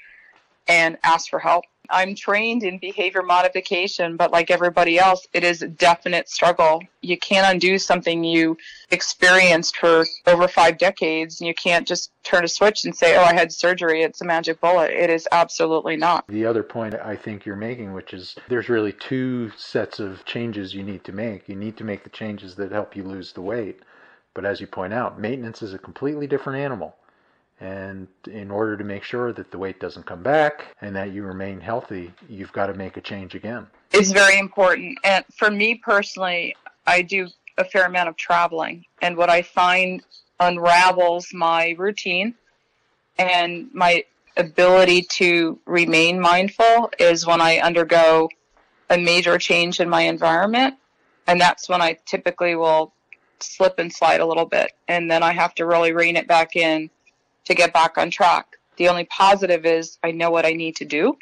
and 0.67 0.99
ask 1.03 1.31
for 1.31 1.39
help. 1.39 1.65
I'm 1.91 2.15
trained 2.15 2.63
in 2.63 2.79
behavior 2.79 3.23
modification, 3.23 4.17
but 4.17 4.31
like 4.31 4.51
everybody 4.51 4.99
else, 4.99 5.27
it 5.33 5.45
is 5.45 5.63
a 5.63 5.69
definite 5.69 6.29
struggle. 6.29 6.83
You 7.01 7.17
can't 7.17 7.51
undo 7.51 7.79
something 7.79 8.25
you 8.25 8.59
experienced 8.91 9.77
for 9.77 10.05
over 10.27 10.49
five 10.49 10.79
decades, 10.79 11.41
and 11.41 11.49
you 11.49 11.55
can't 11.55 11.87
just 11.87 12.11
turn 12.25 12.45
a 12.45 12.49
switch 12.49 12.85
and 12.85 12.95
say, 12.95 13.17
Oh, 13.17 13.23
I 13.23 13.33
had 13.33 13.53
surgery. 13.53 14.03
It's 14.03 14.21
a 14.21 14.25
magic 14.25 14.61
bullet. 14.61 14.91
It 14.91 15.11
is 15.11 15.27
absolutely 15.33 15.97
not. 15.97 16.27
The 16.29 16.45
other 16.45 16.63
point 16.63 16.95
I 16.95 17.17
think 17.17 17.47
you're 17.47 17.57
making, 17.57 17.93
which 17.93 18.13
is 18.13 18.37
there's 18.49 18.69
really 18.69 18.93
two 18.93 19.51
sets 19.57 19.99
of 19.99 20.25
changes 20.25 20.75
you 20.75 20.83
need 20.83 21.05
to 21.05 21.13
make. 21.13 21.49
You 21.49 21.57
need 21.57 21.77
to 21.79 21.85
make 21.85 22.05
the 22.05 22.11
changes 22.11 22.55
that 22.57 22.73
help 22.73 22.97
you 22.97 23.03
lose 23.05 23.33
the 23.33 23.43
weight. 23.43 23.81
But 24.35 24.45
as 24.45 24.61
you 24.61 24.67
point 24.67 24.93
out, 24.93 25.19
maintenance 25.19 25.63
is 25.63 25.75
a 25.75 25.79
completely 25.79 26.27
different 26.27 26.61
animal. 26.61 26.95
And 27.61 28.07
in 28.31 28.51
order 28.51 28.77
to 28.77 28.85
make 28.85 29.03
sure 29.03 29.33
that 29.33 29.51
the 29.51 29.59
weight 29.59 29.81
doesn't 29.81 30.07
come 30.07 30.23
back 30.23 30.77
and 30.81 30.95
that 30.95 31.13
you 31.13 31.25
remain 31.25 31.61
healthy, 31.61 32.13
you've 32.29 32.53
got 32.53 32.67
to 32.67 32.75
make 32.75 32.97
a 32.97 33.01
change 33.01 33.35
again. 33.35 33.67
It's 33.93 34.13
very 34.13 34.39
important. 34.39 34.99
And 35.03 35.25
for 35.35 35.51
me 35.51 35.75
personally, 35.75 36.55
I 36.87 37.03
do 37.03 37.29
a 37.57 37.65
fair 37.65 37.87
amount 37.87 38.09
of 38.09 38.17
traveling. 38.17 38.85
And 39.03 39.17
what 39.17 39.29
I 39.29 39.43
find 39.43 40.03
unravels 40.39 41.35
my 41.35 41.75
routine 41.79 42.35
and 43.19 43.69
my 43.75 44.05
ability 44.37 45.03
to 45.03 45.59
remain 45.67 46.21
mindful 46.21 46.93
is 47.01 47.27
when 47.27 47.41
I 47.41 47.59
undergo 47.59 48.29
a 48.89 48.97
major 48.97 49.37
change 49.37 49.81
in 49.81 49.89
my 49.89 50.03
environment. 50.03 50.77
And 51.27 51.41
that's 51.41 51.69
when 51.69 51.83
I 51.83 51.99
typically 52.07 52.55
will 52.55 52.93
slip 53.41 53.79
and 53.79 53.93
slide 53.93 54.21
a 54.21 54.27
little 54.27 54.47
bit. 54.47 54.73
And 54.87 55.11
then 55.11 55.25
I 55.25 55.33
have 55.33 55.55
to 55.57 55.67
really 55.67 55.93
rein 55.93 56.17
it 56.17 56.29
back 56.29 56.55
in 56.55 56.89
to 57.49 57.55
get 57.55 57.73
back 57.73 57.99
on 57.99 58.11
track. 58.11 58.59
The 58.77 58.89
only 58.89 59.05
positive 59.05 59.67
is 59.67 59.99
I 60.05 60.13
know 60.13 60.31
what 60.31 60.47
I 60.47 60.53
need 60.53 60.77
to 60.77 60.85
do 60.85 61.17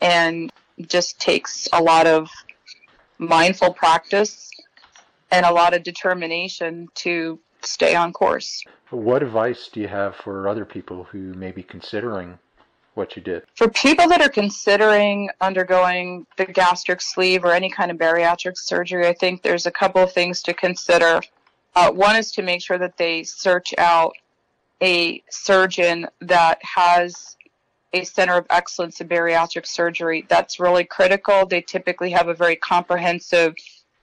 and 0.00 0.52
just 0.86 1.18
takes 1.18 1.68
a 1.72 1.82
lot 1.82 2.06
of 2.06 2.30
mindful 3.18 3.72
practice 3.72 4.50
and 5.30 5.44
a 5.44 5.52
lot 5.52 5.74
of 5.74 5.82
determination 5.82 6.88
to 6.94 7.38
stay 7.62 7.94
on 7.94 8.12
course. 8.12 8.62
What 8.90 9.22
advice 9.22 9.68
do 9.72 9.80
you 9.80 9.88
have 9.88 10.16
for 10.16 10.48
other 10.48 10.64
people 10.64 11.04
who 11.04 11.34
may 11.34 11.50
be 11.50 11.62
considering 11.62 12.38
what 12.94 13.16
you 13.16 13.22
did? 13.22 13.42
For 13.54 13.68
people 13.68 14.08
that 14.08 14.20
are 14.20 14.28
considering 14.28 15.30
undergoing 15.40 16.26
the 16.36 16.46
gastric 16.46 17.00
sleeve 17.00 17.44
or 17.44 17.52
any 17.52 17.70
kind 17.70 17.90
of 17.90 17.96
bariatric 17.96 18.56
surgery, 18.56 19.06
I 19.06 19.14
think 19.14 19.42
there's 19.42 19.66
a 19.66 19.70
couple 19.70 20.02
of 20.02 20.12
things 20.12 20.42
to 20.42 20.54
consider. 20.54 21.20
Uh, 21.74 21.90
one 21.90 22.16
is 22.16 22.32
to 22.32 22.42
make 22.42 22.62
sure 22.62 22.78
that 22.78 22.96
they 22.96 23.24
search 23.24 23.74
out 23.78 24.14
a 24.80 25.22
surgeon 25.30 26.06
that 26.20 26.58
has 26.62 27.36
a 27.92 28.04
center 28.04 28.36
of 28.36 28.46
excellence 28.50 29.00
in 29.00 29.08
bariatric 29.08 29.66
surgery. 29.66 30.24
That's 30.28 30.60
really 30.60 30.84
critical. 30.84 31.46
They 31.46 31.62
typically 31.62 32.10
have 32.10 32.28
a 32.28 32.34
very 32.34 32.56
comprehensive 32.56 33.54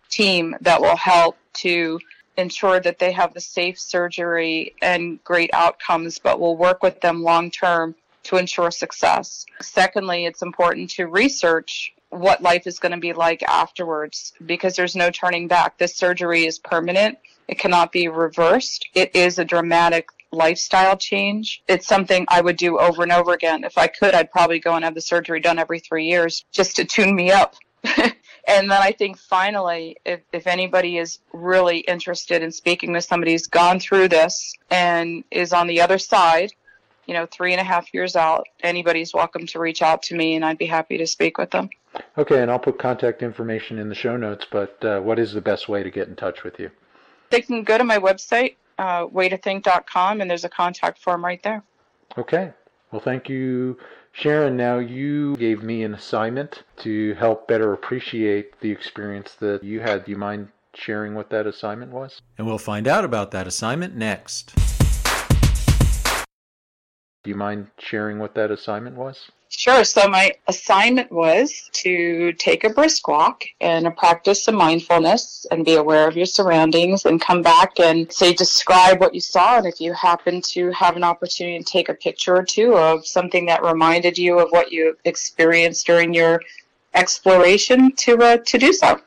team 0.10 0.56
that 0.62 0.82
will 0.82 0.96
help 0.96 1.38
to 1.54 2.00
ensure 2.38 2.80
that 2.80 3.00
they 3.00 3.12
have 3.12 3.36
a 3.36 3.40
safe 3.40 3.80
surgery 3.80 4.74
and 4.82 5.24
great 5.24 5.50
outcomes, 5.54 6.20
but 6.20 6.40
will 6.40 6.58
work 6.58 6.84
with 6.84 7.00
them 7.02 7.24
long 7.24 7.52
term 7.52 7.96
to 8.24 8.38
ensure 8.38 8.72
success. 8.72 9.46
Secondly, 9.62 10.26
it's 10.26 10.42
important 10.42 10.90
to 10.90 11.06
research 11.06 11.94
what 12.10 12.42
life 12.42 12.66
is 12.66 12.80
going 12.80 12.92
to 12.92 12.98
be 12.98 13.14
like 13.14 13.44
afterwards 13.44 14.34
because 14.46 14.76
there's 14.76 14.96
no 14.96 15.12
turning 15.12 15.48
back. 15.48 15.78
This 15.78 15.96
surgery 15.96 16.46
is 16.46 16.60
permanent, 16.60 17.18
it 17.48 17.60
cannot 17.60 17.92
be 17.92 18.08
reversed. 18.08 18.88
It 18.94 19.16
is 19.16 19.38
a 19.38 19.46
dramatic 19.46 20.10
lifestyle 20.32 20.98
change. 20.98 21.64
It's 21.68 21.88
something 21.88 22.26
I 22.30 22.42
would 22.42 22.58
do 22.58 22.80
over 22.80 23.04
and 23.04 23.12
over 23.12 23.34
again. 23.34 23.64
If 23.64 23.78
I 23.78 23.88
could, 23.88 24.14
I'd 24.14 24.32
probably 24.32 24.60
go 24.60 24.76
and 24.76 24.84
have 24.84 24.96
the 24.96 25.02
surgery 25.02 25.40
done 25.40 25.60
every 25.60 25.80
three 25.80 26.06
years 26.06 26.46
just 26.52 26.76
to 26.78 26.86
tune 26.86 27.16
me 27.16 27.32
up. 27.32 27.56
and 27.84 28.14
then 28.48 28.72
I 28.72 28.92
think 28.92 29.18
finally, 29.18 29.98
if, 30.06 30.22
if 30.34 30.48
anybody 30.48 30.98
is 30.98 31.20
really 31.34 31.80
interested 31.80 32.42
in 32.42 32.52
speaking 32.52 32.92
with 32.92 33.04
somebody 33.04 33.32
who's 33.32 33.48
gone 33.48 33.80
through 33.80 34.10
this 34.10 34.54
and 34.70 35.24
is 35.32 35.54
on 35.54 35.68
the 35.68 35.82
other 35.82 35.98
side, 35.98 36.52
you 37.06 37.14
know, 37.14 37.28
three 37.28 37.52
and 37.52 37.62
a 37.62 37.64
half 37.64 37.94
years 37.94 38.16
out, 38.16 38.48
anybody's 38.64 39.14
welcome 39.14 39.46
to 39.48 39.60
reach 39.60 39.82
out 39.82 40.02
to 40.04 40.16
me 40.16 40.36
and 40.36 40.44
I'd 40.44 40.58
be 40.58 40.66
happy 40.66 40.98
to 40.98 41.08
speak 41.08 41.38
with 41.38 41.52
them. 41.52 41.70
Okay, 42.18 42.42
and 42.42 42.52
I'll 42.52 42.60
put 42.60 42.78
contact 42.80 43.22
information 43.22 43.80
in 43.80 43.90
the 43.90 43.96
show 43.96 44.18
notes, 44.18 44.46
but 44.52 44.84
uh, 44.84 45.00
what 45.00 45.20
is 45.20 45.34
the 45.34 45.42
best 45.42 45.70
way 45.70 45.84
to 45.84 45.90
get 45.90 46.08
in 46.08 46.16
touch 46.16 46.44
with 46.44 46.60
you? 46.60 46.72
They 47.30 47.42
can 47.42 47.64
go 47.64 47.78
to 47.78 47.84
my 47.84 47.98
website, 47.98 48.56
uh, 48.78 49.08
weightothink.com, 49.08 50.22
and 50.22 50.30
there's 50.30 50.46
a 50.46 50.50
contact 50.50 51.00
form 51.00 51.24
right 51.24 51.42
there. 51.44 51.64
Okay. 52.18 52.52
Well, 52.92 53.02
thank 53.02 53.28
you, 53.28 53.78
Sharon. 54.14 54.56
Now, 54.56 54.80
you 54.80 55.36
gave 55.36 55.64
me 55.64 55.84
an 55.84 55.94
assignment 55.94 56.64
to 56.78 57.14
help 57.16 57.48
better 57.48 57.74
appreciate 57.74 58.60
the 58.62 58.72
experience 58.72 59.36
that 59.40 59.64
you 59.64 59.82
had. 59.82 60.06
Do 60.06 60.12
you 60.12 60.18
mind 60.18 60.50
sharing 60.74 61.16
what 61.16 61.30
that 61.30 61.48
assignment 61.48 61.92
was? 61.92 62.22
And 62.38 62.48
we'll 62.48 62.58
find 62.58 62.88
out 62.88 63.06
about 63.06 63.32
that 63.32 63.48
assignment 63.48 63.96
next. 63.96 64.54
Do 67.26 67.32
you 67.32 67.36
mind 67.36 67.66
sharing 67.80 68.20
what 68.20 68.36
that 68.36 68.52
assignment 68.52 68.96
was? 68.96 69.32
Sure. 69.50 69.84
So 69.84 70.08
my 70.08 70.32
assignment 70.48 71.12
was 71.12 71.72
to 71.74 72.34
take 72.34 72.64
a 72.64 72.70
brisk 72.70 73.08
walk 73.08 73.46
and 73.60 73.98
practice 73.98 74.44
some 74.44 74.54
mindfulness 74.54 75.48
and 75.50 75.66
be 75.66 75.74
aware 75.74 76.08
of 76.08 76.16
your 76.16 76.28
surroundings 76.28 77.06
and 77.06 77.20
come 77.20 77.42
back 77.42 77.80
and 77.80 78.12
say, 78.14 78.32
describe 78.32 79.00
what 79.00 79.16
you 79.16 79.22
saw. 79.22 79.58
And 79.58 79.66
if 79.66 79.82
you 79.82 79.92
happen 79.94 80.40
to 80.54 80.70
have 80.74 80.98
an 80.98 81.04
opportunity 81.04 81.58
to 81.58 81.66
take 81.66 81.90
a 81.90 81.96
picture 81.96 82.36
or 82.36 82.44
two 82.44 82.76
of 82.76 83.08
something 83.08 83.48
that 83.48 83.64
reminded 83.64 84.20
you 84.20 84.38
of 84.38 84.52
what 84.52 84.72
you 84.72 84.96
experienced 85.06 85.88
during 85.88 86.14
your 86.14 86.40
exploration 86.94 87.92
to, 87.94 88.18
uh, 88.20 88.38
to 88.38 88.60
do 88.60 88.72
so. 88.72 89.02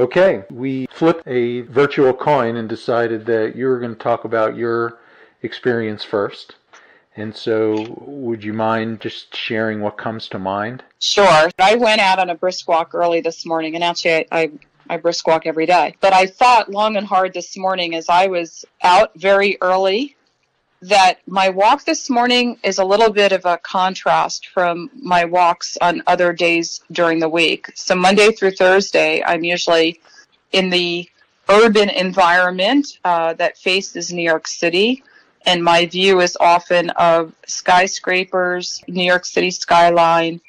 Okay. 0.00 0.42
We 0.50 0.88
flipped 0.90 1.28
a 1.28 1.60
virtual 1.60 2.12
coin 2.12 2.56
and 2.56 2.68
decided 2.68 3.24
that 3.26 3.54
you 3.54 3.66
were 3.66 3.78
going 3.78 3.94
to 3.94 4.02
talk 4.02 4.24
about 4.24 4.56
your 4.56 4.98
experience 5.42 6.02
first. 6.02 6.56
And 7.16 7.36
so, 7.36 7.94
would 8.00 8.42
you 8.42 8.54
mind 8.54 9.00
just 9.00 9.36
sharing 9.36 9.80
what 9.80 9.98
comes 9.98 10.28
to 10.28 10.38
mind? 10.38 10.82
Sure. 10.98 11.50
I 11.58 11.74
went 11.74 12.00
out 12.00 12.18
on 12.18 12.30
a 12.30 12.34
brisk 12.34 12.66
walk 12.68 12.94
early 12.94 13.20
this 13.20 13.44
morning, 13.44 13.74
and 13.74 13.84
actually, 13.84 14.12
I, 14.12 14.26
I, 14.32 14.50
I 14.88 14.96
brisk 14.96 15.26
walk 15.26 15.46
every 15.46 15.66
day. 15.66 15.94
But 16.00 16.14
I 16.14 16.26
thought 16.26 16.70
long 16.70 16.96
and 16.96 17.06
hard 17.06 17.34
this 17.34 17.56
morning 17.56 17.94
as 17.94 18.08
I 18.08 18.28
was 18.28 18.64
out 18.82 19.12
very 19.16 19.58
early 19.60 20.16
that 20.80 21.20
my 21.26 21.48
walk 21.48 21.84
this 21.84 22.08
morning 22.08 22.58
is 22.64 22.78
a 22.78 22.84
little 22.84 23.10
bit 23.10 23.32
of 23.32 23.44
a 23.44 23.58
contrast 23.58 24.48
from 24.48 24.90
my 24.94 25.24
walks 25.24 25.76
on 25.80 26.02
other 26.06 26.32
days 26.32 26.80
during 26.92 27.20
the 27.20 27.28
week. 27.28 27.70
So, 27.74 27.94
Monday 27.94 28.32
through 28.32 28.52
Thursday, 28.52 29.22
I'm 29.22 29.44
usually 29.44 30.00
in 30.52 30.70
the 30.70 31.08
urban 31.50 31.90
environment 31.90 32.98
uh, 33.04 33.34
that 33.34 33.58
faces 33.58 34.12
New 34.12 34.22
York 34.22 34.46
City. 34.46 35.02
And 35.46 35.62
my 35.62 35.86
view 35.86 36.20
is 36.20 36.36
often 36.40 36.90
of 36.90 37.32
skyscrapers, 37.46 38.82
New 38.86 39.04
York 39.04 39.24
City 39.24 39.50
skyline, 39.50 40.40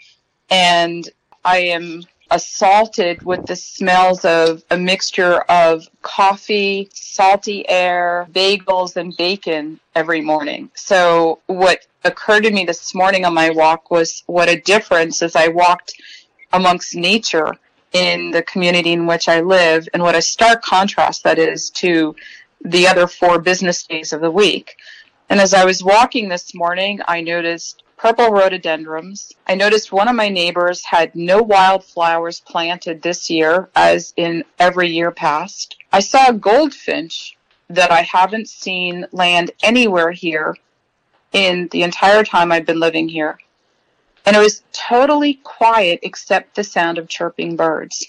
and 0.50 1.10
I 1.44 1.60
am 1.60 2.04
assaulted 2.32 3.22
with 3.24 3.46
the 3.46 3.56
smells 3.56 4.26
of 4.26 4.64
a 4.72 4.78
mixture 4.78 5.42
of 5.42 5.88
coffee, 6.02 6.90
salty 6.94 7.68
air, 7.70 8.28
bagels, 8.32 8.96
and 8.96 9.16
bacon 9.16 9.80
every 9.94 10.22
morning. 10.22 10.70
So, 10.76 11.40
what 11.46 11.86
occurred 12.04 12.44
to 12.44 12.52
me 12.52 12.66
this 12.66 12.96
morning 12.96 13.24
on 13.26 13.34
my 13.34 13.50
walk 13.52 13.92
was 13.92 14.24
what 14.26 14.50
a 14.50 14.60
difference 14.60 15.22
as 15.22 15.36
I 15.36 15.48
walked 15.48 15.94
amongst 16.52 16.96
nature 16.96 17.54
in 17.94 18.32
the 18.32 18.42
community 18.42 18.94
in 18.94 19.06
which 19.06 19.30
I 19.30 19.42
live, 19.42 19.88
and 19.94 20.02
what 20.02 20.16
a 20.16 20.22
stark 20.22 20.64
contrast 20.64 21.24
that 21.24 21.38
is 21.38 21.70
to 21.72 22.16
the 22.64 22.88
other 22.88 23.08
four 23.08 23.40
business 23.40 23.84
days 23.84 24.14
of 24.14 24.22
the 24.22 24.32
week. 24.32 24.78
And 25.30 25.40
as 25.40 25.54
I 25.54 25.66
was 25.66 25.84
walking 25.84 26.30
this 26.30 26.54
morning, 26.54 27.00
I 27.08 27.22
noticed 27.22 27.84
purple 27.98 28.30
rhododendrons. 28.30 29.32
I 29.48 29.56
noticed 29.56 29.92
one 29.92 30.08
of 30.08 30.16
my 30.16 30.30
neighbors 30.30 30.84
had 30.84 31.16
no 31.16 31.42
wildflowers 31.42 32.42
planted 32.42 33.02
this 33.02 33.30
year, 33.30 33.70
as 33.76 34.14
in 34.18 34.44
every 34.60 34.90
year 34.90 35.12
past. 35.12 35.78
I 35.92 36.00
saw 36.00 36.30
a 36.30 36.34
goldfinch 36.34 37.38
that 37.70 37.92
I 37.92 38.02
haven't 38.02 38.50
seen 38.50 39.06
land 39.12 39.52
anywhere 39.64 40.12
here 40.12 40.58
in 41.32 41.68
the 41.72 41.84
entire 41.84 42.24
time 42.24 42.52
I've 42.52 42.66
been 42.66 42.80
living 42.80 43.10
here. 43.10 43.40
And 44.26 44.36
it 44.36 44.40
was 44.40 44.64
totally 44.72 45.36
quiet 45.36 46.00
except 46.04 46.56
the 46.56 46.64
sound 46.64 46.98
of 46.98 47.10
chirping 47.10 47.56
birds. 47.56 48.06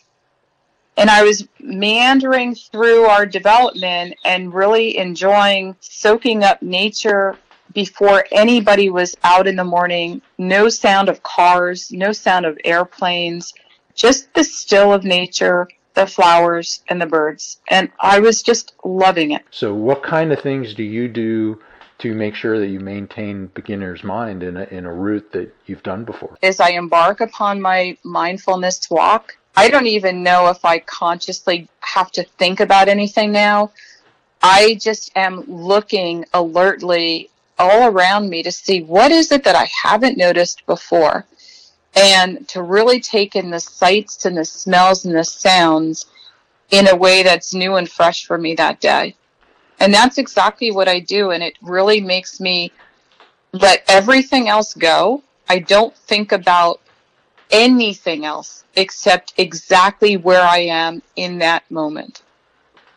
And 0.96 1.10
I 1.10 1.22
was 1.24 1.46
meandering 1.60 2.54
through 2.54 3.04
our 3.04 3.26
development 3.26 4.14
and 4.24 4.54
really 4.54 4.96
enjoying 4.96 5.76
soaking 5.80 6.44
up 6.44 6.62
nature 6.62 7.36
before 7.72 8.24
anybody 8.30 8.88
was 8.88 9.16
out 9.24 9.46
in 9.46 9.56
the 9.56 9.64
morning. 9.64 10.22
No 10.38 10.68
sound 10.68 11.08
of 11.08 11.22
cars, 11.22 11.90
no 11.90 12.12
sound 12.12 12.46
of 12.46 12.58
airplanes, 12.64 13.52
just 13.94 14.32
the 14.34 14.44
still 14.44 14.92
of 14.92 15.04
nature, 15.04 15.68
the 15.94 16.06
flowers, 16.06 16.82
and 16.88 17.00
the 17.00 17.06
birds. 17.06 17.58
And 17.68 17.90
I 18.00 18.20
was 18.20 18.42
just 18.42 18.74
loving 18.84 19.32
it. 19.32 19.42
So, 19.50 19.74
what 19.74 20.02
kind 20.02 20.32
of 20.32 20.40
things 20.40 20.74
do 20.74 20.82
you 20.82 21.08
do 21.08 21.60
to 21.98 22.14
make 22.14 22.34
sure 22.34 22.58
that 22.58 22.68
you 22.68 22.80
maintain 22.80 23.46
beginner's 23.48 24.02
mind 24.02 24.42
in 24.42 24.56
a, 24.56 24.64
in 24.64 24.84
a 24.84 24.92
route 24.92 25.32
that 25.32 25.54
you've 25.66 25.82
done 25.82 26.04
before? 26.04 26.36
As 26.42 26.60
I 26.60 26.70
embark 26.70 27.20
upon 27.20 27.60
my 27.60 27.96
mindfulness 28.02 28.90
walk, 28.90 29.36
I 29.56 29.68
don't 29.68 29.86
even 29.86 30.22
know 30.22 30.48
if 30.48 30.64
I 30.64 30.80
consciously 30.80 31.68
have 31.80 32.10
to 32.12 32.24
think 32.24 32.60
about 32.60 32.88
anything 32.88 33.32
now. 33.32 33.70
I 34.42 34.74
just 34.80 35.12
am 35.16 35.44
looking 35.46 36.24
alertly 36.34 37.30
all 37.58 37.88
around 37.88 38.28
me 38.28 38.42
to 38.42 38.52
see 38.52 38.82
what 38.82 39.12
is 39.12 39.30
it 39.30 39.44
that 39.44 39.54
I 39.54 39.68
haven't 39.82 40.18
noticed 40.18 40.66
before 40.66 41.24
and 41.94 42.46
to 42.48 42.62
really 42.62 43.00
take 43.00 43.36
in 43.36 43.50
the 43.50 43.60
sights 43.60 44.24
and 44.24 44.36
the 44.36 44.44
smells 44.44 45.04
and 45.04 45.14
the 45.14 45.24
sounds 45.24 46.06
in 46.70 46.88
a 46.88 46.96
way 46.96 47.22
that's 47.22 47.54
new 47.54 47.76
and 47.76 47.88
fresh 47.88 48.26
for 48.26 48.36
me 48.36 48.54
that 48.54 48.80
day. 48.80 49.14
And 49.78 49.94
that's 49.94 50.18
exactly 50.18 50.72
what 50.72 50.88
I 50.88 50.98
do. 50.98 51.30
And 51.30 51.42
it 51.42 51.56
really 51.62 52.00
makes 52.00 52.40
me 52.40 52.72
let 53.52 53.84
everything 53.88 54.48
else 54.48 54.74
go. 54.74 55.22
I 55.48 55.60
don't 55.60 55.96
think 55.96 56.32
about 56.32 56.80
anything 57.50 58.24
else 58.24 58.64
except 58.76 59.34
exactly 59.36 60.16
where 60.16 60.42
I 60.42 60.58
am 60.58 61.02
in 61.16 61.38
that 61.38 61.70
moment. 61.70 62.22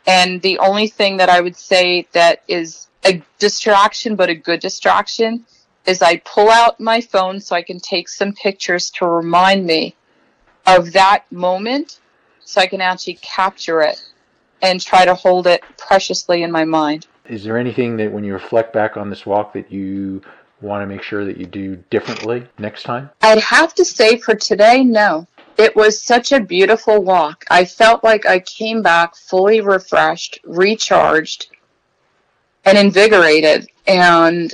And 0.05 0.41
the 0.41 0.59
only 0.59 0.87
thing 0.87 1.17
that 1.17 1.29
I 1.29 1.41
would 1.41 1.55
say 1.55 2.07
that 2.13 2.43
is 2.47 2.87
a 3.05 3.21
distraction, 3.39 4.15
but 4.15 4.29
a 4.29 4.35
good 4.35 4.59
distraction, 4.59 5.45
is 5.85 6.01
I 6.01 6.17
pull 6.17 6.49
out 6.49 6.79
my 6.79 7.01
phone 7.01 7.39
so 7.39 7.55
I 7.55 7.61
can 7.61 7.79
take 7.79 8.09
some 8.09 8.33
pictures 8.33 8.89
to 8.91 9.07
remind 9.07 9.65
me 9.65 9.95
of 10.65 10.93
that 10.93 11.29
moment 11.31 11.99
so 12.43 12.61
I 12.61 12.67
can 12.67 12.81
actually 12.81 13.19
capture 13.21 13.81
it 13.81 14.01
and 14.61 14.81
try 14.81 15.05
to 15.05 15.13
hold 15.13 15.47
it 15.47 15.63
preciously 15.77 16.43
in 16.43 16.51
my 16.51 16.65
mind. 16.65 17.07
Is 17.25 17.43
there 17.43 17.57
anything 17.57 17.97
that 17.97 18.11
when 18.11 18.23
you 18.23 18.33
reflect 18.33 18.73
back 18.73 18.97
on 18.97 19.09
this 19.09 19.25
walk 19.25 19.53
that 19.53 19.71
you 19.71 20.21
want 20.61 20.81
to 20.81 20.87
make 20.87 21.03
sure 21.03 21.25
that 21.25 21.37
you 21.37 21.45
do 21.45 21.75
differently 21.89 22.47
next 22.57 22.83
time? 22.83 23.09
I'd 23.21 23.39
have 23.39 23.73
to 23.75 23.85
say 23.85 24.17
for 24.17 24.35
today, 24.35 24.83
no. 24.83 25.27
It 25.57 25.75
was 25.75 26.01
such 26.01 26.31
a 26.31 26.39
beautiful 26.39 27.03
walk. 27.03 27.45
I 27.49 27.65
felt 27.65 28.03
like 28.03 28.25
I 28.25 28.39
came 28.39 28.81
back 28.81 29.15
fully 29.15 29.61
refreshed, 29.61 30.39
recharged, 30.43 31.47
and 32.63 32.77
invigorated. 32.77 33.67
And 33.87 34.53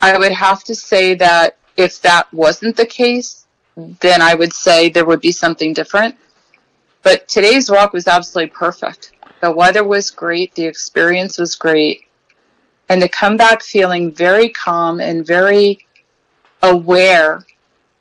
I 0.00 0.16
would 0.16 0.32
have 0.32 0.64
to 0.64 0.74
say 0.74 1.14
that 1.14 1.58
if 1.76 2.00
that 2.02 2.32
wasn't 2.32 2.76
the 2.76 2.86
case, 2.86 3.46
then 3.76 4.22
I 4.22 4.34
would 4.34 4.52
say 4.52 4.88
there 4.88 5.04
would 5.04 5.20
be 5.20 5.32
something 5.32 5.72
different. 5.72 6.16
But 7.02 7.28
today's 7.28 7.70
walk 7.70 7.92
was 7.92 8.08
absolutely 8.08 8.50
perfect. 8.50 9.12
The 9.40 9.52
weather 9.52 9.84
was 9.84 10.10
great, 10.10 10.54
the 10.54 10.66
experience 10.66 11.38
was 11.38 11.54
great, 11.54 12.07
and 12.88 13.00
to 13.00 13.08
come 13.08 13.36
back 13.36 13.62
feeling 13.62 14.12
very 14.12 14.48
calm 14.48 15.00
and 15.00 15.26
very 15.26 15.86
aware 16.62 17.44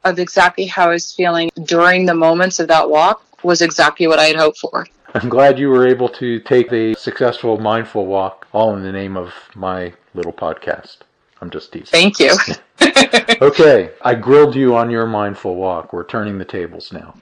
of 0.03 0.19
exactly 0.19 0.65
how 0.65 0.85
I 0.85 0.93
was 0.93 1.13
feeling 1.13 1.49
during 1.63 2.05
the 2.05 2.13
moments 2.13 2.59
of 2.59 2.67
that 2.69 2.89
walk 2.89 3.23
was 3.43 3.61
exactly 3.61 4.07
what 4.07 4.19
I 4.19 4.25
had 4.25 4.35
hoped 4.35 4.59
for. 4.59 4.87
I'm 5.13 5.29
glad 5.29 5.57
you 5.57 5.69
were 5.69 5.87
able 5.87 6.09
to 6.09 6.39
take 6.41 6.69
the 6.69 6.93
successful 6.95 7.57
mindful 7.57 8.05
walk, 8.05 8.47
all 8.51 8.75
in 8.75 8.83
the 8.83 8.91
name 8.91 9.17
of 9.17 9.33
my 9.55 9.93
little 10.13 10.33
podcast. 10.33 10.97
I'm 11.41 11.49
just 11.49 11.71
teasing. 11.71 11.87
Thank 11.87 12.19
you. 12.19 12.35
okay, 13.41 13.91
I 14.01 14.15
grilled 14.15 14.55
you 14.55 14.75
on 14.75 14.89
your 14.89 15.05
mindful 15.05 15.55
walk. 15.55 15.93
We're 15.93 16.03
turning 16.03 16.37
the 16.37 16.45
tables 16.45 16.91
now. 16.91 17.15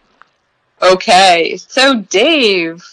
Okay, 0.82 1.58
so 1.58 2.02
Dave, 2.02 2.84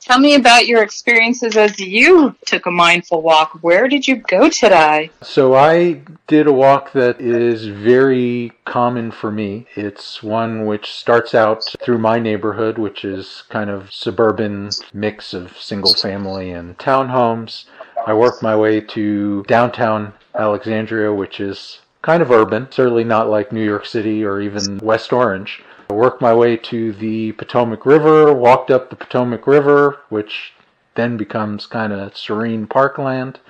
Tell 0.00 0.18
me 0.18 0.34
about 0.34 0.66
your 0.66 0.82
experiences 0.82 1.56
as 1.56 1.78
you 1.78 2.34
took 2.46 2.66
a 2.66 2.70
mindful 2.70 3.20
walk. 3.20 3.58
Where 3.62 3.86
did 3.86 4.08
you 4.08 4.16
go 4.16 4.48
today? 4.48 5.10
So, 5.22 5.54
I 5.54 6.00
did 6.26 6.46
a 6.46 6.52
walk 6.52 6.92
that 6.92 7.20
is 7.20 7.66
very 7.66 8.52
common 8.64 9.10
for 9.10 9.30
me. 9.30 9.66
It's 9.76 10.22
one 10.22 10.64
which 10.64 10.92
starts 10.92 11.34
out 11.34 11.64
through 11.82 11.98
my 11.98 12.18
neighborhood, 12.18 12.78
which 12.78 13.04
is 13.04 13.44
kind 13.50 13.68
of 13.68 13.92
suburban 13.92 14.70
mix 14.94 15.34
of 15.34 15.60
single 15.60 15.94
family 15.94 16.50
and 16.50 16.78
townhomes. 16.78 17.66
I 18.06 18.14
work 18.14 18.42
my 18.42 18.56
way 18.56 18.80
to 18.80 19.44
downtown 19.44 20.14
Alexandria, 20.34 21.12
which 21.12 21.40
is 21.40 21.80
kind 22.02 22.22
of 22.22 22.30
urban, 22.30 22.68
certainly 22.70 23.04
not 23.04 23.28
like 23.28 23.52
New 23.52 23.64
York 23.64 23.84
City 23.84 24.24
or 24.24 24.40
even 24.40 24.78
West 24.78 25.12
Orange. 25.12 25.62
I 25.90 25.92
worked 25.92 26.22
my 26.22 26.32
way 26.32 26.56
to 26.56 26.92
the 26.92 27.32
Potomac 27.32 27.84
River, 27.84 28.32
walked 28.32 28.70
up 28.70 28.90
the 28.90 28.96
Potomac 28.96 29.44
River, 29.44 29.98
which 30.08 30.52
then 30.94 31.16
becomes 31.16 31.66
kind 31.66 31.92
of 31.92 32.16
serene 32.16 32.68
parkland, 32.68 33.40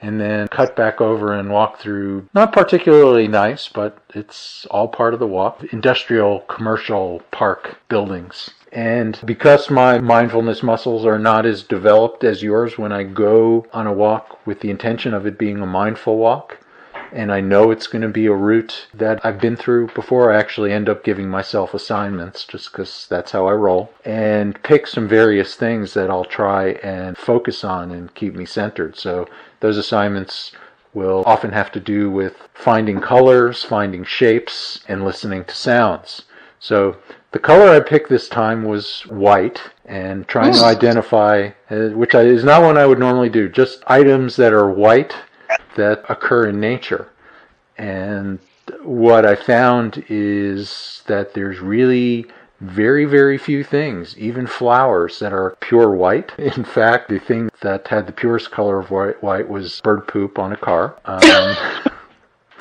and 0.00 0.20
then 0.20 0.46
cut 0.46 0.76
back 0.76 1.00
over 1.00 1.34
and 1.34 1.50
walk 1.50 1.80
through, 1.80 2.28
not 2.34 2.52
particularly 2.52 3.26
nice, 3.26 3.66
but 3.66 3.98
it's 4.14 4.64
all 4.66 4.86
part 4.86 5.12
of 5.12 5.18
the 5.18 5.26
walk, 5.26 5.64
industrial 5.72 6.40
commercial 6.42 7.20
park 7.32 7.80
buildings. 7.88 8.50
And 8.70 9.18
because 9.24 9.68
my 9.68 9.98
mindfulness 9.98 10.62
muscles 10.62 11.04
are 11.04 11.18
not 11.18 11.44
as 11.44 11.64
developed 11.64 12.22
as 12.22 12.44
yours 12.44 12.78
when 12.78 12.92
I 12.92 13.02
go 13.02 13.66
on 13.72 13.88
a 13.88 13.92
walk 13.92 14.46
with 14.46 14.60
the 14.60 14.70
intention 14.70 15.14
of 15.14 15.26
it 15.26 15.36
being 15.36 15.60
a 15.60 15.66
mindful 15.66 16.16
walk, 16.16 16.61
and 17.12 17.30
I 17.30 17.40
know 17.40 17.70
it's 17.70 17.86
going 17.86 18.02
to 18.02 18.08
be 18.08 18.26
a 18.26 18.32
route 18.32 18.86
that 18.94 19.24
I've 19.24 19.40
been 19.40 19.56
through 19.56 19.88
before. 19.88 20.32
I 20.32 20.38
actually 20.38 20.72
end 20.72 20.88
up 20.88 21.04
giving 21.04 21.28
myself 21.28 21.74
assignments 21.74 22.44
just 22.44 22.72
because 22.72 23.06
that's 23.08 23.32
how 23.32 23.46
I 23.46 23.52
roll 23.52 23.92
and 24.04 24.60
pick 24.62 24.86
some 24.86 25.06
various 25.06 25.54
things 25.54 25.94
that 25.94 26.10
I'll 26.10 26.24
try 26.24 26.70
and 26.82 27.16
focus 27.16 27.64
on 27.64 27.90
and 27.90 28.14
keep 28.14 28.34
me 28.34 28.46
centered. 28.46 28.96
So 28.96 29.28
those 29.60 29.76
assignments 29.76 30.52
will 30.94 31.22
often 31.26 31.52
have 31.52 31.72
to 31.72 31.80
do 31.80 32.10
with 32.10 32.48
finding 32.54 33.00
colors, 33.00 33.64
finding 33.64 34.04
shapes, 34.04 34.80
and 34.88 35.04
listening 35.04 35.44
to 35.44 35.54
sounds. 35.54 36.22
So 36.58 36.96
the 37.32 37.38
color 37.38 37.70
I 37.70 37.80
picked 37.80 38.08
this 38.08 38.28
time 38.28 38.64
was 38.64 39.02
white 39.06 39.60
and 39.84 40.28
trying 40.28 40.52
to 40.52 40.64
identify, 40.64 41.50
uh, 41.70 41.88
which 41.88 42.14
is 42.14 42.44
not 42.44 42.62
one 42.62 42.78
I 42.78 42.86
would 42.86 42.98
normally 42.98 43.30
do, 43.30 43.48
just 43.48 43.82
items 43.86 44.36
that 44.36 44.52
are 44.52 44.70
white 44.70 45.14
that 45.76 46.04
occur 46.08 46.48
in 46.48 46.60
nature. 46.60 47.08
And 47.78 48.38
what 48.82 49.26
I 49.26 49.34
found 49.34 50.04
is 50.08 51.02
that 51.06 51.34
there's 51.34 51.60
really 51.60 52.26
very, 52.62 53.04
very 53.04 53.38
few 53.38 53.64
things, 53.64 54.16
even 54.16 54.46
flowers 54.46 55.18
that 55.18 55.32
are 55.32 55.56
pure 55.60 55.90
white. 55.90 56.32
In 56.38 56.64
fact, 56.64 57.08
the 57.08 57.18
thing 57.18 57.50
that 57.60 57.88
had 57.88 58.06
the 58.06 58.12
purest 58.12 58.50
color 58.50 58.78
of 58.78 58.90
white, 58.90 59.22
white 59.22 59.48
was 59.48 59.80
bird 59.80 60.06
poop 60.06 60.38
on 60.38 60.52
a 60.52 60.56
car. 60.56 60.96
Um, 61.04 61.56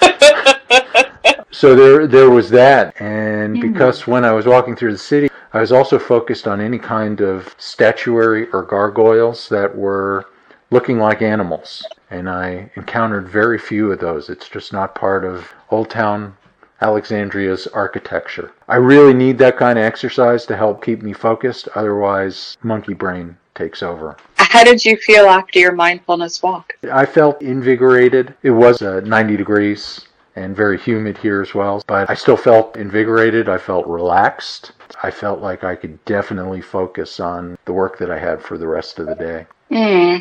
so 1.51 1.75
there, 1.75 2.07
there 2.07 2.31
was 2.31 2.49
that. 2.49 2.99
And 2.99 3.61
because 3.61 4.07
when 4.07 4.25
I 4.25 4.31
was 4.31 4.47
walking 4.47 4.75
through 4.75 4.93
the 4.93 4.97
city, 4.97 5.29
I 5.53 5.59
was 5.59 5.71
also 5.71 5.99
focused 5.99 6.47
on 6.47 6.61
any 6.61 6.79
kind 6.79 7.21
of 7.21 7.53
statuary 7.59 8.49
or 8.51 8.63
gargoyles 8.63 9.49
that 9.49 9.75
were 9.75 10.25
looking 10.71 10.97
like 10.97 11.21
animals. 11.21 11.85
And 12.11 12.29
I 12.29 12.69
encountered 12.75 13.27
very 13.27 13.57
few 13.57 13.91
of 13.91 13.99
those. 13.99 14.29
It's 14.29 14.49
just 14.49 14.71
not 14.71 14.93
part 14.93 15.25
of 15.25 15.51
Old 15.71 15.89
Town 15.89 16.35
Alexandria's 16.81 17.67
architecture. 17.67 18.51
I 18.67 18.75
really 18.75 19.13
need 19.13 19.37
that 19.37 19.57
kind 19.57 19.79
of 19.79 19.85
exercise 19.85 20.45
to 20.47 20.57
help 20.57 20.83
keep 20.83 21.01
me 21.01 21.13
focused, 21.13 21.69
otherwise, 21.75 22.57
monkey 22.63 22.93
brain 22.93 23.37
takes 23.55 23.81
over. 23.81 24.17
How 24.35 24.63
did 24.63 24.83
you 24.83 24.97
feel 24.97 25.25
after 25.27 25.59
your 25.59 25.71
mindfulness 25.71 26.43
walk? 26.43 26.73
I 26.91 27.05
felt 27.05 27.41
invigorated. 27.41 28.33
It 28.43 28.51
was 28.51 28.81
uh, 28.81 28.99
90 29.01 29.37
degrees 29.37 30.07
and 30.35 30.55
very 30.55 30.77
humid 30.77 31.17
here 31.17 31.41
as 31.41 31.53
well, 31.53 31.83
but 31.87 32.09
I 32.09 32.13
still 32.15 32.37
felt 32.37 32.75
invigorated. 32.77 33.47
I 33.47 33.57
felt 33.57 33.85
relaxed. 33.87 34.71
I 35.03 35.11
felt 35.11 35.39
like 35.39 35.63
I 35.63 35.75
could 35.75 36.03
definitely 36.05 36.61
focus 36.61 37.19
on 37.19 37.57
the 37.65 37.73
work 37.73 37.97
that 37.99 38.09
I 38.11 38.17
had 38.17 38.41
for 38.41 38.57
the 38.57 38.67
rest 38.67 38.99
of 38.99 39.07
the 39.07 39.15
day. 39.15 39.45
Hmm. 39.69 40.17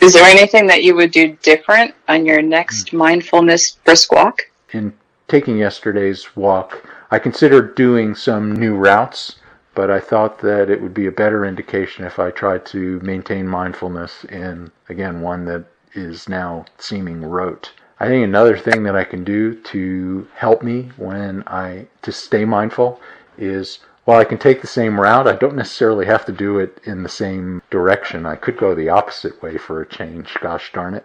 Is 0.00 0.12
there 0.12 0.24
anything 0.24 0.66
that 0.66 0.84
you 0.84 0.94
would 0.94 1.10
do 1.10 1.36
different 1.42 1.94
on 2.08 2.26
your 2.26 2.42
next 2.42 2.90
hmm. 2.90 2.98
mindfulness 2.98 3.72
brisk 3.84 4.12
walk? 4.12 4.42
In 4.72 4.92
taking 5.28 5.58
yesterday's 5.58 6.36
walk, 6.36 6.88
I 7.10 7.18
considered 7.18 7.74
doing 7.74 8.14
some 8.14 8.52
new 8.52 8.74
routes, 8.74 9.36
but 9.74 9.90
I 9.90 10.00
thought 10.00 10.38
that 10.40 10.70
it 10.70 10.80
would 10.80 10.94
be 10.94 11.06
a 11.06 11.12
better 11.12 11.44
indication 11.44 12.04
if 12.04 12.18
I 12.18 12.30
tried 12.30 12.66
to 12.66 13.00
maintain 13.00 13.46
mindfulness 13.46 14.24
in, 14.24 14.70
again, 14.88 15.20
one 15.20 15.44
that 15.46 15.64
is 15.94 16.28
now 16.28 16.66
seeming 16.78 17.22
rote. 17.22 17.72
I 17.98 18.06
think 18.06 18.24
another 18.24 18.58
thing 18.58 18.82
that 18.82 18.96
I 18.96 19.04
can 19.04 19.24
do 19.24 19.54
to 19.54 20.28
help 20.34 20.62
me 20.62 20.90
when 20.96 21.42
I 21.46 21.86
to 22.02 22.12
stay 22.12 22.44
mindful 22.44 23.00
is 23.38 23.78
while 24.06 24.20
I 24.20 24.24
can 24.24 24.38
take 24.38 24.60
the 24.60 24.68
same 24.68 25.00
route, 25.00 25.26
I 25.26 25.34
don't 25.34 25.56
necessarily 25.56 26.06
have 26.06 26.24
to 26.26 26.32
do 26.32 26.60
it 26.60 26.80
in 26.84 27.02
the 27.02 27.08
same 27.08 27.60
direction. 27.70 28.24
I 28.24 28.36
could 28.36 28.56
go 28.56 28.72
the 28.72 28.88
opposite 28.88 29.42
way 29.42 29.58
for 29.58 29.82
a 29.82 29.86
change. 29.86 30.34
Gosh 30.40 30.72
darn 30.72 30.94
it. 30.94 31.04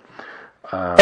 Um, 0.71 0.97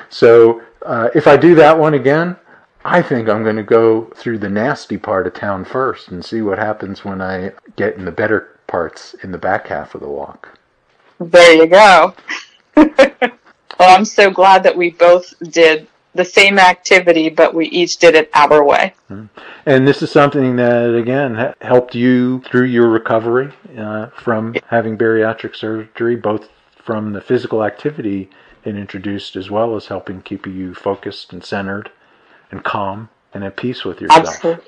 so 0.10 0.60
uh, 0.84 1.08
if 1.14 1.28
I 1.28 1.36
do 1.36 1.54
that 1.54 1.78
one 1.78 1.94
again, 1.94 2.36
I 2.84 3.00
think 3.00 3.28
I'm 3.28 3.44
going 3.44 3.56
to 3.56 3.62
go 3.62 4.06
through 4.16 4.38
the 4.38 4.48
nasty 4.48 4.98
part 4.98 5.28
of 5.28 5.34
town 5.34 5.64
first 5.64 6.08
and 6.08 6.24
see 6.24 6.42
what 6.42 6.58
happens 6.58 7.04
when 7.04 7.20
I 7.20 7.52
get 7.76 7.96
in 7.96 8.04
the 8.04 8.12
better 8.12 8.58
parts 8.66 9.14
in 9.22 9.30
the 9.30 9.38
back 9.38 9.68
half 9.68 9.94
of 9.94 10.00
the 10.00 10.08
walk. 10.08 10.58
There 11.20 11.54
you 11.54 11.68
go. 11.68 12.14
well, 12.76 12.88
I'm 13.78 14.04
so 14.04 14.30
glad 14.30 14.64
that 14.64 14.76
we 14.76 14.90
both 14.90 15.32
did 15.50 15.86
the 16.14 16.24
same 16.24 16.58
activity, 16.58 17.28
but 17.28 17.54
we 17.54 17.66
each 17.66 17.98
did 17.98 18.14
it 18.14 18.30
our 18.34 18.64
way. 18.64 18.94
And 19.66 19.86
this 19.86 20.02
is 20.02 20.10
something 20.10 20.56
that, 20.56 20.94
again, 20.94 21.54
helped 21.60 21.94
you 21.94 22.42
through 22.42 22.64
your 22.64 22.88
recovery 22.88 23.52
uh, 23.78 24.06
from 24.08 24.54
having 24.68 24.98
bariatric 24.98 25.54
surgery, 25.54 26.16
both 26.16 26.48
from 26.74 27.12
the 27.12 27.20
physical 27.20 27.62
activity 27.62 28.30
it 28.64 28.76
introduced 28.76 29.36
as 29.36 29.50
well 29.50 29.76
as 29.76 29.86
helping 29.86 30.20
keep 30.20 30.46
you 30.46 30.74
focused 30.74 31.32
and 31.32 31.44
centered 31.44 31.90
and 32.50 32.62
calm 32.64 33.08
and 33.32 33.44
at 33.44 33.56
peace 33.56 33.84
with 33.84 34.00
yourself. 34.00 34.26
Absolutely. 34.26 34.64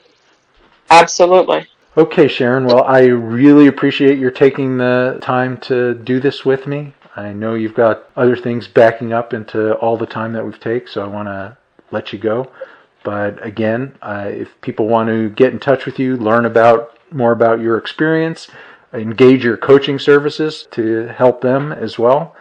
Absolutely. 0.90 1.66
Okay, 1.96 2.26
Sharon. 2.26 2.64
Well, 2.64 2.84
I 2.84 3.04
really 3.04 3.66
appreciate 3.66 4.18
your 4.18 4.30
taking 4.30 4.78
the 4.78 5.18
time 5.20 5.58
to 5.58 5.94
do 5.94 6.20
this 6.20 6.44
with 6.44 6.66
me. 6.66 6.94
I 7.14 7.32
know 7.32 7.54
you've 7.54 7.74
got 7.74 8.08
other 8.16 8.36
things 8.36 8.68
backing 8.68 9.12
up 9.12 9.34
into 9.34 9.74
all 9.74 9.96
the 9.96 10.06
time 10.06 10.32
that 10.32 10.44
we've 10.44 10.58
taken, 10.58 10.88
so 10.88 11.04
I 11.04 11.06
want 11.06 11.28
to 11.28 11.56
let 11.90 12.12
you 12.12 12.18
go. 12.18 12.50
But 13.04 13.44
again, 13.44 13.96
uh, 14.00 14.30
if 14.30 14.58
people 14.60 14.86
want 14.86 15.08
to 15.08 15.28
get 15.30 15.52
in 15.52 15.58
touch 15.58 15.84
with 15.84 15.98
you, 15.98 16.16
learn 16.16 16.46
about 16.46 16.98
more 17.12 17.32
about 17.32 17.60
your 17.60 17.76
experience, 17.76 18.48
engage 18.92 19.44
your 19.44 19.56
coaching 19.56 19.98
services 19.98 20.68
to 20.70 21.08
help 21.08 21.40
them 21.40 21.72
as 21.72 21.98
well, 21.98 22.36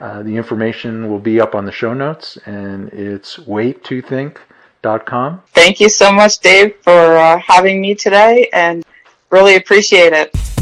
uh, 0.00 0.22
the 0.22 0.36
information 0.36 1.10
will 1.10 1.18
be 1.18 1.40
up 1.40 1.54
on 1.54 1.64
the 1.64 1.72
show 1.72 1.94
notes, 1.94 2.36
and 2.46 2.88
it's 2.90 3.38
weightothink.com. 3.38 5.42
Thank 5.48 5.80
you 5.80 5.88
so 5.88 6.12
much, 6.12 6.38
Dave, 6.40 6.76
for 6.82 7.16
uh, 7.16 7.38
having 7.38 7.80
me 7.80 7.94
today 7.94 8.48
and 8.52 8.84
really 9.30 9.56
appreciate 9.56 10.12
it. 10.12 10.53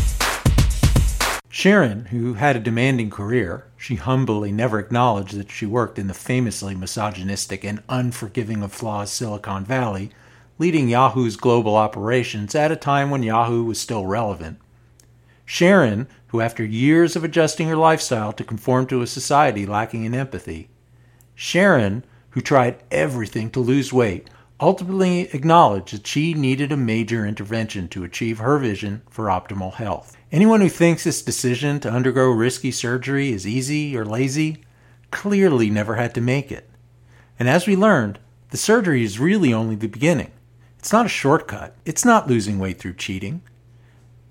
Sharon, 1.54 2.06
who 2.06 2.32
had 2.32 2.56
a 2.56 2.60
demanding 2.60 3.10
career, 3.10 3.66
she 3.76 3.96
humbly 3.96 4.50
never 4.50 4.78
acknowledged 4.78 5.36
that 5.36 5.50
she 5.50 5.66
worked 5.66 5.98
in 5.98 6.06
the 6.06 6.14
famously 6.14 6.74
misogynistic 6.74 7.62
and 7.62 7.82
unforgiving 7.90 8.62
of 8.62 8.72
flaws 8.72 9.12
Silicon 9.12 9.62
Valley, 9.62 10.12
leading 10.58 10.88
Yahoo's 10.88 11.36
global 11.36 11.76
operations 11.76 12.54
at 12.54 12.72
a 12.72 12.76
time 12.76 13.10
when 13.10 13.22
Yahoo 13.22 13.64
was 13.64 13.78
still 13.78 14.06
relevant. 14.06 14.58
Sharon, 15.44 16.08
who 16.28 16.40
after 16.40 16.64
years 16.64 17.16
of 17.16 17.22
adjusting 17.22 17.68
her 17.68 17.76
lifestyle 17.76 18.32
to 18.32 18.44
conform 18.44 18.86
to 18.86 19.02
a 19.02 19.06
society 19.06 19.66
lacking 19.66 20.06
in 20.06 20.14
empathy, 20.14 20.70
Sharon, 21.34 22.02
who 22.30 22.40
tried 22.40 22.82
everything 22.90 23.50
to 23.50 23.60
lose 23.60 23.92
weight, 23.92 24.30
ultimately 24.60 25.22
acknowledged 25.32 25.92
that 25.92 26.06
she 26.06 26.34
needed 26.34 26.70
a 26.70 26.76
major 26.76 27.26
intervention 27.26 27.88
to 27.88 28.04
achieve 28.04 28.38
her 28.38 28.58
vision 28.58 29.02
for 29.10 29.26
optimal 29.26 29.74
health. 29.74 30.16
Anyone 30.30 30.60
who 30.60 30.68
thinks 30.68 31.04
this 31.04 31.22
decision 31.22 31.80
to 31.80 31.90
undergo 31.90 32.30
risky 32.30 32.70
surgery 32.70 33.32
is 33.32 33.46
easy 33.46 33.96
or 33.96 34.04
lazy 34.04 34.62
clearly 35.10 35.68
never 35.68 35.96
had 35.96 36.14
to 36.14 36.20
make 36.20 36.52
it. 36.52 36.70
And 37.38 37.48
as 37.48 37.66
we 37.66 37.76
learned, 37.76 38.18
the 38.50 38.56
surgery 38.56 39.02
is 39.02 39.18
really 39.18 39.52
only 39.52 39.74
the 39.74 39.88
beginning. 39.88 40.30
It's 40.78 40.92
not 40.92 41.06
a 41.06 41.10
shortcut, 41.10 41.76
it's 41.84 42.04
not 42.04 42.28
losing 42.28 42.58
weight 42.58 42.78
through 42.78 42.94
cheating. 42.94 43.42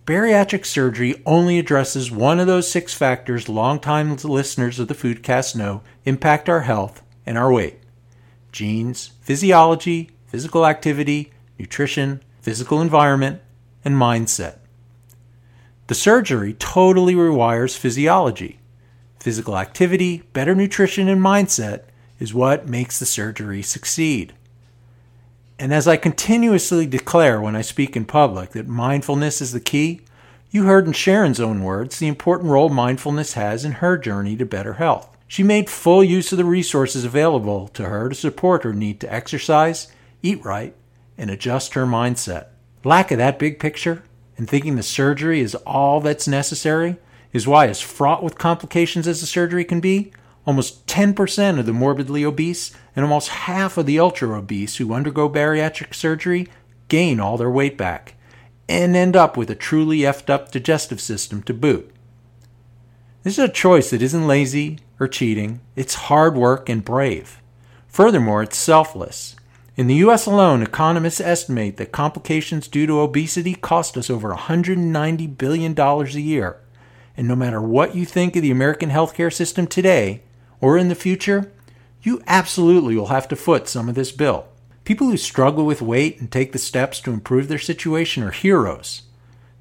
Bariatric 0.05 0.65
surgery 0.65 1.21
only 1.25 1.59
addresses 1.59 2.09
one 2.09 2.39
of 2.39 2.47
those 2.47 2.69
six 2.69 2.93
factors 2.93 3.47
longtime 3.47 4.15
listeners 4.15 4.79
of 4.79 4.87
the 4.87 4.95
Foodcast 4.95 5.55
know 5.55 5.81
impact 6.05 6.49
our 6.49 6.61
health 6.61 7.03
and 7.25 7.37
our 7.37 7.51
weight 7.51 7.80
genes, 8.51 9.11
physiology, 9.21 10.11
physical 10.27 10.65
activity, 10.65 11.31
nutrition, 11.57 12.21
physical 12.41 12.81
environment, 12.81 13.41
and 13.83 13.95
mindset. 13.95 14.57
The 15.87 15.95
surgery 15.95 16.53
totally 16.53 17.15
rewires 17.15 17.77
physiology. 17.77 18.59
Physical 19.19 19.57
activity, 19.57 20.23
better 20.33 20.55
nutrition, 20.55 21.07
and 21.07 21.21
mindset 21.21 21.83
is 22.19 22.33
what 22.33 22.67
makes 22.67 22.99
the 22.99 23.05
surgery 23.05 23.61
succeed. 23.61 24.33
And 25.59 25.73
as 25.73 25.87
I 25.87 25.97
continuously 25.97 26.87
declare 26.87 27.39
when 27.39 27.55
I 27.55 27.61
speak 27.61 27.95
in 27.95 28.05
public 28.05 28.51
that 28.51 28.67
mindfulness 28.67 29.41
is 29.41 29.51
the 29.51 29.59
key, 29.59 30.01
you 30.49 30.63
heard 30.63 30.87
in 30.87 30.93
Sharon's 30.93 31.39
own 31.39 31.63
words 31.63 31.99
the 31.99 32.07
important 32.07 32.49
role 32.49 32.69
mindfulness 32.69 33.33
has 33.33 33.63
in 33.63 33.73
her 33.73 33.97
journey 33.97 34.35
to 34.37 34.45
better 34.45 34.73
health. 34.73 35.15
She 35.31 35.43
made 35.43 35.69
full 35.69 36.03
use 36.03 36.33
of 36.33 36.37
the 36.37 36.43
resources 36.43 37.05
available 37.05 37.69
to 37.69 37.85
her 37.85 38.09
to 38.09 38.15
support 38.15 38.63
her 38.63 38.73
need 38.73 38.99
to 38.99 39.13
exercise, 39.13 39.87
eat 40.21 40.43
right, 40.43 40.75
and 41.17 41.29
adjust 41.29 41.73
her 41.73 41.85
mindset. 41.85 42.47
Lack 42.83 43.11
of 43.11 43.17
that 43.19 43.39
big 43.39 43.57
picture 43.57 44.03
and 44.37 44.49
thinking 44.49 44.75
the 44.75 44.83
surgery 44.83 45.39
is 45.39 45.55
all 45.55 46.01
that's 46.01 46.27
necessary 46.27 46.97
is 47.31 47.47
why, 47.47 47.67
as 47.67 47.79
fraught 47.79 48.21
with 48.21 48.37
complications 48.37 49.07
as 49.07 49.21
the 49.21 49.25
surgery 49.25 49.63
can 49.63 49.79
be, 49.79 50.11
almost 50.45 50.85
10% 50.87 51.57
of 51.57 51.65
the 51.65 51.71
morbidly 51.71 52.25
obese 52.25 52.75
and 52.93 53.05
almost 53.05 53.29
half 53.29 53.77
of 53.77 53.85
the 53.85 53.99
ultra 54.01 54.37
obese 54.37 54.75
who 54.75 54.93
undergo 54.93 55.29
bariatric 55.29 55.93
surgery 55.93 56.49
gain 56.89 57.21
all 57.21 57.37
their 57.37 57.49
weight 57.49 57.77
back 57.77 58.15
and 58.67 58.97
end 58.97 59.15
up 59.15 59.37
with 59.37 59.49
a 59.49 59.55
truly 59.55 59.99
effed 59.99 60.29
up 60.29 60.51
digestive 60.51 60.99
system 60.99 61.41
to 61.41 61.53
boot. 61.53 61.89
This 63.23 63.37
is 63.37 63.45
a 63.45 63.49
choice 63.49 63.91
that 63.91 64.01
isn't 64.01 64.27
lazy 64.27 64.79
or 65.01 65.07
cheating, 65.07 65.59
it's 65.75 65.95
hard 65.95 66.35
work 66.35 66.69
and 66.69 66.85
brave. 66.85 67.41
Furthermore, 67.87 68.43
it's 68.43 68.55
selfless. 68.55 69.35
In 69.75 69.87
the 69.87 69.95
US 69.95 70.27
alone, 70.27 70.61
economists 70.61 71.19
estimate 71.19 71.77
that 71.77 71.91
complications 71.91 72.67
due 72.67 72.85
to 72.85 72.99
obesity 72.99 73.55
cost 73.55 73.97
us 73.97 74.09
over 74.09 74.31
$190 74.31 75.37
billion 75.37 75.77
a 75.79 76.05
year. 76.05 76.57
And 77.17 77.27
no 77.27 77.35
matter 77.35 77.61
what 77.61 77.95
you 77.95 78.05
think 78.05 78.35
of 78.35 78.43
the 78.43 78.51
American 78.51 78.89
healthcare 78.89 79.33
system 79.33 79.65
today 79.65 80.21
or 80.59 80.77
in 80.77 80.87
the 80.87 80.95
future, 80.95 81.51
you 82.03 82.21
absolutely 82.27 82.95
will 82.95 83.07
have 83.07 83.27
to 83.29 83.35
foot 83.35 83.67
some 83.67 83.89
of 83.89 83.95
this 83.95 84.11
bill. 84.11 84.45
People 84.83 85.07
who 85.07 85.17
struggle 85.17 85.65
with 85.65 85.81
weight 85.81 86.19
and 86.19 86.31
take 86.31 86.51
the 86.51 86.59
steps 86.59 86.99
to 87.01 87.11
improve 87.11 87.47
their 87.47 87.59
situation 87.59 88.23
are 88.23 88.31
heroes. 88.31 89.03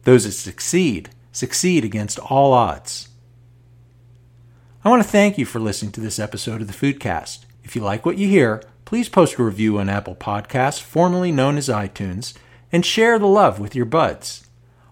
Those 0.05 0.25
that 0.25 0.33
succeed, 0.33 1.11
succeed 1.33 1.85
against 1.85 2.19
all 2.19 2.53
odds. 2.53 3.10
I 4.83 4.89
want 4.89 5.03
to 5.03 5.09
thank 5.09 5.37
you 5.37 5.45
for 5.45 5.61
listening 5.61 5.93
to 5.93 6.01
this 6.01 6.19
episode 6.19 6.63
of 6.63 6.67
the 6.67 6.73
Foodcast. 6.73 7.41
If 7.63 7.77
you 7.77 7.83
like 7.83 8.07
what 8.07 8.17
you 8.17 8.27
hear, 8.29 8.63
please 8.87 9.11
post 9.11 9.39
a 9.39 9.43
review 9.43 9.79
on 9.79 9.91
Apple 9.91 10.15
Podcasts, 10.15 10.81
formerly 10.81 11.31
known 11.31 11.59
as 11.59 11.69
iTunes, 11.69 12.33
and 12.73 12.85
share 12.85 13.19
the 13.19 13.27
love 13.27 13.61
with 13.61 13.75
your 13.75 13.85
buds. 13.85 14.47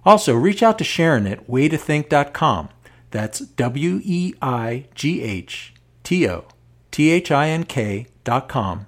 Also, 0.04 0.34
reach 0.34 0.62
out 0.62 0.76
to 0.76 0.84
Sharon 0.84 1.26
at 1.26 1.48
weightothink.com. 1.48 2.68
That's 3.12 3.38
W 3.40 4.00
E 4.04 4.34
I 4.42 4.88
G 4.94 5.22
H 5.22 5.72
T 6.04 6.28
O 6.28 6.44
T 6.90 7.08
H 7.08 7.30
I 7.30 7.48
N 7.48 7.64
K.com 7.64 8.86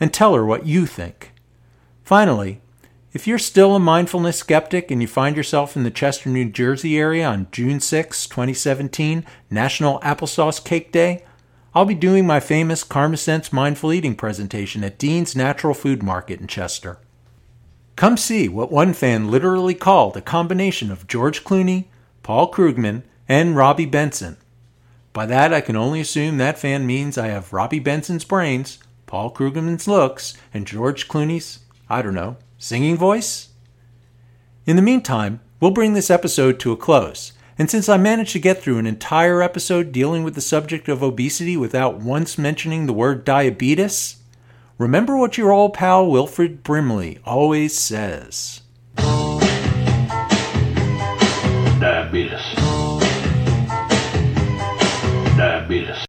and 0.00 0.14
tell 0.14 0.32
her 0.32 0.46
what 0.46 0.66
you 0.66 0.86
think. 0.86 1.32
Finally, 2.04 2.62
if 3.18 3.26
you're 3.26 3.36
still 3.36 3.74
a 3.74 3.80
mindfulness 3.80 4.36
skeptic 4.36 4.92
and 4.92 5.02
you 5.02 5.08
find 5.08 5.36
yourself 5.36 5.76
in 5.76 5.82
the 5.82 5.90
Chester, 5.90 6.30
New 6.30 6.48
Jersey 6.48 6.96
area 6.96 7.26
on 7.26 7.48
June 7.50 7.80
6, 7.80 8.28
2017, 8.28 9.26
National 9.50 9.98
Applesauce 10.02 10.64
Cake 10.64 10.92
Day, 10.92 11.24
I'll 11.74 11.84
be 11.84 11.96
doing 11.96 12.28
my 12.28 12.38
famous 12.38 12.84
Karma 12.84 13.16
Sense 13.16 13.52
mindful 13.52 13.92
eating 13.92 14.14
presentation 14.14 14.84
at 14.84 14.98
Dean's 14.98 15.34
Natural 15.34 15.74
Food 15.74 16.00
Market 16.00 16.40
in 16.40 16.46
Chester. 16.46 17.00
Come 17.96 18.16
see 18.16 18.48
what 18.48 18.70
one 18.70 18.92
fan 18.92 19.32
literally 19.32 19.74
called 19.74 20.16
a 20.16 20.20
combination 20.20 20.92
of 20.92 21.08
George 21.08 21.42
Clooney, 21.42 21.86
Paul 22.22 22.52
Krugman, 22.52 23.02
and 23.28 23.56
Robby 23.56 23.86
Benson. 23.86 24.36
By 25.12 25.26
that, 25.26 25.52
I 25.52 25.60
can 25.60 25.74
only 25.74 26.00
assume 26.00 26.38
that 26.38 26.60
fan 26.60 26.86
means 26.86 27.18
I 27.18 27.26
have 27.26 27.52
Robby 27.52 27.80
Benson's 27.80 28.24
brains, 28.24 28.78
Paul 29.06 29.34
Krugman's 29.34 29.88
looks, 29.88 30.34
and 30.54 30.68
George 30.68 31.08
Clooney's, 31.08 31.58
I 31.90 32.00
don't 32.00 32.14
know, 32.14 32.36
singing 32.58 32.96
voice? 32.96 33.48
In 34.66 34.76
the 34.76 34.82
meantime, 34.82 35.40
we'll 35.60 35.70
bring 35.70 35.94
this 35.94 36.10
episode 36.10 36.60
to 36.60 36.72
a 36.72 36.76
close. 36.76 37.32
And 37.56 37.70
since 37.70 37.88
I 37.88 37.96
managed 37.96 38.32
to 38.32 38.38
get 38.38 38.60
through 38.60 38.78
an 38.78 38.86
entire 38.86 39.42
episode 39.42 39.92
dealing 39.92 40.24
with 40.24 40.34
the 40.34 40.40
subject 40.40 40.88
of 40.88 41.02
obesity 41.02 41.56
without 41.56 42.00
once 42.00 42.36
mentioning 42.36 42.86
the 42.86 42.92
word 42.92 43.24
diabetes, 43.24 44.16
remember 44.76 45.16
what 45.16 45.38
your 45.38 45.52
old 45.52 45.74
pal 45.74 46.08
Wilford 46.08 46.62
Brimley 46.62 47.18
always 47.24 47.76
says 47.76 48.60
Diabetes. 51.80 52.42
Diabetes. 55.36 56.07